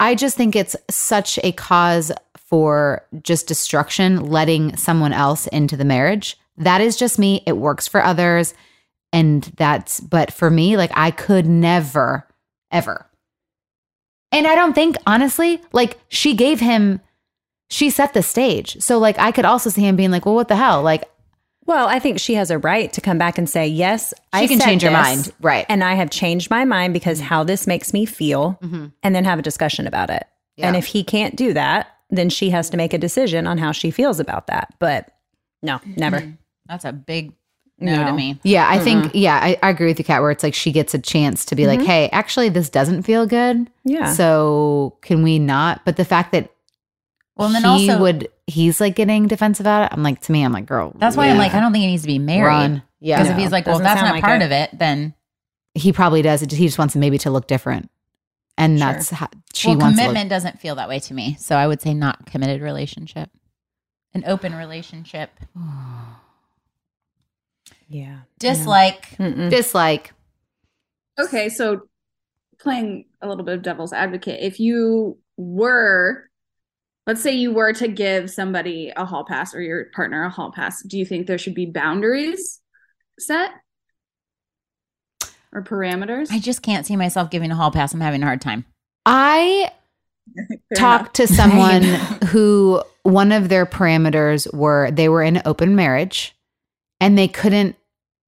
I 0.00 0.14
just 0.14 0.36
think 0.36 0.56
it's 0.56 0.76
such 0.90 1.38
a 1.42 1.52
cause 1.52 2.12
for 2.36 3.04
just 3.22 3.48
destruction, 3.48 4.26
letting 4.26 4.76
someone 4.76 5.12
else 5.12 5.46
into 5.48 5.76
the 5.76 5.84
marriage. 5.84 6.38
That 6.56 6.80
is 6.80 6.96
just 6.96 7.18
me. 7.18 7.42
It 7.46 7.56
works 7.56 7.88
for 7.88 8.04
others. 8.04 8.54
And 9.12 9.44
that's, 9.56 10.00
but 10.00 10.32
for 10.32 10.50
me, 10.50 10.76
like, 10.76 10.90
I 10.94 11.10
could 11.10 11.46
never, 11.46 12.26
ever. 12.70 13.06
And 14.32 14.46
I 14.46 14.54
don't 14.54 14.74
think, 14.74 14.96
honestly, 15.06 15.62
like, 15.72 15.98
she 16.08 16.34
gave 16.34 16.60
him, 16.60 17.00
she 17.70 17.90
set 17.90 18.12
the 18.12 18.22
stage. 18.22 18.76
So, 18.82 18.98
like, 18.98 19.18
I 19.18 19.32
could 19.32 19.44
also 19.44 19.70
see 19.70 19.82
him 19.82 19.96
being 19.96 20.10
like, 20.10 20.26
well, 20.26 20.34
what 20.34 20.48
the 20.48 20.56
hell? 20.56 20.82
Like, 20.82 21.08
Well, 21.66 21.88
I 21.88 21.98
think 21.98 22.20
she 22.20 22.34
has 22.34 22.50
a 22.50 22.58
right 22.58 22.92
to 22.92 23.00
come 23.00 23.16
back 23.18 23.38
and 23.38 23.48
say, 23.48 23.66
yes, 23.66 24.12
I 24.32 24.46
can 24.46 24.58
said 24.58 24.66
change 24.66 24.82
her 24.82 24.90
this, 24.90 24.98
mind. 24.98 25.32
Right. 25.40 25.66
And 25.68 25.82
I 25.82 25.94
have 25.94 26.10
changed 26.10 26.50
my 26.50 26.64
mind 26.64 26.92
because 26.92 27.18
mm-hmm. 27.18 27.28
how 27.28 27.44
this 27.44 27.66
makes 27.66 27.92
me 27.92 28.04
feel, 28.04 28.58
mm-hmm. 28.62 28.86
and 29.02 29.14
then 29.14 29.24
have 29.24 29.38
a 29.38 29.42
discussion 29.42 29.86
about 29.86 30.10
it. 30.10 30.26
And 30.58 30.76
if 30.76 30.86
he 30.86 31.02
can't 31.02 31.34
do 31.34 31.52
that, 31.54 31.88
then 32.10 32.30
she 32.30 32.50
has 32.50 32.70
to 32.70 32.76
make 32.76 32.92
a 32.92 32.98
decision 32.98 33.46
on 33.46 33.58
how 33.58 33.72
she 33.72 33.90
feels 33.90 34.20
about 34.20 34.46
that. 34.46 34.72
But 34.78 35.10
no, 35.62 35.78
mm-hmm. 35.78 35.94
never. 35.96 36.32
That's 36.66 36.84
a 36.84 36.92
big 36.92 37.32
no, 37.78 38.04
to 38.04 38.12
me. 38.12 38.38
yeah, 38.44 38.68
I 38.68 38.78
think, 38.78 39.10
yeah, 39.14 39.40
I, 39.42 39.58
I 39.62 39.70
agree 39.70 39.88
with 39.88 39.98
you, 39.98 40.04
Kat, 40.04 40.22
where 40.22 40.30
it's 40.30 40.44
like 40.44 40.54
she 40.54 40.70
gets 40.70 40.94
a 40.94 40.98
chance 40.98 41.44
to 41.46 41.56
be 41.56 41.66
like, 41.66 41.82
hey, 41.82 42.08
actually, 42.10 42.48
this 42.48 42.70
doesn't 42.70 43.02
feel 43.02 43.26
good. 43.26 43.68
Yeah. 43.84 44.12
So, 44.12 44.96
can 45.02 45.24
we 45.24 45.40
not? 45.40 45.84
But 45.84 45.96
the 45.96 46.04
fact 46.04 46.30
that 46.32 46.53
Well, 47.36 47.46
and 47.48 47.54
then 47.56 47.62
he 47.78 47.90
also 47.90 48.00
would, 48.02 48.28
he's 48.46 48.80
like 48.80 48.94
getting 48.94 49.26
defensive 49.26 49.64
about 49.64 49.86
it. 49.86 49.88
I'm 49.96 50.02
like, 50.04 50.20
to 50.22 50.32
me, 50.32 50.44
I'm 50.44 50.52
like, 50.52 50.66
girl, 50.66 50.92
that's 50.96 51.16
why 51.16 51.28
I'm 51.28 51.36
like, 51.38 51.52
I 51.54 51.60
don't 51.60 51.72
think 51.72 51.82
he 51.82 51.88
needs 51.88 52.02
to 52.02 52.06
be 52.08 52.18
married. 52.20 52.46
Run. 52.46 52.82
Yeah. 53.00 53.18
Because 53.22 53.32
if 53.32 53.38
he's 53.38 53.50
like, 53.52 53.66
well, 53.66 53.76
if 53.76 53.82
doesn't 53.82 53.84
that's 53.84 54.00
sound 54.00 54.08
not 54.10 54.14
like 54.14 54.24
part 54.24 54.42
it. 54.42 54.44
of 54.44 54.52
it, 54.52 54.78
then 54.78 55.14
he 55.74 55.92
probably 55.92 56.22
does. 56.22 56.42
It- 56.42 56.52
He 56.52 56.66
just 56.66 56.78
wants 56.78 56.94
maybe 56.94 57.18
to 57.18 57.30
look 57.30 57.48
different. 57.48 57.90
And 58.56 58.78
Sure. 58.78 58.92
that's 58.92 59.10
how 59.10 59.28
she 59.52 59.68
well, 59.70 59.78
wants 59.78 59.96
to 59.98 60.02
look- 60.02 60.10
commitment 60.10 60.30
doesn't 60.30 60.60
feel 60.60 60.76
that 60.76 60.88
way 60.88 61.00
to 61.00 61.12
me. 61.14 61.36
So 61.40 61.56
I 61.56 61.66
would 61.66 61.82
say 61.82 61.92
not 61.92 62.24
committed 62.26 62.62
relationship, 62.62 63.30
an 64.14 64.22
open 64.26 64.54
relationship. 64.54 65.30
Yeah. 67.88 68.20
Dislike. 68.38 69.10
Mm-mm. 69.18 69.50
dislike. 69.50 70.12
Okay, 71.20 71.48
so 71.48 71.82
playing 72.58 73.04
a 73.20 73.28
little 73.28 73.44
bit 73.44 73.54
of 73.54 73.62
devil's 73.62 73.92
advocate, 73.92 74.40
if 74.42 74.58
you 74.58 75.18
were, 75.36 76.28
let's 77.06 77.22
say 77.22 77.32
you 77.32 77.52
were 77.52 77.72
to 77.74 77.88
give 77.88 78.30
somebody 78.30 78.92
a 78.96 79.04
hall 79.04 79.24
pass 79.24 79.54
or 79.54 79.60
your 79.60 79.86
partner 79.94 80.24
a 80.24 80.30
hall 80.30 80.52
pass, 80.52 80.82
do 80.82 80.98
you 80.98 81.04
think 81.04 81.26
there 81.26 81.38
should 81.38 81.54
be 81.54 81.66
boundaries 81.66 82.60
set 83.18 83.50
or 85.52 85.62
parameters? 85.62 86.30
I 86.30 86.38
just 86.38 86.62
can't 86.62 86.86
see 86.86 86.96
myself 86.96 87.30
giving 87.30 87.50
a 87.50 87.56
hall 87.56 87.70
pass. 87.70 87.92
I'm 87.94 88.00
having 88.00 88.22
a 88.22 88.26
hard 88.26 88.40
time. 88.40 88.64
I 89.06 89.70
talked 90.76 91.16
to 91.16 91.26
someone 91.26 91.82
who 92.28 92.82
one 93.02 93.32
of 93.32 93.48
their 93.48 93.66
parameters 93.66 94.52
were 94.54 94.90
they 94.90 95.08
were 95.08 95.22
in 95.22 95.42
open 95.44 95.76
marriage 95.76 96.34
and 97.00 97.18
they 97.18 97.28
couldn't 97.28 97.76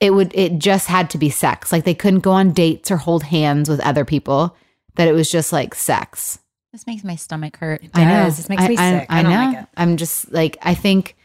it 0.01 0.11
would 0.11 0.33
it 0.35 0.59
just 0.59 0.89
had 0.89 1.09
to 1.11 1.19
be 1.19 1.31
sex. 1.31 1.73
Like 1.73 1.85
they 1.85 1.95
couldn't 1.95 2.21
go 2.21 2.33
on 2.33 2.53
dates 2.53 2.91
or 2.91 2.99
hold 2.99 3.23
hands 3.25 3.69
with 3.69 3.81
other 3.81 4.05
people. 4.05 4.55
That 4.97 5.09
it 5.09 5.13
was 5.13 5.31
just 5.31 5.53
like 5.53 5.75
sex. 5.75 6.39
This 6.77 6.87
makes 6.87 7.05
my 7.05 7.17
stomach 7.17 7.57
hurt. 7.57 7.81
I 7.95 8.05
know. 8.05 8.25
does. 8.25 8.37
This 8.37 8.51
makes 8.51 8.63
I, 8.63 8.69
me 8.69 8.77
I- 8.77 8.99
sick. 9.01 9.07
I, 9.09 9.21
I 9.21 9.23
don't 9.23 9.33
know. 9.33 9.59
like. 9.61 9.67
I'm 9.79 9.97
just 9.97 10.31
like 10.31 10.59
I 10.61 10.75
think 10.75 11.17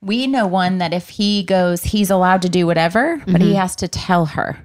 We 0.00 0.28
know 0.28 0.46
one 0.46 0.78
that 0.78 0.92
if 0.94 1.08
he 1.08 1.42
goes, 1.42 1.82
he's 1.82 2.10
allowed 2.10 2.42
to 2.42 2.48
do 2.48 2.64
whatever, 2.64 3.20
but 3.26 3.40
he 3.40 3.48
mm-hmm. 3.48 3.56
has 3.56 3.74
to 3.76 3.88
tell 3.88 4.26
her. 4.26 4.64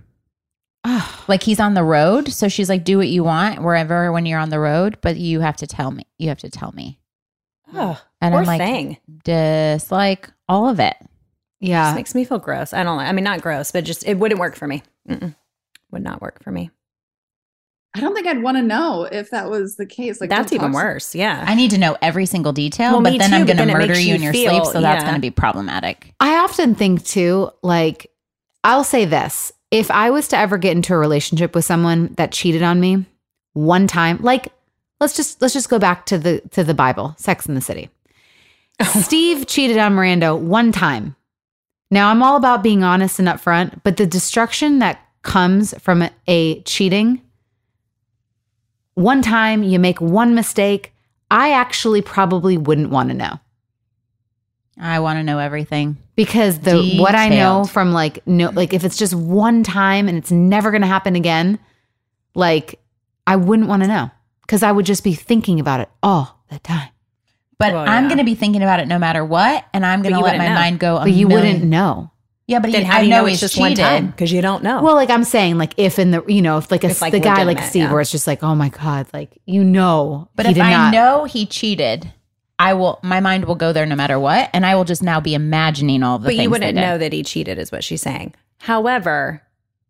Like 1.28 1.42
he's 1.42 1.60
on 1.60 1.74
the 1.74 1.84
road, 1.84 2.32
so 2.32 2.48
she's 2.48 2.70
like, 2.70 2.84
"Do 2.84 3.00
what 3.00 3.08
you 3.08 3.24
want 3.24 3.64
wherever 3.64 4.12
when 4.12 4.28
you're 4.28 4.38
on 4.40 4.52
the 4.52 4.60
road, 4.60 5.00
but 5.02 5.18
you 5.18 5.40
have 5.40 5.58
to 5.58 5.66
tell 5.66 5.90
me. 5.90 6.06
You 6.20 6.30
have 6.30 6.38
to 6.42 6.50
tell 6.52 6.72
me." 6.74 7.00
Oh, 7.74 8.00
And 8.22 8.32
poor 8.34 8.42
I'm 8.42 8.46
like, 8.46 8.62
thing. 8.62 8.98
dislike 9.24 10.30
all 10.48 10.70
of 10.70 10.80
it. 10.80 10.96
yeah. 11.60 11.90
This 11.90 11.96
makes 11.96 12.14
me 12.14 12.24
feel 12.24 12.38
gross. 12.38 12.72
I 12.72 12.84
don't. 12.84 13.00
I 13.00 13.12
mean, 13.14 13.24
not 13.24 13.42
gross, 13.42 13.72
but 13.72 13.84
just 13.84 14.06
it 14.08 14.20
wouldn't 14.20 14.40
work 14.40 14.56
for 14.56 14.68
me. 14.68 14.84
Mm-mm. 15.10 15.36
Would 15.90 16.04
not 16.04 16.22
work 16.22 16.44
for 16.44 16.52
me. 16.52 16.70
I 17.96 18.02
don't 18.02 18.14
think 18.14 18.28
I'd 18.28 18.42
want 18.44 18.58
to 18.58 18.62
know 18.62 19.04
if 19.10 19.30
that 19.32 19.50
was 19.50 19.78
the 19.78 19.86
case. 19.86 20.20
Like 20.20 20.30
That's 20.30 20.52
even 20.52 20.72
talk 20.72 20.82
to- 20.82 20.86
worse. 20.86 21.16
Yeah. 21.16 21.44
I 21.48 21.56
need 21.56 21.72
to 21.72 21.78
know 21.78 21.98
every 22.02 22.26
single 22.26 22.52
detail, 22.52 22.92
Well, 22.92 23.02
but 23.02 23.18
then 23.18 23.30
too, 23.30 23.36
I'm 23.38 23.46
going 23.46 23.58
to 23.58 23.66
murder 23.66 23.98
you 23.98 24.16
in 24.16 24.22
your 24.22 24.34
feel- 24.34 24.52
sleep, 24.52 24.66
so 24.74 24.82
that's 24.82 25.04
going 25.04 25.16
to 25.16 25.22
be 25.22 25.32
problematic. 25.32 26.14
I 26.20 26.36
often 26.38 26.76
think 26.76 27.06
too, 27.06 27.50
like, 27.62 28.12
I'll 28.64 28.84
say 28.84 29.06
this 29.06 29.54
if 29.72 29.90
I 29.92 30.10
was 30.10 30.28
to 30.30 30.38
ever 30.38 30.58
get 30.58 30.76
into 30.76 30.94
a 30.94 30.98
relationship 30.98 31.56
with 31.56 31.66
someone 31.66 32.14
that 32.18 32.32
cheated 32.32 32.64
on 32.64 32.80
me 32.80 33.06
one 33.54 33.88
time, 33.88 34.20
like, 34.22 34.52
let's 35.00 35.16
just 35.16 35.42
let's 35.42 35.54
just 35.54 35.70
go 35.70 35.80
back 35.80 36.06
to 36.08 36.18
the 36.18 36.42
to 36.52 36.64
the 36.64 36.74
Bible, 36.74 37.16
Sex 37.18 37.46
in 37.46 37.56
the 37.56 37.62
City. 37.62 37.90
Steve 38.84 39.48
cheated 39.48 39.78
on 39.78 39.94
Miranda 39.94 40.36
one 40.36 40.72
time. 40.72 41.16
Now 41.92 42.10
I'm 42.10 42.22
all 42.24 42.36
about 42.36 42.64
being 42.64 42.84
honest 42.84 43.20
and 43.20 43.28
upfront, 43.28 43.82
but 43.84 43.98
the 43.98 44.06
destruction 44.06 44.80
that 44.80 45.00
comes 45.22 45.74
from 45.80 46.02
a, 46.02 46.12
a 46.28 46.62
cheating 46.64 47.22
one 48.96 49.22
time 49.22 49.62
you 49.64 49.78
make 49.80 50.02
one 50.02 50.34
mistake, 50.36 50.94
I 51.32 51.52
actually 51.52 52.02
probably 52.02 52.58
wouldn't 52.58 52.90
want 52.90 53.10
to 53.10 53.16
know 53.16 53.40
I 54.80 55.00
want 55.00 55.18
to 55.20 55.24
know 55.24 55.40
everything. 55.40 55.98
because 56.16 56.60
the 56.60 56.98
what 57.00 57.16
I 57.16 57.30
know 57.30 57.64
from 57.66 57.94
like 57.94 58.26
no 58.28 58.50
like 58.50 58.74
if 58.74 58.84
it's 58.84 58.98
just 58.98 59.14
one 59.14 59.64
time 59.64 60.10
and 60.10 60.18
it's 60.18 60.32
never 60.32 60.70
going 60.72 60.82
to 60.82 60.88
happen 60.88 61.16
again, 61.16 61.60
like 62.36 62.80
I 63.26 63.38
wouldn't 63.38 63.70
want 63.70 63.84
to 63.84 63.88
know 63.88 64.12
because 64.42 64.64
I 64.64 64.72
would 64.74 64.86
just 64.86 65.04
be 65.04 65.14
thinking 65.14 65.60
about 65.62 65.80
it 65.80 65.90
all 66.04 66.44
the 66.50 66.60
time. 66.60 66.90
But 67.58 67.72
Well, 67.74 67.88
I'm 67.88 68.04
yeah. 68.04 68.10
going 68.10 68.18
to 68.18 68.26
be 68.26 68.36
thinking 68.36 68.64
about 68.64 68.82
it 68.82 68.88
no 68.90 69.00
matter 69.00 69.24
what, 69.24 69.66
and 69.74 69.86
I'm 69.86 70.02
going 70.02 70.14
to 70.14 70.20
let 70.20 70.38
my 70.38 70.50
know. 70.50 70.54
mind 70.56 70.80
go. 70.80 70.98
A 70.98 71.00
But 71.04 71.12
you 71.14 71.30
million- 71.30 71.54
wouldn't 71.54 71.70
know. 71.70 72.12
Yeah, 72.48 72.60
but 72.60 72.72
then 72.72 72.82
he, 72.82 72.88
how 72.88 72.98
I 72.98 73.00
do 73.00 73.06
you 73.06 73.10
know, 73.12 73.22
know, 73.22 73.26
it's 73.28 73.40
just 73.40 73.56
cheated. 73.56 73.80
one 73.80 73.88
time? 73.90 74.08
Because 74.08 74.32
you 74.32 74.42
don't 74.42 74.62
know. 74.64 74.84
Well, 74.84 74.94
like 74.96 75.10
I'm 75.10 75.24
saying, 75.24 75.58
like 75.58 75.74
if 75.78 75.98
in 75.98 76.12
the 76.12 76.24
you 76.28 76.42
know 76.44 76.58
if 76.60 76.70
like 76.70 76.84
a 76.84 76.88
If, 76.92 77.02
like, 77.02 77.12
the 77.12 77.20
guy 77.20 77.42
like 77.44 77.60
Steve, 77.60 77.84
yeah. 77.84 77.92
where 77.92 78.02
it's 78.02 78.12
just 78.12 78.28
like 78.28 78.44
oh 78.44 78.54
my 78.54 78.70
god, 78.70 79.08
like 79.14 79.38
you 79.46 79.64
know, 79.64 80.30
But 80.36 80.46
he 80.46 80.52
if 80.52 80.56
did 80.58 80.64
I 80.64 80.72
not- 80.72 80.94
know 80.94 81.24
he 81.26 81.46
cheated, 81.48 82.12
I 82.60 82.76
will. 82.76 83.00
My 83.02 83.20
mind 83.20 83.46
will 83.46 83.56
go 83.56 83.74
there 83.74 83.86
no 83.88 83.96
matter 83.96 84.20
what, 84.20 84.50
and 84.54 84.64
I 84.66 84.76
will 84.76 84.84
just 84.84 85.02
now 85.02 85.20
be 85.20 85.34
imagining 85.34 86.04
all 86.04 86.20
the. 86.20 86.26
but 86.26 86.30
things 86.32 86.44
you 86.44 86.50
wouldn't 86.52 86.76
know 86.76 86.98
that 87.00 87.12
he 87.14 87.24
cheated, 87.24 87.58
is 87.58 87.72
what 87.72 87.84
she's 87.84 88.02
saying. 88.04 88.36
However, 88.60 89.42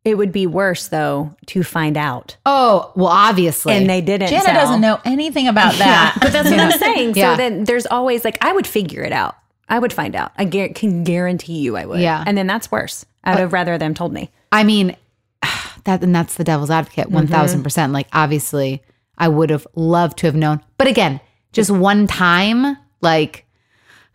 it 0.05 0.15
would 0.17 0.31
be 0.31 0.47
worse 0.47 0.87
though 0.87 1.35
to 1.47 1.61
find 1.63 1.97
out, 1.97 2.37
Oh 2.45 2.91
well, 2.95 3.07
obviously, 3.07 3.73
and 3.73 3.89
they 3.89 3.99
didn't. 4.01 4.29
Jana 4.29 4.43
tell. 4.45 4.53
doesn't 4.53 4.79
know 4.81 4.99
anything 5.03 5.47
about 5.47 5.73
that. 5.79 6.17
But 6.21 6.31
that's 6.31 6.49
what 6.49 6.59
I'm 6.59 6.71
saying. 6.79 7.15
Yeah. 7.15 7.33
So 7.33 7.37
then 7.37 7.63
there's 7.65 7.85
always 7.85 8.23
like 8.23 8.37
I 8.41 8.53
would 8.53 8.65
figure 8.67 9.03
it 9.03 9.11
out. 9.11 9.35
I 9.67 9.79
would 9.79 9.93
find 9.93 10.15
out. 10.15 10.31
I 10.37 10.45
gar- 10.45 10.69
can 10.69 11.03
guarantee 11.03 11.59
you 11.59 11.77
I 11.77 11.85
would. 11.85 11.99
Yeah. 11.99 12.23
And 12.25 12.37
then 12.37 12.47
that's 12.47 12.71
worse. 12.71 13.05
I 13.23 13.31
would 13.31 13.39
have 13.39 13.53
rather 13.53 13.77
them 13.77 13.93
told 13.93 14.13
me. 14.13 14.29
I 14.51 14.63
mean, 14.63 14.95
that 15.85 16.03
and 16.03 16.15
that's 16.15 16.35
the 16.35 16.43
devil's 16.43 16.69
advocate, 16.69 17.05
mm-hmm. 17.05 17.15
one 17.15 17.27
thousand 17.27 17.63
percent. 17.63 17.93
Like 17.93 18.07
obviously, 18.13 18.83
I 19.17 19.27
would 19.27 19.49
have 19.49 19.67
loved 19.75 20.17
to 20.19 20.27
have 20.27 20.35
known, 20.35 20.61
but 20.77 20.87
again, 20.87 21.19
just 21.51 21.71
one 21.71 22.05
time, 22.07 22.77
like 23.01 23.45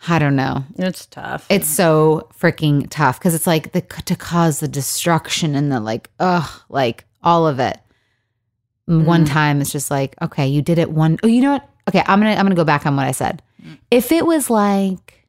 I 0.09 0.18
don't 0.18 0.36
know. 0.36 0.64
It's 0.76 1.07
tough. 1.07 1.46
It's 1.51 1.68
so 1.68 2.28
freaking 2.38 2.88
tough 2.88 3.18
because 3.18 3.34
it's 3.34 3.46
like 3.46 3.72
the 3.72 3.82
to 3.82 4.16
cause 4.16 4.61
the 4.61 4.68
destruction 4.68 5.55
and 5.55 5.70
the 5.70 5.80
like, 5.80 6.09
ugh, 6.18 6.48
like 6.68 7.05
all 7.22 7.46
of 7.46 7.59
it. 7.59 7.78
One 8.86 9.24
mm-hmm. 9.24 9.32
time, 9.32 9.61
it's 9.61 9.70
just 9.70 9.88
like, 9.90 10.16
okay, 10.20 10.48
you 10.48 10.62
did 10.62 10.78
it 10.78 10.90
one. 10.90 11.18
Oh, 11.22 11.28
you 11.28 11.42
know 11.42 11.53
what? 11.53 11.68
Okay, 11.88 12.03
I'm 12.07 12.18
gonna 12.18 12.32
I'm 12.32 12.44
gonna 12.44 12.55
go 12.55 12.64
back 12.64 12.86
on 12.86 12.96
what 12.96 13.07
I 13.07 13.12
said. 13.12 13.42
Mm. 13.62 13.78
If 13.90 14.11
it 14.11 14.26
was 14.26 14.51
like, 14.51 15.20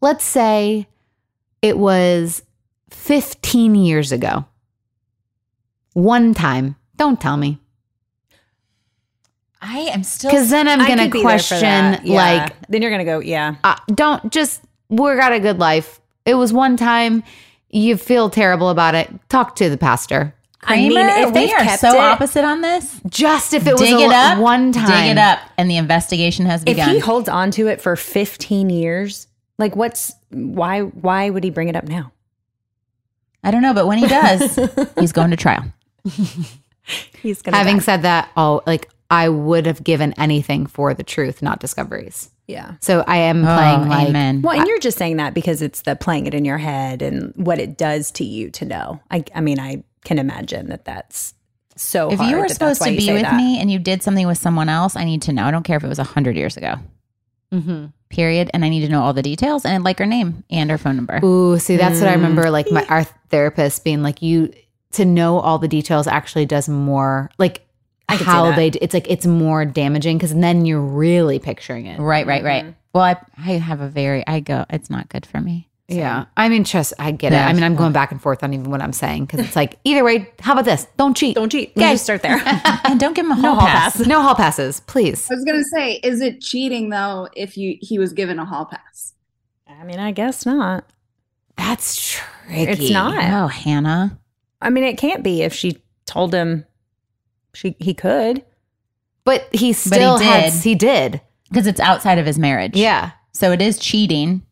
let's 0.00 0.24
say, 0.24 0.86
it 1.62 1.78
was 1.78 2.42
15 2.90 3.74
years 3.74 4.12
ago. 4.12 4.44
One 5.94 6.34
time, 6.34 6.76
don't 6.96 7.20
tell 7.20 7.36
me 7.36 7.58
I 9.60 9.78
am 9.78 10.02
still. 10.04 10.30
because 10.30 10.50
then 10.50 10.68
I'm 10.68 10.78
gonna 10.78 11.04
could 11.04 11.12
be 11.12 11.22
there 11.22 11.38
for 11.38 11.48
question. 11.48 12.00
Yeah. 12.04 12.14
like 12.14 12.56
then 12.68 12.82
you're 12.82 12.90
gonna 12.90 13.04
go, 13.04 13.20
yeah. 13.20 13.56
uh, 13.64 13.76
don't 13.92 14.30
just 14.32 14.62
we 14.88 15.14
got 15.16 15.32
a 15.32 15.40
good 15.40 15.58
life. 15.58 16.00
It 16.24 16.34
was 16.34 16.52
one 16.52 16.76
time. 16.76 17.22
You 17.70 17.96
feel 17.96 18.30
terrible 18.30 18.70
about 18.70 18.94
it. 18.94 19.10
Talk 19.28 19.56
to 19.56 19.68
the 19.68 19.76
pastor. 19.76 20.34
I 20.62 20.76
mean, 20.76 20.92
if 20.96 21.34
they've 21.34 21.52
are 21.52 21.76
so 21.76 21.90
it- 21.90 21.98
opposite 21.98 22.44
on 22.44 22.60
this. 22.62 23.00
Just 23.08 23.54
if 23.54 23.66
it 23.66 23.72
was 23.72 23.80
dig 23.80 23.94
a, 23.94 24.00
it 24.00 24.10
up, 24.10 24.38
one 24.38 24.72
time, 24.72 24.86
Dig 24.86 25.12
it 25.12 25.18
up, 25.18 25.38
and 25.56 25.70
the 25.70 25.76
investigation 25.76 26.46
has 26.46 26.64
begun. 26.64 26.88
If 26.88 26.94
he 26.94 26.98
holds 26.98 27.28
on 27.28 27.50
to 27.52 27.68
it 27.68 27.80
for 27.80 27.94
15 27.94 28.68
years, 28.70 29.27
like 29.58 29.76
what's 29.76 30.14
why 30.30 30.80
why 30.82 31.30
would 31.30 31.44
he 31.44 31.50
bring 31.50 31.68
it 31.68 31.76
up 31.76 31.84
now? 31.84 32.12
I 33.42 33.50
don't 33.50 33.62
know, 33.62 33.74
but 33.74 33.86
when 33.86 33.98
he 33.98 34.06
does, 34.06 34.58
he's 34.98 35.12
going 35.12 35.30
to 35.30 35.36
trial. 35.36 35.64
He's 37.22 37.42
gonna 37.42 37.56
Having 37.56 37.76
die. 37.76 37.82
said 37.82 38.02
that, 38.02 38.30
oh, 38.36 38.62
like 38.66 38.88
I 39.10 39.28
would 39.28 39.66
have 39.66 39.84
given 39.84 40.12
anything 40.14 40.66
for 40.66 40.94
the 40.94 41.02
truth, 41.02 41.42
not 41.42 41.60
discoveries. 41.60 42.30
yeah. 42.46 42.74
So 42.80 43.04
I 43.06 43.18
am 43.18 43.44
oh, 43.44 43.54
playing 43.54 43.80
oh, 43.80 43.88
like 43.88 44.08
amen. 44.08 44.42
Well, 44.42 44.58
and 44.58 44.66
you're 44.66 44.78
just 44.78 44.98
saying 44.98 45.16
that 45.18 45.34
because 45.34 45.62
it's 45.62 45.82
the 45.82 45.96
playing 45.96 46.26
it 46.26 46.34
in 46.34 46.44
your 46.44 46.58
head 46.58 47.02
and 47.02 47.32
what 47.36 47.58
it 47.58 47.76
does 47.76 48.10
to 48.12 48.24
you 48.24 48.50
to 48.52 48.64
know. 48.64 49.00
I, 49.10 49.24
I 49.34 49.40
mean, 49.40 49.60
I 49.60 49.84
can 50.04 50.18
imagine 50.18 50.68
that 50.68 50.84
that's 50.84 51.34
so. 51.76 52.10
if 52.10 52.18
hard 52.18 52.30
you 52.30 52.36
were 52.38 52.48
supposed 52.48 52.82
to 52.82 52.90
be 52.90 53.12
with 53.12 53.22
that. 53.22 53.36
me 53.36 53.60
and 53.60 53.70
you 53.70 53.78
did 53.78 54.02
something 54.02 54.26
with 54.26 54.38
someone 54.38 54.68
else, 54.68 54.96
I 54.96 55.04
need 55.04 55.22
to 55.22 55.32
know. 55.32 55.44
I 55.44 55.50
don't 55.50 55.64
care 55.64 55.76
if 55.76 55.84
it 55.84 55.88
was 55.88 55.98
a 55.98 56.04
hundred 56.04 56.36
years 56.36 56.56
ago. 56.56 56.76
Mhm. 57.52 57.92
Period. 58.10 58.50
And 58.54 58.64
I 58.64 58.68
need 58.68 58.80
to 58.80 58.88
know 58.88 59.02
all 59.02 59.12
the 59.12 59.22
details 59.22 59.64
and 59.64 59.84
like 59.84 59.98
her 59.98 60.06
name 60.06 60.44
and 60.50 60.70
her 60.70 60.78
phone 60.78 60.96
number. 60.96 61.20
Ooh, 61.24 61.58
see, 61.58 61.76
that's 61.76 62.00
what 62.00 62.08
I 62.08 62.14
remember. 62.14 62.50
Like 62.50 62.70
my 62.70 62.84
our 62.86 63.04
therapist 63.30 63.84
being 63.84 64.02
like, 64.02 64.22
you 64.22 64.52
to 64.92 65.04
know 65.04 65.38
all 65.38 65.58
the 65.58 65.68
details 65.68 66.06
actually 66.06 66.46
does 66.46 66.68
more. 66.68 67.30
Like 67.38 67.66
I 68.08 68.16
how 68.16 68.52
they. 68.54 68.68
It's 68.68 68.94
like 68.94 69.10
it's 69.10 69.26
more 69.26 69.64
damaging 69.66 70.16
because 70.16 70.34
then 70.34 70.64
you're 70.64 70.80
really 70.80 71.38
picturing 71.38 71.86
it. 71.86 72.00
Right, 72.00 72.26
right, 72.26 72.42
right. 72.42 72.74
Well, 72.94 73.04
I 73.04 73.16
I 73.36 73.52
have 73.58 73.80
a 73.82 73.88
very 73.88 74.26
I 74.26 74.40
go. 74.40 74.64
It's 74.70 74.88
not 74.88 75.08
good 75.10 75.26
for 75.26 75.40
me. 75.40 75.67
Yeah, 75.90 76.26
I 76.36 76.50
mean, 76.50 76.64
trust. 76.64 76.92
I 76.98 77.12
get 77.12 77.32
it. 77.32 77.36
I 77.36 77.50
mean, 77.54 77.62
I'm 77.62 77.74
going 77.74 77.92
back 77.94 78.12
and 78.12 78.20
forth 78.20 78.42
on 78.44 78.52
even 78.52 78.70
what 78.70 78.82
I'm 78.82 78.92
saying 78.92 79.24
because 79.24 79.40
it's 79.40 79.56
like 79.56 79.78
either 79.84 80.04
way. 80.04 80.30
How 80.38 80.52
about 80.52 80.66
this? 80.66 80.86
Don't 80.98 81.16
cheat. 81.16 81.34
Don't 81.34 81.50
cheat. 81.50 81.70
Okay. 81.70 81.80
You 81.86 81.92
just 81.94 82.04
start 82.04 82.20
there. 82.20 82.38
And 82.84 83.00
don't 83.00 83.14
give 83.14 83.24
him 83.24 83.32
a 83.32 83.36
hall 83.36 83.54
hall 83.54 83.66
pass. 83.66 83.96
pass. 83.96 84.06
No 84.06 84.20
hall 84.20 84.34
passes, 84.34 84.80
please. 84.80 85.30
I 85.30 85.34
was 85.34 85.44
gonna 85.44 85.64
say, 85.64 85.94
is 86.02 86.20
it 86.20 86.42
cheating 86.42 86.90
though 86.90 87.28
if 87.34 87.56
you 87.56 87.78
he 87.80 87.98
was 87.98 88.12
given 88.12 88.38
a 88.38 88.44
hall 88.44 88.66
pass? 88.66 89.14
I 89.66 89.82
mean, 89.84 89.98
I 89.98 90.12
guess 90.12 90.44
not. 90.44 90.84
That's 91.56 91.96
tricky. 92.46 92.70
It's 92.84 92.90
not. 92.90 93.14
Oh, 93.14 93.48
Hannah. 93.48 94.18
I 94.60 94.68
mean, 94.70 94.84
it 94.84 94.98
can't 94.98 95.22
be 95.22 95.42
if 95.42 95.54
she 95.54 95.82
told 96.04 96.34
him 96.34 96.66
she 97.54 97.76
he 97.78 97.94
could. 97.94 98.44
but 99.24 99.48
he 99.54 99.72
still 99.72 100.18
had. 100.18 100.52
did. 100.52 100.62
He 100.62 100.74
did. 100.74 101.20
Because 101.48 101.66
it's 101.66 101.80
outside 101.80 102.18
of 102.18 102.26
his 102.26 102.38
marriage. 102.38 102.76
Yeah. 102.76 103.12
So 103.32 103.52
it 103.52 103.62
is 103.62 103.78
cheating. 103.78 104.42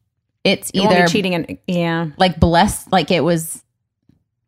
It's 0.47 0.70
It 0.70 0.80
won't 0.80 0.92
either 0.92 1.05
be 1.07 1.11
cheating 1.11 1.34
and 1.34 1.59
yeah. 1.66 2.07
like 2.16 2.38
blessed, 2.40 2.92
like 2.92 3.11
it 3.11 3.20
was. 3.24 3.62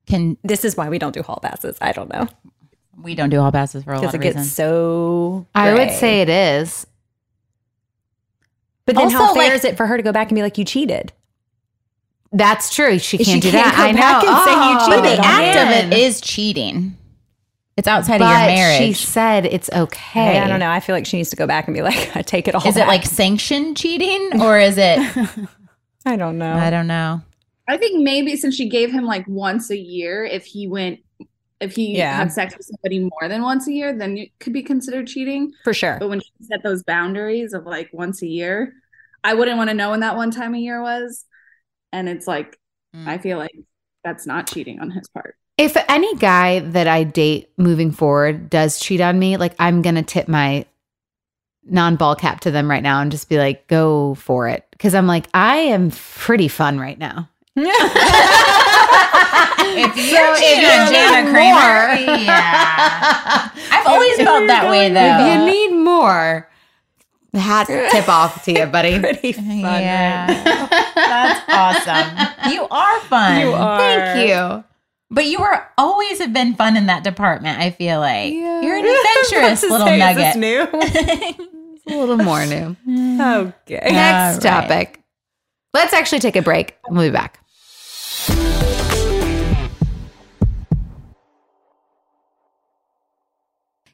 Can 0.07 0.39
This 0.45 0.65
is 0.65 0.77
why 0.77 0.89
we 0.89 0.99
don't 0.99 1.13
do 1.13 1.23
hall 1.23 1.41
passes. 1.43 1.77
I 1.81 1.93
don't 1.93 2.11
know 2.13 2.29
we 3.01 3.15
don't 3.15 3.31
do 3.31 3.39
hall 3.41 3.53
passes 3.53 3.85
for 3.85 3.93
a 3.93 3.95
lot 3.95 4.01
because 4.01 4.15
of 4.15 4.21
it 4.21 4.25
gets 4.25 4.37
reasons. 4.39 4.53
so. 4.55 5.47
I 5.55 5.73
would 5.73 5.93
say 5.93 6.21
it 6.21 6.29
is. 6.29 6.85
But 8.87 8.97
then, 8.97 9.11
how 9.11 9.35
fair 9.35 9.45
like- 9.45 9.53
is 9.53 9.65
it 9.65 9.77
for 9.77 9.87
her 9.87 9.97
to 9.97 10.03
go 10.03 10.13
back 10.13 10.31
and 10.31 10.35
be 10.37 10.43
like, 10.43 10.59
"You 10.59 10.65
cheated"? 10.65 11.13
That's 12.33 12.75
true. 12.75 12.99
She 12.99 13.19
She 13.19 13.25
can't 13.25 13.43
do 13.43 13.51
can't 13.51 13.65
that. 13.73 13.77
go 13.77 13.83
I 13.83 13.93
know. 13.93 13.99
back 14.01 14.25
and 14.25 14.45
say 14.45 14.53
you 14.53 14.79
Oh, 14.81 14.89
but 14.89 15.03
the 15.03 15.09
cheated. 15.17 15.25
act 15.25 15.59
of 15.87 15.93
it 15.93 15.99
is 15.99 16.21
cheating. 16.21 16.97
It's 17.77 17.87
outside 17.87 18.21
of 18.21 18.29
your 18.29 18.37
marriage. 18.37 18.79
she 18.79 18.93
said 18.95 19.47
it's 19.47 19.71
okay. 19.73 20.01
Hey, 20.33 20.39
I 20.41 20.49
don't 20.49 20.59
know. 20.59 20.69
I 20.71 20.81
feel 20.81 20.97
like 20.97 21.07
she 21.07 21.17
needs 21.19 21.31
to 21.31 21.37
go 21.37 21.47
back 21.47 21.69
and 21.69 21.75
be 21.77 21.83
like, 21.83 22.11
"I 22.17 22.23
take 22.23 22.49
it 22.49 22.55
all." 22.55 22.67
is 22.67 22.77
it 22.77 22.87
like 22.89 23.05
sanctioned 23.05 23.77
cheating 23.77 24.41
or 24.43 24.59
is 24.59 24.77
it? 24.77 24.99
I 26.09 26.17
don't 26.17 26.39
know. 26.39 26.55
I 26.55 26.71
don't 26.71 26.87
know. 26.87 27.21
I 27.69 27.77
think 27.77 28.03
maybe 28.03 28.35
since 28.37 28.55
she 28.55 28.69
gave 28.69 28.91
him 28.91 29.05
like 29.05 29.27
once 29.29 29.71
a 29.71 29.77
year, 29.77 30.25
if 30.25 30.47
he 30.47 30.67
went, 30.67 31.01
if 31.61 31.75
he 31.75 31.97
Yeah. 31.99 32.17
had 32.17 32.33
sex 32.33 32.57
with 32.57 32.67
somebody 32.67 33.01
more 33.01 33.29
than 33.29 33.43
once 33.43 33.67
a 33.69 33.73
year, 33.73 33.93
then 33.93 34.17
it 34.17 34.31
could 34.41 34.53
be 34.53 34.63
considered 34.63 35.07
cheating. 35.07 35.53
for 35.65 35.75
sure. 35.75 35.99
But 36.01 36.09
when 36.09 36.21
she 36.21 36.31
set 36.43 36.63
those 36.63 36.83
boundaries 36.83 37.53
of 37.53 37.65
like 37.67 37.91
once 37.93 38.23
a 38.23 38.27
year, 38.27 38.73
I 39.25 39.35
wouldn't 39.35 39.59
want 39.59 39.69
to 39.71 39.75
know 39.75 39.91
when 39.91 40.01
that 40.01 40.17
one 40.17 40.31
time 40.31 40.55
a 40.55 40.59
year 40.59 40.81
was. 40.83 41.25
And 41.93 42.09
it's 42.09 42.27
like, 42.27 42.59
Mm. 42.97 43.07
I 43.07 43.19
feel 43.19 43.37
like 43.37 43.55
that's 44.03 44.27
not 44.27 44.47
cheating 44.49 44.81
on 44.81 44.91
his 44.91 45.07
part. 45.09 45.37
If 45.59 45.77
any 45.91 46.15
guy 46.17 46.61
that 46.61 46.87
I 46.89 47.05
date 47.05 47.51
moving 47.59 47.91
forward 47.91 48.49
does 48.49 48.79
cheat 48.81 49.03
on 49.03 49.19
me, 49.19 49.37
like 49.37 49.55
I'm 49.59 49.83
gonna 49.83 50.03
tip 50.03 50.27
my 50.27 50.65
non-ball 51.65 52.15
cap 52.17 52.41
to 52.41 52.51
them 52.51 52.71
right 52.71 52.83
now 52.83 53.01
and 53.03 53.11
just 53.11 53.29
be 53.29 53.37
like, 53.37 53.67
go 53.67 54.15
for 54.15 54.49
it. 54.49 54.68
Cause 54.79 54.95
I'm 54.95 55.07
like, 55.07 55.27
I 55.35 55.57
am 55.57 55.91
pretty 55.91 56.47
fun 56.49 56.79
right 56.79 56.99
now. 56.99 57.29
if 57.57 57.67
you're 59.97 60.37
cheating 60.37 60.65
on 60.65 60.93
Jana 60.93 61.31
Kramer, 61.31 61.95
yeah. 62.23 63.51
I've 63.73 63.87
always 63.87 64.17
felt 64.17 64.47
that 64.47 64.69
way 64.71 64.89
though. 64.91 65.01
If 65.19 65.21
you 65.35 65.45
need 65.47 65.83
more, 65.85 66.49
hat 67.35 67.67
tip 67.67 68.09
off 68.09 68.45
to 68.45 68.53
you, 68.53 68.67
buddy. 68.67 68.99
Pretty 69.01 69.33
fun. 69.33 69.47
yeah, 69.61 70.27
right 70.29 70.71
that's 70.95 71.43
awesome. 71.89 72.53
You 72.53 72.67
are 72.71 73.01
fun. 73.01 73.41
You 73.41 73.53
are. 73.53 73.79
Thank 73.79 74.29
you. 74.29 74.65
But 75.11 75.25
you 75.27 75.39
were 75.41 75.65
always 75.79 76.19
have 76.21 76.33
been 76.33 76.55
fun 76.55 76.77
in 76.77 76.87
that 76.87 77.03
department. 77.03 77.59
I 77.59 77.71
feel 77.71 77.99
like 78.01 78.33
Yeah. 78.33 78.61
you're 78.61 78.77
an 78.77 78.85
I 78.87 79.25
adventurous 79.31 79.63
little 79.71 79.87
say, 79.87 79.99
nugget. 79.99 80.19
Is 80.19 80.35
this 80.35 81.39
new? 81.39 81.49
A 81.89 81.97
little 81.97 82.17
more 82.17 82.45
new. 82.45 82.77
okay. 82.89 83.81
Next 83.91 84.37
right. 84.37 84.43
topic. 84.43 85.03
Let's 85.75 85.93
actually 85.93 86.21
take 86.21 86.37
a 86.37 86.43
break. 86.43 86.77
We'll 86.89 87.09
be 87.09 87.11
back. 87.11 87.41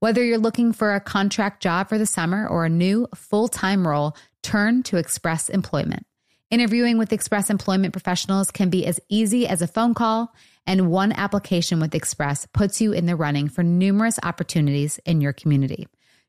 Whether 0.00 0.24
you're 0.24 0.38
looking 0.38 0.72
for 0.72 0.94
a 0.94 1.00
contract 1.00 1.62
job 1.62 1.90
for 1.90 1.98
the 1.98 2.06
summer 2.06 2.48
or 2.48 2.64
a 2.64 2.70
new 2.70 3.06
full 3.14 3.48
time 3.48 3.86
role, 3.86 4.16
turn 4.42 4.82
to 4.84 4.96
Express 4.96 5.50
Employment. 5.50 6.06
Interviewing 6.50 6.96
with 6.96 7.12
Express 7.12 7.50
Employment 7.50 7.92
professionals 7.92 8.50
can 8.50 8.70
be 8.70 8.86
as 8.86 8.98
easy 9.10 9.46
as 9.46 9.60
a 9.60 9.66
phone 9.66 9.92
call, 9.92 10.34
and 10.66 10.90
one 10.90 11.12
application 11.12 11.80
with 11.80 11.94
Express 11.94 12.46
puts 12.46 12.80
you 12.80 12.92
in 12.92 13.04
the 13.04 13.14
running 13.14 13.50
for 13.50 13.62
numerous 13.62 14.18
opportunities 14.22 14.98
in 15.04 15.20
your 15.20 15.34
community. 15.34 15.86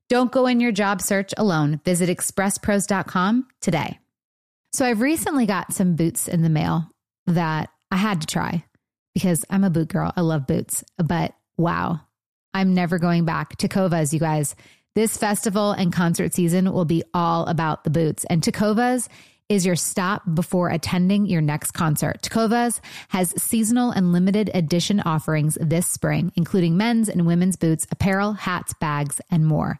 Don't 0.09 0.33
go 0.33 0.47
in 0.47 0.59
your 0.59 0.73
job 0.73 1.01
search 1.01 1.33
alone. 1.37 1.79
Visit 1.85 2.09
expresspros.com 2.09 3.47
today. 3.61 3.99
So, 4.73 4.85
I've 4.85 4.99
recently 4.99 5.45
got 5.45 5.73
some 5.73 5.95
boots 5.95 6.27
in 6.27 6.41
the 6.41 6.49
mail 6.49 6.91
that 7.25 7.69
I 7.89 7.95
had 7.95 8.19
to 8.19 8.27
try 8.27 8.65
because 9.13 9.45
I'm 9.49 9.63
a 9.63 9.69
boot 9.69 9.87
girl. 9.87 10.11
I 10.17 10.21
love 10.21 10.45
boots, 10.45 10.83
but 10.97 11.33
wow, 11.55 12.01
I'm 12.53 12.73
never 12.73 12.99
going 12.99 13.25
back. 13.25 13.57
Tecovas, 13.57 14.13
you 14.13 14.19
guys. 14.19 14.55
This 14.93 15.17
festival 15.17 15.71
and 15.71 15.93
concert 15.93 16.33
season 16.33 16.73
will 16.73 16.85
be 16.85 17.03
all 17.13 17.45
about 17.45 17.83
the 17.83 17.89
boots. 17.89 18.25
And 18.29 18.41
Tecovas 18.41 19.07
is 19.47 19.65
your 19.65 19.75
stop 19.75 20.23
before 20.33 20.69
attending 20.69 21.25
your 21.25 21.41
next 21.41 21.71
concert. 21.71 22.21
Tecovas 22.21 22.79
has 23.09 23.33
seasonal 23.41 23.91
and 23.91 24.13
limited 24.13 24.49
edition 24.53 25.01
offerings 25.01 25.57
this 25.59 25.87
spring, 25.87 26.31
including 26.35 26.77
men's 26.77 27.09
and 27.09 27.25
women's 27.25 27.57
boots, 27.57 27.85
apparel, 27.91 28.33
hats, 28.33 28.73
bags, 28.75 29.19
and 29.29 29.45
more. 29.45 29.79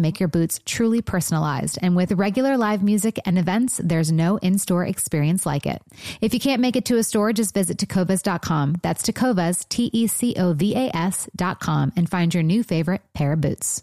make 0.00 0.20
your 0.20 0.28
boots 0.28 0.60
truly 0.64 1.02
personalized. 1.02 1.78
And 1.82 1.96
with 1.96 2.12
regular 2.12 2.56
live 2.56 2.82
music 2.82 3.18
and 3.24 3.38
events, 3.38 3.80
there's 3.82 4.12
no 4.12 4.36
in 4.38 4.58
store 4.58 4.84
experience 4.84 5.44
like 5.46 5.66
it. 5.66 5.82
If 6.20 6.34
you 6.34 6.40
can't 6.40 6.62
make 6.62 6.76
it 6.76 6.84
to 6.86 6.98
a 6.98 7.02
store, 7.02 7.32
just 7.32 7.54
visit 7.54 7.78
tecovas.com. 7.78 8.76
That's 8.82 9.02
tecovas, 9.02 9.68
T 9.68 9.90
E 9.92 10.06
C 10.06 10.34
O 10.38 10.52
V 10.52 10.74
A 10.74 10.94
S.com, 10.94 11.92
and 11.96 12.08
find 12.08 12.32
your 12.32 12.42
new 12.42 12.62
favorite 12.62 13.02
pair 13.14 13.32
of 13.32 13.40
boots. 13.40 13.82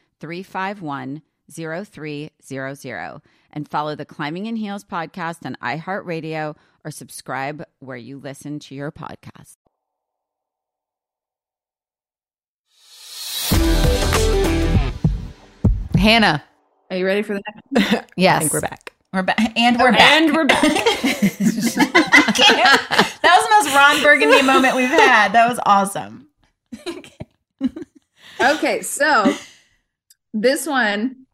351 0.21 1.23
0300 1.51 3.21
and 3.51 3.67
follow 3.67 3.95
the 3.95 4.05
Climbing 4.05 4.45
in 4.45 4.55
Heels 4.55 4.85
podcast 4.85 5.45
on 5.45 5.57
iHeartRadio 5.61 6.55
or 6.85 6.91
subscribe 6.91 7.65
where 7.79 7.97
you 7.97 8.17
listen 8.17 8.59
to 8.59 8.75
your 8.75 8.91
podcast. 8.91 9.57
Hannah, 15.97 16.43
are 16.89 16.97
you 16.97 17.05
ready 17.05 17.21
for 17.21 17.33
the 17.33 17.43
next? 17.73 18.07
yes. 18.15 18.51
we're 18.51 18.61
back. 18.61 18.93
We're 19.13 19.19
oh, 19.19 19.23
back. 19.23 19.57
And 19.57 19.77
we're 19.77 19.91
back. 19.91 20.01
And 20.01 20.33
we're 20.33 20.45
back. 20.45 20.61
that 20.61 21.35
was 23.21 23.43
the 23.43 23.49
most 23.49 23.75
Ron 23.75 24.01
Burgundy 24.01 24.41
moment 24.41 24.75
we've 24.75 24.87
had. 24.87 25.33
That 25.33 25.49
was 25.49 25.59
awesome. 25.65 26.27
okay. 26.87 27.17
okay, 28.41 28.81
so 28.81 29.35
this 30.33 30.65
one, 30.67 31.25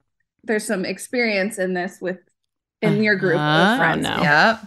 there's 0.44 0.66
some 0.66 0.86
experience 0.86 1.58
in 1.60 1.74
this 1.74 2.00
with 2.02 2.18
in 2.82 3.02
your 3.04 3.16
group 3.16 3.38
Uh-huh. 3.40 3.72
of 3.74 3.78
friends. 3.80 4.04
no. 4.04 4.22
Yep. 4.22 4.60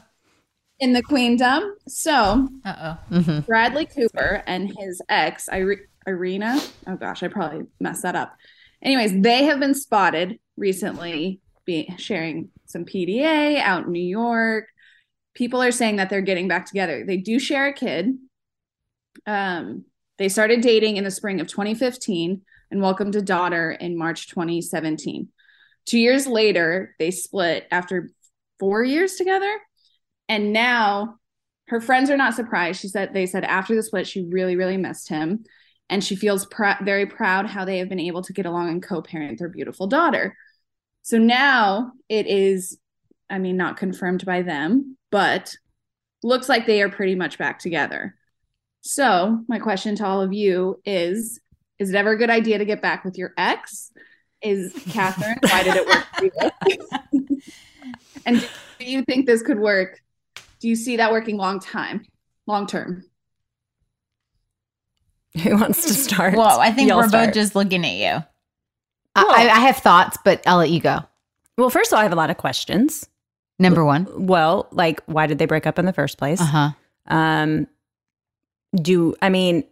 In 0.80 0.92
the 0.94 1.02
queendom. 1.02 1.74
So 1.88 2.48
Uh 2.64 2.96
oh. 3.12 3.40
Bradley 3.46 3.86
Cooper 3.86 4.42
and 4.46 4.72
his 4.78 5.00
ex, 5.08 5.48
Ire- 5.50 5.88
Irina. 6.06 6.58
Oh 6.86 6.96
gosh, 6.96 7.22
I 7.22 7.28
probably 7.28 7.66
messed 7.80 8.02
that 8.02 8.16
up. 8.16 8.34
Anyways, 8.82 9.20
they 9.20 9.44
have 9.44 9.60
been 9.60 9.74
spotted 9.74 10.38
recently 10.56 11.40
be 11.66 11.92
sharing 11.98 12.48
some 12.66 12.84
PDA 12.84 13.60
out 13.60 13.84
in 13.86 13.92
New 13.92 14.02
York. 14.02 14.66
People 15.34 15.62
are 15.62 15.70
saying 15.70 15.96
that 15.96 16.08
they're 16.10 16.22
getting 16.22 16.48
back 16.48 16.64
together. 16.66 17.04
They 17.06 17.18
do 17.18 17.38
share 17.38 17.68
a 17.68 17.72
kid. 17.74 18.16
Um, 19.26 19.84
they 20.18 20.28
started 20.28 20.60
dating 20.62 20.96
in 20.96 21.04
the 21.04 21.10
spring 21.10 21.40
of 21.40 21.46
2015 21.46 22.40
and 22.70 22.80
welcomed 22.80 23.16
a 23.16 23.22
daughter 23.22 23.70
in 23.70 23.98
March 23.98 24.28
2017. 24.28 25.28
Two 25.86 25.98
years 25.98 26.26
later, 26.26 26.94
they 26.98 27.10
split 27.10 27.66
after 27.70 28.10
four 28.58 28.84
years 28.84 29.14
together. 29.14 29.58
And 30.28 30.52
now 30.52 31.16
her 31.68 31.80
friends 31.80 32.10
are 32.10 32.16
not 32.16 32.34
surprised. 32.34 32.80
She 32.80 32.88
said 32.88 33.12
they 33.12 33.26
said 33.26 33.44
after 33.44 33.74
the 33.74 33.82
split, 33.82 34.06
she 34.06 34.24
really, 34.24 34.56
really 34.56 34.76
missed 34.76 35.08
him. 35.08 35.44
And 35.88 36.04
she 36.04 36.14
feels 36.14 36.46
pr- 36.46 36.82
very 36.82 37.06
proud 37.06 37.46
how 37.46 37.64
they 37.64 37.78
have 37.78 37.88
been 37.88 37.98
able 37.98 38.22
to 38.22 38.32
get 38.32 38.46
along 38.46 38.68
and 38.68 38.82
co 38.82 39.02
parent 39.02 39.38
their 39.38 39.48
beautiful 39.48 39.88
daughter. 39.88 40.36
So 41.02 41.18
now 41.18 41.92
it 42.08 42.26
is, 42.26 42.78
I 43.28 43.38
mean, 43.38 43.56
not 43.56 43.76
confirmed 43.76 44.24
by 44.24 44.42
them, 44.42 44.96
but 45.10 45.54
looks 46.22 46.48
like 46.48 46.66
they 46.66 46.82
are 46.82 46.90
pretty 46.90 47.14
much 47.14 47.38
back 47.38 47.58
together. 47.58 48.14
So, 48.82 49.44
my 49.48 49.58
question 49.58 49.96
to 49.96 50.06
all 50.06 50.22
of 50.22 50.32
you 50.32 50.80
is 50.84 51.40
Is 51.80 51.88
it 51.90 51.96
ever 51.96 52.10
a 52.10 52.16
good 52.16 52.28
idea 52.28 52.58
to 52.58 52.64
get 52.66 52.82
back 52.82 53.04
with 53.04 53.16
your 53.16 53.32
ex? 53.38 53.90
Is 54.42 54.72
Catherine, 54.90 55.38
why 55.40 55.62
did 55.62 55.76
it 55.76 55.86
work 55.86 56.06
for 56.14 56.24
you? 57.10 57.40
and 58.26 58.48
do 58.78 58.84
you 58.84 59.02
think 59.02 59.26
this 59.26 59.42
could 59.42 59.58
work? 59.58 60.00
Do 60.60 60.68
you 60.68 60.76
see 60.76 60.98
that 60.98 61.10
working 61.10 61.38
long 61.38 61.58
time, 61.58 62.04
long 62.46 62.66
term? 62.66 63.04
Who 65.42 65.56
wants 65.56 65.86
to 65.86 65.94
start? 65.94 66.34
Whoa, 66.34 66.58
I 66.58 66.70
think 66.70 66.88
Y'all 66.88 66.98
we're 66.98 67.08
start. 67.08 67.28
both 67.28 67.34
just 67.34 67.54
looking 67.56 67.84
at 67.84 67.94
you. 67.94 68.24
I, 69.14 69.48
I 69.48 69.60
have 69.60 69.78
thoughts, 69.78 70.18
but 70.22 70.42
I'll 70.46 70.58
let 70.58 70.70
you 70.70 70.80
go. 70.80 71.00
Well, 71.56 71.70
first 71.70 71.92
of 71.92 71.96
all, 71.96 72.00
I 72.00 72.04
have 72.04 72.12
a 72.12 72.16
lot 72.16 72.30
of 72.30 72.36
questions. 72.36 73.08
Number 73.58 73.84
one. 73.84 74.06
Well, 74.26 74.68
like, 74.70 75.02
why 75.06 75.26
did 75.26 75.38
they 75.38 75.46
break 75.46 75.66
up 75.66 75.78
in 75.78 75.84
the 75.86 75.92
first 75.92 76.18
place? 76.18 76.40
Uh 76.40 76.44
huh. 76.44 76.70
Um, 77.06 77.66
do 78.74 79.14
I 79.20 79.30
mean 79.30 79.64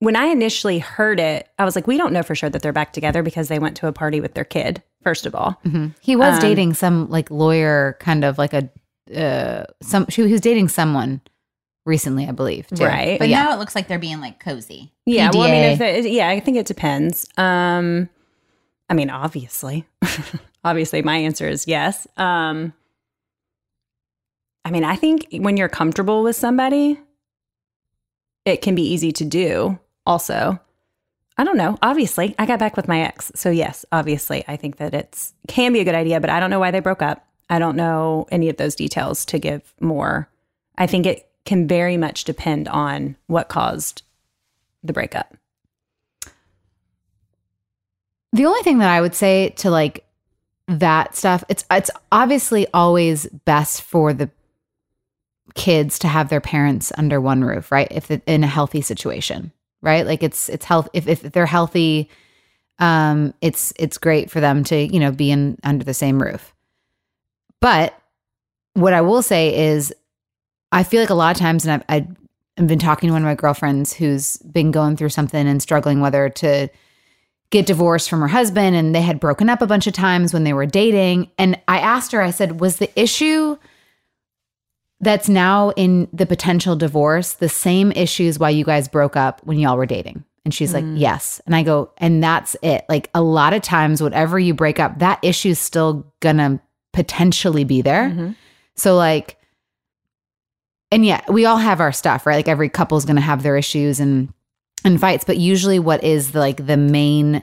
when 0.00 0.16
I 0.16 0.26
initially 0.26 0.78
heard 0.80 1.20
it, 1.20 1.48
I 1.58 1.64
was 1.64 1.76
like, 1.76 1.86
we 1.86 1.96
don't 1.96 2.12
know 2.12 2.22
for 2.22 2.34
sure 2.34 2.50
that 2.50 2.60
they're 2.62 2.72
back 2.72 2.92
together 2.92 3.22
because 3.22 3.48
they 3.48 3.58
went 3.58 3.76
to 3.78 3.86
a 3.86 3.92
party 3.92 4.20
with 4.20 4.34
their 4.34 4.44
kid. 4.44 4.82
First 5.02 5.24
of 5.24 5.34
all, 5.34 5.58
He 6.00 6.16
was 6.16 6.34
Um, 6.34 6.40
dating 6.40 6.74
some 6.74 7.08
like 7.08 7.30
lawyer, 7.30 7.96
kind 8.00 8.24
of 8.24 8.36
like 8.36 8.52
a 8.52 8.68
uh 9.16 9.64
some. 9.82 10.06
She 10.10 10.26
he 10.26 10.32
was 10.32 10.40
dating 10.42 10.68
someone 10.68 11.20
recently, 11.86 12.26
I 12.28 12.32
believe. 12.32 12.66
Too. 12.68 12.84
Right. 12.84 13.18
But 13.18 13.24
But 13.24 13.28
yeah, 13.30 13.44
now 13.44 13.54
it 13.54 13.58
looks 13.58 13.74
like 13.74 13.88
they're 13.88 13.98
being 13.98 14.20
like 14.20 14.38
cozy. 14.40 14.92
yeah. 15.06 15.30
Well, 15.32 15.42
I 15.42 15.50
mean, 15.50 15.64
if 15.72 15.78
they, 15.78 16.08
yeah, 16.10 16.28
I 16.28 16.40
think 16.40 16.56
it 16.58 16.66
depends. 16.66 17.26
Um, 17.38 18.08
I 18.90 18.94
mean, 18.94 19.08
obviously, 19.10 19.86
obviously, 20.64 21.00
my 21.02 21.16
answer 21.16 21.48
is 21.48 21.66
yes. 21.66 22.06
Um, 22.16 22.72
I 24.64 24.70
mean, 24.70 24.84
I 24.84 24.96
think 24.96 25.26
when 25.32 25.56
you're 25.56 25.68
comfortable 25.70 26.22
with 26.22 26.36
somebody, 26.36 27.00
it 28.44 28.60
can 28.62 28.74
be 28.74 28.82
easy 28.82 29.12
to 29.12 29.24
do. 29.24 29.78
Also, 30.06 30.60
I 31.36 31.44
don't 31.44 31.56
know. 31.56 31.78
Obviously, 31.82 32.34
I 32.38 32.46
got 32.46 32.58
back 32.58 32.76
with 32.76 32.88
my 32.88 33.00
ex, 33.00 33.32
so 33.34 33.50
yes, 33.50 33.84
obviously, 33.92 34.44
I 34.46 34.56
think 34.56 34.76
that 34.76 34.94
it's 34.94 35.32
can 35.48 35.72
be 35.72 35.80
a 35.80 35.84
good 35.84 35.94
idea. 35.94 36.20
But 36.20 36.30
I 36.30 36.40
don't 36.40 36.50
know 36.50 36.60
why 36.60 36.70
they 36.70 36.80
broke 36.80 37.02
up. 37.02 37.26
I 37.48 37.58
don't 37.58 37.76
know 37.76 38.26
any 38.30 38.48
of 38.48 38.56
those 38.56 38.74
details 38.74 39.24
to 39.26 39.38
give 39.38 39.74
more. 39.80 40.28
I 40.76 40.86
think 40.86 41.06
it 41.06 41.28
can 41.44 41.66
very 41.66 41.96
much 41.96 42.24
depend 42.24 42.68
on 42.68 43.16
what 43.26 43.48
caused 43.48 44.02
the 44.82 44.92
breakup. 44.92 45.34
The 48.32 48.46
only 48.46 48.62
thing 48.62 48.78
that 48.78 48.90
I 48.90 49.00
would 49.00 49.14
say 49.14 49.50
to 49.56 49.70
like 49.70 50.04
that 50.68 51.16
stuff, 51.16 51.42
it's 51.48 51.64
it's 51.70 51.90
obviously 52.12 52.66
always 52.72 53.26
best 53.44 53.82
for 53.82 54.12
the 54.12 54.30
kids 55.54 55.98
to 56.00 56.08
have 56.08 56.28
their 56.28 56.40
parents 56.40 56.92
under 56.96 57.20
one 57.20 57.42
roof, 57.42 57.72
right? 57.72 57.88
If 57.90 58.10
in 58.10 58.44
a 58.44 58.48
healthy 58.48 58.80
situation, 58.80 59.52
right? 59.82 60.06
Like 60.06 60.22
it's 60.22 60.48
it's 60.48 60.64
health 60.64 60.88
if 60.92 61.08
if 61.08 61.22
they're 61.22 61.46
healthy, 61.46 62.08
um, 62.78 63.34
it's 63.40 63.72
it's 63.76 63.98
great 63.98 64.30
for 64.30 64.40
them 64.40 64.64
to 64.64 64.76
you 64.76 65.00
know 65.00 65.12
be 65.12 65.30
in 65.30 65.58
under 65.64 65.84
the 65.84 65.94
same 65.94 66.20
roof. 66.20 66.54
But 67.60 67.94
what 68.74 68.92
I 68.92 69.00
will 69.00 69.22
say 69.22 69.68
is, 69.68 69.92
I 70.72 70.82
feel 70.82 71.00
like 71.00 71.10
a 71.10 71.14
lot 71.14 71.34
of 71.34 71.40
times, 71.40 71.66
and 71.66 71.84
I've, 71.88 72.06
I've 72.56 72.66
been 72.66 72.78
talking 72.78 73.08
to 73.08 73.12
one 73.12 73.22
of 73.22 73.26
my 73.26 73.34
girlfriends 73.34 73.92
who's 73.92 74.36
been 74.38 74.70
going 74.70 74.96
through 74.96 75.10
something 75.10 75.46
and 75.46 75.62
struggling 75.62 76.00
whether 76.00 76.28
to 76.28 76.68
get 77.50 77.66
divorced 77.66 78.08
from 78.08 78.20
her 78.20 78.28
husband 78.28 78.76
and 78.76 78.94
they 78.94 79.02
had 79.02 79.18
broken 79.18 79.50
up 79.50 79.60
a 79.60 79.66
bunch 79.66 79.86
of 79.86 79.92
times 79.92 80.32
when 80.32 80.44
they 80.44 80.52
were 80.52 80.66
dating 80.66 81.28
and 81.36 81.60
i 81.66 81.78
asked 81.78 82.12
her 82.12 82.22
i 82.22 82.30
said 82.30 82.60
was 82.60 82.76
the 82.76 82.90
issue 83.00 83.56
that's 85.00 85.28
now 85.28 85.70
in 85.70 86.08
the 86.12 86.26
potential 86.26 86.76
divorce 86.76 87.34
the 87.34 87.48
same 87.48 87.90
issues 87.92 88.38
why 88.38 88.50
you 88.50 88.64
guys 88.64 88.88
broke 88.88 89.16
up 89.16 89.40
when 89.44 89.58
y'all 89.58 89.76
were 89.76 89.86
dating. 89.86 90.24
And 90.44 90.54
she's 90.54 90.72
like 90.72 90.84
mm. 90.84 90.98
yes. 90.98 91.40
And 91.46 91.54
i 91.54 91.62
go 91.62 91.92
and 91.98 92.22
that's 92.22 92.56
it. 92.62 92.84
Like 92.88 93.10
a 93.14 93.22
lot 93.22 93.52
of 93.52 93.62
times 93.62 94.02
whatever 94.02 94.38
you 94.38 94.54
break 94.54 94.78
up 94.78 94.98
that 94.98 95.18
issue's 95.22 95.58
still 95.58 96.06
gonna 96.20 96.60
potentially 96.92 97.64
be 97.64 97.82
there. 97.82 98.10
Mm-hmm. 98.10 98.30
So 98.76 98.96
like 98.96 99.36
and 100.92 101.06
yeah, 101.06 101.20
we 101.28 101.46
all 101.46 101.56
have 101.56 101.80
our 101.80 101.92
stuff, 101.92 102.26
right? 102.26 102.36
Like 102.36 102.48
every 102.48 102.68
couple's 102.68 103.04
to 103.04 103.20
have 103.20 103.42
their 103.42 103.56
issues 103.56 104.00
and 104.00 104.32
and 104.84 105.00
fights, 105.00 105.24
but 105.24 105.36
usually 105.36 105.78
what 105.78 106.02
is 106.02 106.32
the, 106.32 106.40
like 106.40 106.66
the 106.66 106.76
main 106.76 107.42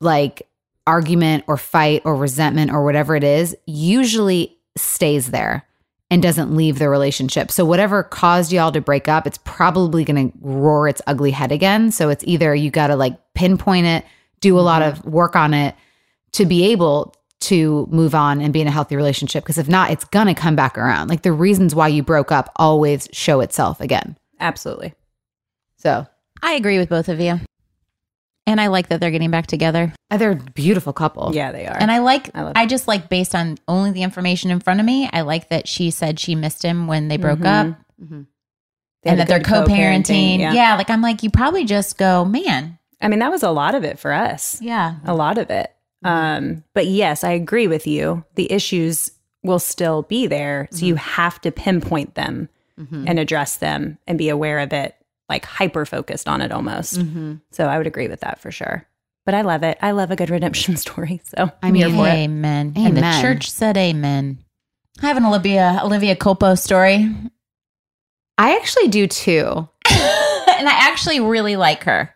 like 0.00 0.48
argument 0.86 1.44
or 1.46 1.56
fight 1.56 2.02
or 2.04 2.16
resentment 2.16 2.70
or 2.70 2.84
whatever 2.84 3.14
it 3.14 3.24
is 3.24 3.54
usually 3.66 4.56
stays 4.76 5.30
there 5.30 5.67
and 6.10 6.22
doesn't 6.22 6.54
leave 6.54 6.78
the 6.78 6.88
relationship. 6.88 7.50
So 7.50 7.64
whatever 7.64 8.02
caused 8.02 8.52
y'all 8.52 8.72
to 8.72 8.80
break 8.80 9.08
up, 9.08 9.26
it's 9.26 9.38
probably 9.44 10.04
going 10.04 10.30
to 10.30 10.38
roar 10.40 10.88
its 10.88 11.02
ugly 11.06 11.30
head 11.30 11.52
again. 11.52 11.90
So 11.90 12.08
it's 12.08 12.24
either 12.26 12.54
you 12.54 12.70
got 12.70 12.86
to 12.86 12.96
like 12.96 13.18
pinpoint 13.34 13.86
it, 13.86 14.04
do 14.40 14.58
a 14.58 14.62
lot 14.62 14.82
mm-hmm. 14.82 15.06
of 15.06 15.12
work 15.12 15.36
on 15.36 15.52
it 15.52 15.74
to 16.32 16.46
be 16.46 16.70
able 16.72 17.14
to 17.40 17.86
move 17.90 18.14
on 18.14 18.40
and 18.40 18.52
be 18.52 18.60
in 18.60 18.66
a 18.66 18.70
healthy 18.70 18.96
relationship 18.96 19.44
because 19.44 19.58
if 19.58 19.68
not 19.68 19.90
it's 19.90 20.04
going 20.06 20.26
to 20.26 20.34
come 20.34 20.56
back 20.56 20.76
around. 20.76 21.08
Like 21.08 21.22
the 21.22 21.32
reasons 21.32 21.74
why 21.74 21.88
you 21.88 22.02
broke 22.02 22.32
up 22.32 22.50
always 22.56 23.08
show 23.12 23.40
itself 23.40 23.80
again. 23.80 24.16
Absolutely. 24.40 24.94
So, 25.76 26.06
I 26.42 26.52
agree 26.52 26.78
with 26.78 26.88
both 26.88 27.08
of 27.08 27.20
you. 27.20 27.40
And 28.48 28.62
I 28.62 28.68
like 28.68 28.88
that 28.88 28.98
they're 28.98 29.10
getting 29.10 29.30
back 29.30 29.46
together. 29.46 29.92
they're 30.10 30.30
a 30.30 30.36
beautiful 30.36 30.94
couple. 30.94 31.34
Yeah, 31.34 31.52
they 31.52 31.66
are. 31.66 31.76
And 31.76 31.90
I 31.90 31.98
like, 31.98 32.30
I 32.34 32.52
I, 32.56 32.66
just 32.66 32.88
like 32.88 33.10
based 33.10 33.34
on 33.34 33.58
only 33.68 33.90
the 33.90 34.02
information 34.02 34.50
in 34.50 34.58
front 34.60 34.80
of 34.80 34.86
me, 34.86 35.06
I 35.12 35.20
like 35.20 35.50
that 35.50 35.68
she 35.68 35.90
said 35.90 36.18
she 36.18 36.34
missed 36.34 36.64
him 36.64 36.86
when 36.86 37.08
they 37.08 37.18
broke 37.18 37.40
mm-hmm. 37.40 37.70
up 37.72 37.78
mm-hmm. 38.02 38.22
They 39.02 39.10
had 39.10 39.18
and 39.18 39.20
that 39.20 39.28
they're 39.28 39.40
co 39.40 39.64
parenting. 39.64 40.38
Yeah. 40.38 40.54
Yeah. 40.54 40.76
Like 40.76 40.88
I'm 40.88 41.02
like, 41.02 41.22
you 41.22 41.30
probably 41.30 41.66
just 41.66 41.98
go, 41.98 42.24
man. 42.24 42.78
I 43.02 43.08
mean, 43.08 43.18
that 43.18 43.30
was 43.30 43.42
a 43.42 43.50
lot 43.50 43.74
of 43.74 43.84
it 43.84 43.98
for 43.98 44.12
us. 44.12 44.60
Yeah. 44.62 44.96
a 45.04 45.14
lot 45.14 45.36
of 45.36 45.50
it. 45.50 45.70
Mm-hmm. 46.02 46.06
Um, 46.06 46.64
but 46.72 46.86
yes, 46.86 47.24
I 47.24 47.32
agree 47.32 47.66
with 47.66 47.86
you. 47.86 48.24
The 48.34 48.50
issues 48.50 49.12
will 49.42 49.58
still 49.58 50.02
be 50.02 50.26
there. 50.26 50.68
So 50.70 50.86
you 50.86 50.94
have 50.94 51.38
to 51.42 51.52
pinpoint 51.52 52.14
them 52.14 52.48
and 53.06 53.18
address 53.18 53.56
them 53.56 53.98
and 54.06 54.16
be 54.16 54.28
aware 54.28 54.60
of 54.60 54.72
it, 54.72 54.94
like 55.28 55.44
hyper 55.44 55.84
focused 55.84 56.28
on 56.28 56.40
it 56.40 56.52
almost. 56.52 56.98
Mm-hmm. 56.98 57.34
So 57.50 57.66
I 57.66 57.78
would 57.78 57.86
agree 57.86 58.08
with 58.08 58.20
that 58.20 58.40
for 58.40 58.50
sure. 58.50 58.86
But 59.24 59.34
I 59.34 59.42
love 59.42 59.62
it. 59.62 59.76
I 59.82 59.90
love 59.90 60.10
a 60.10 60.16
good 60.16 60.30
redemption 60.30 60.76
story. 60.78 61.20
So 61.24 61.50
I 61.62 61.70
mean, 61.70 61.82
Amen. 62.24 62.72
And 62.76 62.96
the 62.96 63.18
church 63.20 63.50
said 63.50 63.76
amen. 63.76 64.38
I 65.02 65.06
have 65.06 65.16
an 65.16 65.24
Olivia, 65.24 65.80
Olivia 65.82 66.16
Culpo 66.16 66.58
story. 66.58 67.14
I 68.36 68.56
actually 68.56 68.88
do 68.88 69.06
too. 69.06 69.68
and 69.90 70.68
I 70.68 70.74
actually 70.74 71.20
really 71.20 71.56
like 71.56 71.84
her 71.84 72.14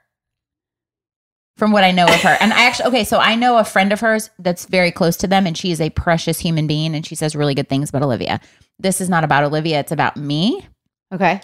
from 1.56 1.70
what 1.70 1.84
I 1.84 1.90
know 1.92 2.06
of 2.06 2.20
her. 2.22 2.36
And 2.40 2.52
I 2.52 2.64
actually, 2.64 2.88
okay, 2.88 3.04
so 3.04 3.18
I 3.18 3.34
know 3.34 3.58
a 3.58 3.64
friend 3.64 3.92
of 3.92 4.00
hers 4.00 4.30
that's 4.38 4.66
very 4.66 4.90
close 4.90 5.16
to 5.18 5.26
them, 5.26 5.46
and 5.46 5.56
she 5.56 5.70
is 5.70 5.80
a 5.80 5.90
precious 5.90 6.40
human 6.40 6.66
being, 6.66 6.94
and 6.94 7.06
she 7.06 7.14
says 7.14 7.36
really 7.36 7.54
good 7.54 7.68
things 7.68 7.88
about 7.88 8.02
Olivia. 8.02 8.40
This 8.78 9.00
is 9.00 9.08
not 9.08 9.22
about 9.22 9.44
Olivia, 9.44 9.78
it's 9.78 9.92
about 9.92 10.16
me. 10.16 10.66
Okay. 11.14 11.40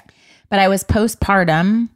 But 0.51 0.59
I 0.61 0.69
was 0.69 0.85
postpartum. 0.85 1.89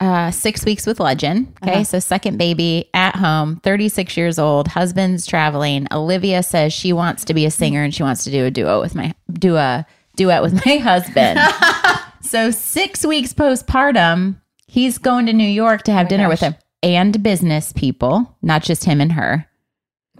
uh, 0.00 0.30
six 0.30 0.64
weeks 0.64 0.86
with 0.86 1.00
Legend. 1.00 1.54
Okay. 1.62 1.72
Uh-huh. 1.74 1.84
So, 1.84 1.98
second 2.00 2.36
baby 2.38 2.90
at 2.94 3.16
home, 3.16 3.56
36 3.62 4.16
years 4.16 4.38
old, 4.38 4.68
husband's 4.68 5.26
traveling. 5.26 5.86
Olivia 5.92 6.42
says 6.42 6.72
she 6.72 6.92
wants 6.92 7.24
to 7.26 7.34
be 7.34 7.46
a 7.46 7.50
singer 7.50 7.82
and 7.82 7.94
she 7.94 8.02
wants 8.02 8.24
to 8.24 8.30
do 8.30 8.44
a 8.44 8.50
duo 8.50 8.80
with 8.80 8.94
my, 8.94 9.14
do 9.32 9.56
a 9.56 9.86
duet 10.16 10.42
with 10.42 10.54
my 10.66 10.76
husband. 10.78 11.38
so, 12.22 12.50
six 12.50 13.04
weeks 13.06 13.32
postpartum, 13.32 14.36
he's 14.66 14.98
going 14.98 15.26
to 15.26 15.32
New 15.32 15.48
York 15.48 15.82
to 15.84 15.92
Oh 15.92 15.94
have 15.94 16.08
dinner 16.08 16.28
with 16.28 16.40
him 16.40 16.54
and 16.82 17.22
business 17.22 17.72
people, 17.72 18.36
not 18.42 18.62
just 18.62 18.84
him 18.84 19.00
and 19.00 19.12
her. 19.12 19.46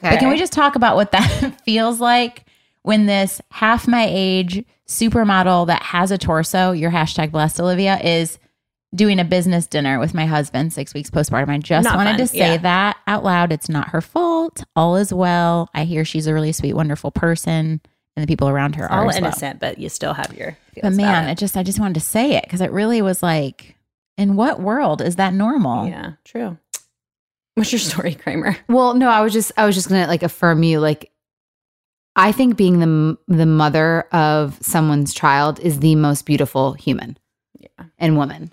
But 0.01 0.13
Okay. 0.13 0.19
can 0.21 0.29
we 0.31 0.39
just 0.39 0.53
talk 0.53 0.77
about 0.77 0.97
what 0.97 1.13
that 1.13 1.61
feels 1.65 2.01
like 2.01 2.44
when 2.85 3.07
this 3.07 3.41
half 3.51 3.89
my 3.89 4.07
age 4.09 4.65
supermodel 4.87 5.67
that 5.67 5.83
has 5.83 6.11
a 6.11 6.19
torso, 6.19 6.71
your 6.73 6.91
hashtag 6.91 7.33
blessed 7.33 7.59
Olivia, 7.59 7.99
is 7.99 8.39
doing 8.95 9.19
a 9.19 9.25
business 9.25 9.67
dinner 9.67 9.99
with 9.99 10.15
my 10.15 10.27
husband 10.27 10.73
six 10.73 10.95
weeks 10.95 11.11
postpartum? 11.11 11.49
I 11.49 11.59
just 11.59 11.85
Not 11.85 11.97
wanted 11.97 12.11
fun, 12.11 12.19
to 12.19 12.27
say 12.29 12.39
yeah. 12.53 12.57
that 12.59 12.97
out 13.07 13.25
loud. 13.25 13.51
It's 13.53 13.69
not 13.69 13.89
her 13.89 14.01
fault. 14.01 14.63
All 14.77 14.97
is 14.97 15.13
well. 15.13 15.69
I 15.75 15.85
hear 15.85 16.05
she's 16.05 16.27
a 16.29 16.35
really 16.35 16.53
sweet, 16.53 16.75
wonderful 16.75 17.11
person, 17.11 17.81
and 18.17 18.23
the 18.23 18.27
people 18.27 18.49
around 18.49 18.77
her 18.77 18.85
are 18.85 19.03
All 19.03 19.09
as 19.11 19.17
well. 19.17 19.25
innocent, 19.31 19.59
but 19.59 19.79
you 19.79 19.89
still 19.89 20.13
have 20.15 20.33
your. 20.37 20.57
But 20.75 20.83
feels 20.83 20.95
about 20.95 20.97
man, 20.97 21.29
it. 21.29 21.33
it 21.33 21.39
just 21.39 21.57
I 21.57 21.63
just 21.63 21.81
wanted 21.81 21.95
to 21.95 22.01
say 22.01 22.37
it 22.37 22.45
because 22.45 22.61
it 22.61 22.71
really 22.71 23.03
was 23.03 23.23
like, 23.23 23.77
in 24.19 24.37
what 24.37 24.61
world 24.61 25.01
is 25.01 25.17
that 25.17 25.33
normal? 25.35 25.89
yeah, 25.89 26.13
true. 26.25 26.59
What's 27.55 27.73
your 27.73 27.79
story, 27.79 28.15
Kramer? 28.15 28.57
Well, 28.69 28.95
no, 28.95 29.09
I 29.09 29.23
was 29.23 29.33
just 29.33 29.53
I 29.57 29.65
was 29.65 29.75
just 29.75 29.89
gonna 29.89 30.07
like 30.07 30.23
affirm 30.23 30.63
you. 30.63 30.81
Like, 30.81 31.11
I 32.17 32.31
think 32.33 32.57
being 32.57 32.79
the 32.79 33.19
the 33.29 33.47
mother 33.47 34.03
of 34.13 34.59
someone's 34.63 35.13
child 35.15 35.59
is 35.61 35.81
the 35.81 35.95
most 35.97 36.27
beautiful 36.27 36.75
human, 36.75 37.19
Yeah. 37.59 37.87
and 37.99 38.17
woman. 38.17 38.53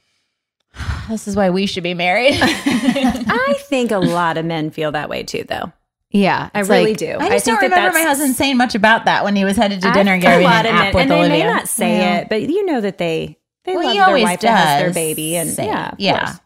This 1.10 1.28
is 1.28 1.36
why 1.36 1.50
we 1.50 1.66
should 1.66 1.84
be 1.84 1.94
married. 1.94 2.38
I 2.42 3.56
think 3.68 3.92
a 3.92 3.98
lot 4.00 4.38
of 4.38 4.46
men 4.46 4.72
feel 4.72 4.92
that 4.94 5.10
way 5.10 5.24
too, 5.24 5.44
though. 5.48 5.72
Yeah, 6.10 6.50
I 6.54 6.62
really 6.62 6.88
like- 6.88 6.98
do. 6.98 7.18
I 7.20 7.30
just 7.30 7.46
think 7.46 7.60
don't 7.60 7.70
remember 7.70 7.88
my 7.90 8.00
that's- 8.00 8.08
husband 8.18 8.36
saying 8.36 8.58
much 8.58 8.76
about 8.76 9.06
that 9.06 9.24
when 9.24 9.36
he 9.36 9.46
was 9.46 9.58
headed 9.58 9.82
to 9.82 9.90
I 9.90 9.94
dinner 9.94 10.14
and 10.14 10.22
think 10.24 10.32
getting 10.34 10.46
a 10.46 10.50
an 10.50 10.56
lot 10.56 10.66
of 10.66 10.72
app 10.74 10.82
men, 10.84 10.94
with 10.96 11.02
and 11.04 11.12
Olivia. 11.14 11.30
they 11.38 11.44
may 11.46 11.54
not 11.54 11.68
say 11.68 11.98
Yeah. 11.98 12.18
it, 12.20 12.30
but 12.30 12.42
you 12.50 12.66
know 12.66 12.82
that 12.82 12.98
they 12.98 13.38
they 13.64 13.76
Well, 13.76 13.84
love 13.84 13.92
he 13.94 13.98
their 14.00 14.08
always 14.08 14.24
wife 14.24 14.40
that 14.42 14.58
has 14.58 14.82
their 14.82 14.94
baby, 14.94 15.36
and 15.38 15.50
say- 15.52 15.68
yeah, 15.68 15.92
yeah. 15.98 16.26
course. 16.26 16.40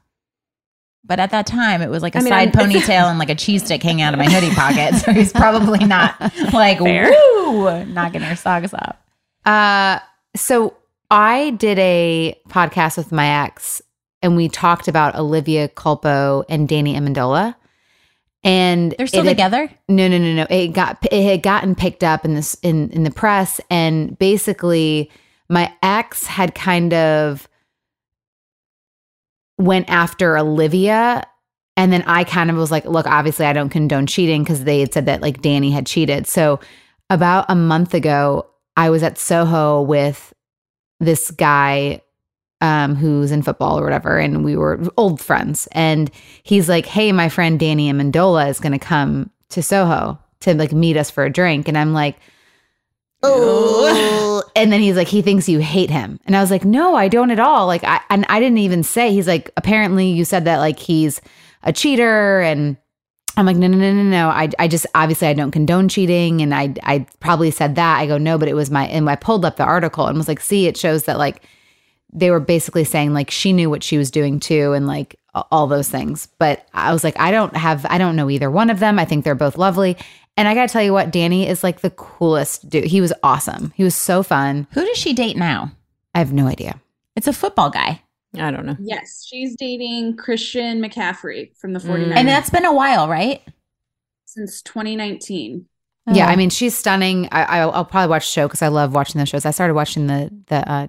But 1.08 1.20
at 1.20 1.30
that 1.32 1.46
time, 1.46 1.82
it 1.84 1.90
was 1.90 2.02
like 2.02 2.16
a 2.16 2.18
I 2.18 2.22
mean, 2.22 2.32
side 2.32 2.56
I'm- 2.58 2.70
ponytail 2.72 3.10
and 3.10 3.20
like 3.20 3.30
a 3.30 3.36
cheese 3.36 3.64
stick 3.64 3.84
hanging 3.84 4.02
out 4.02 4.14
of 4.14 4.18
my 4.18 4.26
hoodie 4.26 4.54
pocket. 4.56 4.96
So 5.06 5.12
he's 5.14 5.32
probably 5.32 5.86
not 5.86 6.20
like 6.54 6.80
Fair. 6.80 7.10
woo, 7.12 7.86
knocking 7.86 8.22
her 8.22 8.36
socks 8.36 8.74
off. 8.74 8.96
Uh, 9.46 10.00
so 10.36 10.76
I 11.12 11.52
did 11.52 11.78
a 11.78 12.36
podcast 12.50 12.98
with 12.98 13.12
my 13.12 13.44
ex, 13.46 13.82
and 14.24 14.36
we 14.36 14.50
talked 14.50 14.88
about 14.88 15.14
Olivia 15.16 15.68
Culpo 15.70 16.44
and 16.50 16.68
Danny 16.68 16.96
Amendola. 16.96 17.54
And 18.44 18.94
They're 18.98 19.08
still 19.08 19.24
had- 19.24 19.30
together. 19.32 19.70
No, 19.88 20.08
no, 20.08 20.18
no, 20.18 20.34
no. 20.34 20.48
It 20.50 20.70
got 20.70 20.98
it 21.12 21.24
had 21.24 21.42
gotten 21.44 21.76
picked 21.76 22.04
up 22.04 22.26
in 22.26 22.34
this 22.36 22.56
in 22.64 22.90
in 22.92 23.04
the 23.04 23.12
press, 23.12 23.60
and 23.70 24.18
basically, 24.20 25.10
my 25.50 25.72
ex 25.84 26.26
had 26.26 26.54
kind 26.56 26.94
of 26.94 27.48
went 29.58 29.90
after 29.90 30.38
Olivia, 30.38 31.24
and 31.78 31.92
then 31.92 32.04
I 32.08 32.24
kind 32.24 32.50
of 32.50 32.58
was 32.58 32.72
like, 32.72 32.86
"Look, 32.86 33.08
obviously, 33.08 33.46
I 33.46 33.54
don't 33.54 33.70
condone 33.70 34.08
cheating 34.08 34.44
because 34.44 34.64
they 34.64 34.80
had 34.80 34.94
said 34.94 35.06
that 35.06 35.22
like 35.22 35.42
Danny 35.42 35.72
had 35.72 35.86
cheated." 35.86 36.28
So, 36.28 36.60
about 37.10 37.46
a 37.50 37.56
month 37.56 37.94
ago, 37.94 38.48
I 38.78 38.90
was 38.90 39.04
at 39.04 39.18
Soho 39.18 39.82
with 39.82 40.34
this 41.00 41.32
guy 41.32 42.02
um, 42.62 42.96
who's 42.96 43.32
in 43.32 43.42
football 43.44 43.80
or 43.80 43.84
whatever, 43.84 44.18
and 44.18 44.44
we 44.44 44.56
were 44.56 44.82
old 44.98 45.20
friends. 45.22 45.68
And 45.72 46.10
he's 46.44 46.70
like, 46.70 46.86
"Hey, 46.86 47.12
my 47.12 47.30
friend 47.30 47.60
Danny 47.60 47.92
Amendola 47.92 48.50
is 48.50 48.60
going 48.60 48.74
to 48.74 48.80
come 48.80 49.30
to 49.50 49.62
Soho 49.62 50.20
to 50.42 50.54
like 50.54 50.72
meet 50.72 50.98
us 50.98 51.10
for 51.10 51.24
a 51.24 51.32
drink," 51.32 51.68
and 51.68 51.78
I'm 51.78 51.94
like. 51.94 52.18
Oh, 53.26 54.44
and 54.56 54.72
then 54.72 54.82
he's 54.82 54.96
like, 54.96 55.08
he 55.08 55.22
thinks 55.22 55.50
you 55.50 55.60
hate 55.60 55.90
him, 55.90 56.20
and 56.26 56.36
I 56.36 56.42
was 56.42 56.52
like, 56.52 56.66
no, 56.66 56.96
I 56.96 57.08
don't 57.08 57.32
at 57.32 57.40
all. 57.40 57.68
Like, 57.68 57.84
I 57.84 58.02
and 58.10 58.26
I 58.30 58.40
didn't 58.40 58.60
even 58.60 58.84
say. 58.84 59.12
He's 59.12 59.28
like, 59.28 59.52
apparently, 59.58 60.10
you 60.10 60.26
said 60.26 60.46
that 60.46 60.58
like 60.58 60.80
he's 60.80 61.22
a 61.64 61.74
cheater, 61.74 62.42
and 62.42 62.78
I'm 63.38 63.46
like, 63.46 63.58
no, 63.58 63.68
no, 63.68 63.78
no, 63.78 63.94
no, 63.94 64.04
no. 64.04 64.30
I, 64.30 64.50
I 64.60 64.68
just 64.68 64.86
obviously 64.96 65.28
I 65.28 65.34
don't 65.34 65.52
condone 65.52 65.90
cheating, 65.90 66.42
and 66.42 66.54
I, 66.54 66.74
I 66.84 67.06
probably 67.20 67.52
said 67.52 67.76
that. 67.76 68.00
I 68.00 68.08
go, 68.08 68.18
no, 68.18 68.38
but 68.38 68.48
it 68.48 68.56
was 68.56 68.72
my, 68.72 68.88
and 68.88 69.10
I 69.10 69.16
pulled 69.16 69.46
up 69.46 69.58
the 69.58 69.64
article 69.64 70.08
and 70.08 70.18
was 70.18 70.28
like, 70.28 70.40
see, 70.40 70.68
it 70.68 70.78
shows 70.78 71.06
that 71.06 71.18
like 71.18 71.42
they 72.14 72.32
were 72.32 72.40
basically 72.40 72.86
saying 72.86 73.14
like 73.14 73.30
she 73.30 73.52
knew 73.52 73.70
what 73.70 73.84
she 73.84 73.98
was 73.98 74.10
doing 74.12 74.40
too, 74.40 74.74
and 74.74 74.88
like 74.88 75.18
all 75.52 75.68
those 75.68 75.90
things. 75.90 76.28
But 76.40 76.66
I 76.74 76.94
was 76.94 77.04
like, 77.04 77.20
I 77.20 77.32
don't 77.32 77.56
have, 77.58 77.86
I 77.90 77.98
don't 77.98 78.16
know 78.16 78.30
either 78.30 78.50
one 78.50 78.70
of 78.70 78.80
them. 78.80 78.98
I 78.98 79.06
think 79.06 79.26
they're 79.26 79.36
both 79.36 79.58
lovely, 79.58 79.98
and 80.38 80.48
I 80.48 80.54
gotta 80.54 80.72
tell 80.72 80.84
you 80.84 80.94
what, 80.94 81.12
Danny 81.12 81.48
is 81.48 81.64
like 81.64 81.82
the 81.82 81.90
coolest 81.92 82.70
dude. 82.70 82.86
He 82.86 83.02
was 83.02 83.14
awesome. 83.24 83.72
He 83.76 83.84
was 83.84 83.96
so 83.96 84.24
fun. 84.24 84.68
Who 84.72 84.86
does 84.86 84.98
she 84.98 85.14
date 85.14 85.38
now? 85.38 85.72
I 86.14 86.20
have 86.20 86.34
no 86.34 86.48
idea. 86.48 86.80
It's 87.16 87.28
a 87.28 87.34
football 87.34 87.70
guy, 87.70 88.02
I 88.38 88.52
don't 88.52 88.66
know. 88.66 88.76
Yes, 88.80 89.26
she's 89.30 89.56
dating 89.56 90.18
Christian 90.18 90.82
McCaffrey 90.82 91.56
from 91.58 91.74
the 91.74 91.80
49ers 91.80 92.16
and 92.16 92.28
that's 92.28 92.50
been 92.50 92.66
a 92.66 92.74
while, 92.74 93.08
right? 93.08 93.42
since 94.26 94.62
2019. 94.64 95.66
Yeah, 96.12 96.28
Oh. 96.28 96.30
I 96.32 96.36
mean, 96.36 96.50
she's 96.50 96.76
stunning. 96.76 97.30
I, 97.32 97.60
I'll, 97.62 97.72
I'll 97.72 97.86
probably 97.86 98.10
watch 98.10 98.26
the 98.28 98.32
show 98.32 98.48
because 98.48 98.62
I 98.62 98.68
love 98.68 98.94
watching 98.94 99.18
those 99.18 99.30
shows. 99.30 99.46
I 99.46 99.52
started 99.52 99.74
watching 99.76 100.08
the 100.08 100.30
the 100.48 100.70
uh, 100.70 100.88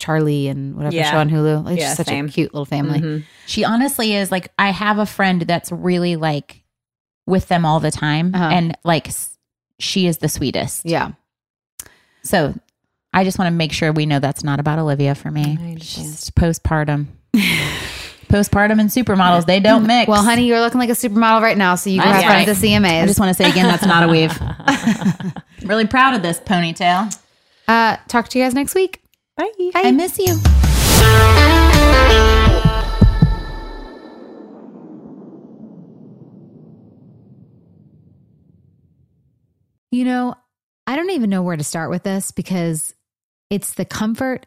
Charlie 0.00 0.48
and 0.48 0.74
whatever 0.74 0.96
Yeah. 0.96 1.10
show 1.10 1.18
on 1.18 1.28
Hulu. 1.30 1.64
Like, 1.64 1.78
Yeah, 1.78 1.84
just 1.84 1.96
such 1.98 2.06
same. 2.08 2.26
a 2.26 2.28
cute 2.28 2.52
little 2.54 2.64
family. 2.64 3.00
Mhm. 3.00 3.24
She 3.46 3.64
honestly 3.64 4.14
is 4.14 4.32
like, 4.32 4.48
I 4.58 4.70
have 4.70 4.98
a 4.98 5.06
friend 5.06 5.42
that's 5.42 5.70
really 5.70 6.16
like 6.16 6.64
with 7.26 7.48
them 7.48 7.64
all 7.64 7.80
the 7.80 7.90
time, 7.90 8.32
Uh-huh. 8.34 8.48
and 8.52 8.76
like 8.84 9.10
she 9.78 10.06
is 10.06 10.18
the 10.18 10.28
sweetest. 10.28 10.84
Yeah, 10.86 11.12
So 12.22 12.54
I 13.12 13.24
just 13.24 13.38
want 13.38 13.48
to 13.48 13.54
make 13.54 13.72
sure 13.72 13.92
we 13.92 14.06
know 14.06 14.18
that's 14.20 14.44
not 14.44 14.60
about 14.60 14.78
Olivia 14.78 15.14
for 15.14 15.30
me. 15.30 15.58
I. 15.60 15.76
She's 15.80 16.30
postpartum. 16.30 17.06
postpartum 18.28 18.80
and 18.80 18.90
supermodels, 18.90 19.46
they 19.46 19.60
don't 19.60 19.86
mix. 19.86 20.08
Well, 20.08 20.22
honey, 20.22 20.46
you're 20.46 20.60
looking 20.60 20.80
like 20.80 20.88
a 20.90 20.94
supermodel 20.94 21.40
right 21.42 21.56
now, 21.56 21.74
so 21.76 21.90
you 21.90 22.00
can 22.00 22.12
have 22.12 22.24
fun 22.24 22.36
at 22.36 22.46
the 22.46 22.52
CMAs. 22.52 23.02
I 23.02 23.06
just 23.06 23.20
want 23.20 23.36
to 23.36 23.42
say 23.42 23.48
again, 23.50 23.66
that's 23.66 23.84
not 23.86 24.02
a 24.02 24.08
weave. 24.08 24.32
really 25.68 25.86
proud 25.86 26.14
of 26.14 26.22
this 26.22 26.40
ponytail. 26.40 27.16
uh, 27.68 27.96
talk 28.08 28.28
to 28.28 28.38
you 28.38 28.44
guys 28.44 28.54
next 28.54 28.74
week. 28.74 29.02
Bye. 29.36 29.50
I 29.74 29.90
miss 29.92 30.18
you. 30.18 30.36
You 39.90 40.04
know, 40.04 40.34
I 40.86 40.96
don't 40.96 41.10
even 41.10 41.30
know 41.30 41.42
where 41.42 41.56
to 41.56 41.64
start 41.64 41.90
with 41.90 42.02
this 42.02 42.30
because 42.30 42.94
it's 43.50 43.74
the 43.74 43.84
comfort, 43.84 44.46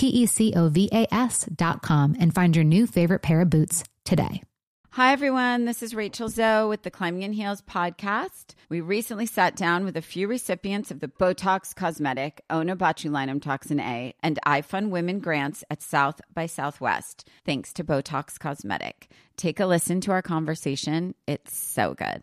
T 0.00 0.24
C 0.24 0.54
O 0.56 0.70
V 0.70 0.88
A 0.94 1.06
com 1.82 2.16
and 2.18 2.34
find 2.34 2.56
your 2.56 2.64
new 2.64 2.86
favorite 2.86 3.20
pair 3.20 3.42
of 3.42 3.50
boots 3.50 3.84
today. 4.02 4.42
Hi, 4.92 5.12
everyone. 5.12 5.66
This 5.66 5.82
is 5.82 5.94
Rachel 5.94 6.30
Zoe 6.30 6.70
with 6.70 6.84
the 6.84 6.90
Climbing 6.90 7.22
in 7.22 7.34
Heels 7.34 7.60
podcast. 7.60 8.54
We 8.70 8.80
recently 8.80 9.26
sat 9.26 9.56
down 9.56 9.84
with 9.84 9.98
a 9.98 10.02
few 10.02 10.26
recipients 10.26 10.90
of 10.90 11.00
the 11.00 11.08
Botox 11.08 11.76
Cosmetic, 11.76 12.40
Onabotulinum 12.48 13.42
Toxin 13.42 13.78
A, 13.78 14.14
and 14.22 14.38
iFund 14.46 14.88
Women 14.88 15.18
grants 15.18 15.64
at 15.70 15.82
South 15.82 16.22
by 16.32 16.46
Southwest, 16.46 17.28
thanks 17.44 17.74
to 17.74 17.84
Botox 17.84 18.40
Cosmetic. 18.40 19.10
Take 19.36 19.60
a 19.60 19.66
listen 19.66 20.00
to 20.00 20.12
our 20.12 20.22
conversation. 20.22 21.14
It's 21.26 21.54
so 21.54 21.92
good. 21.92 22.22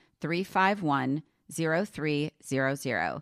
351 0.21 1.23
0300 1.51 3.21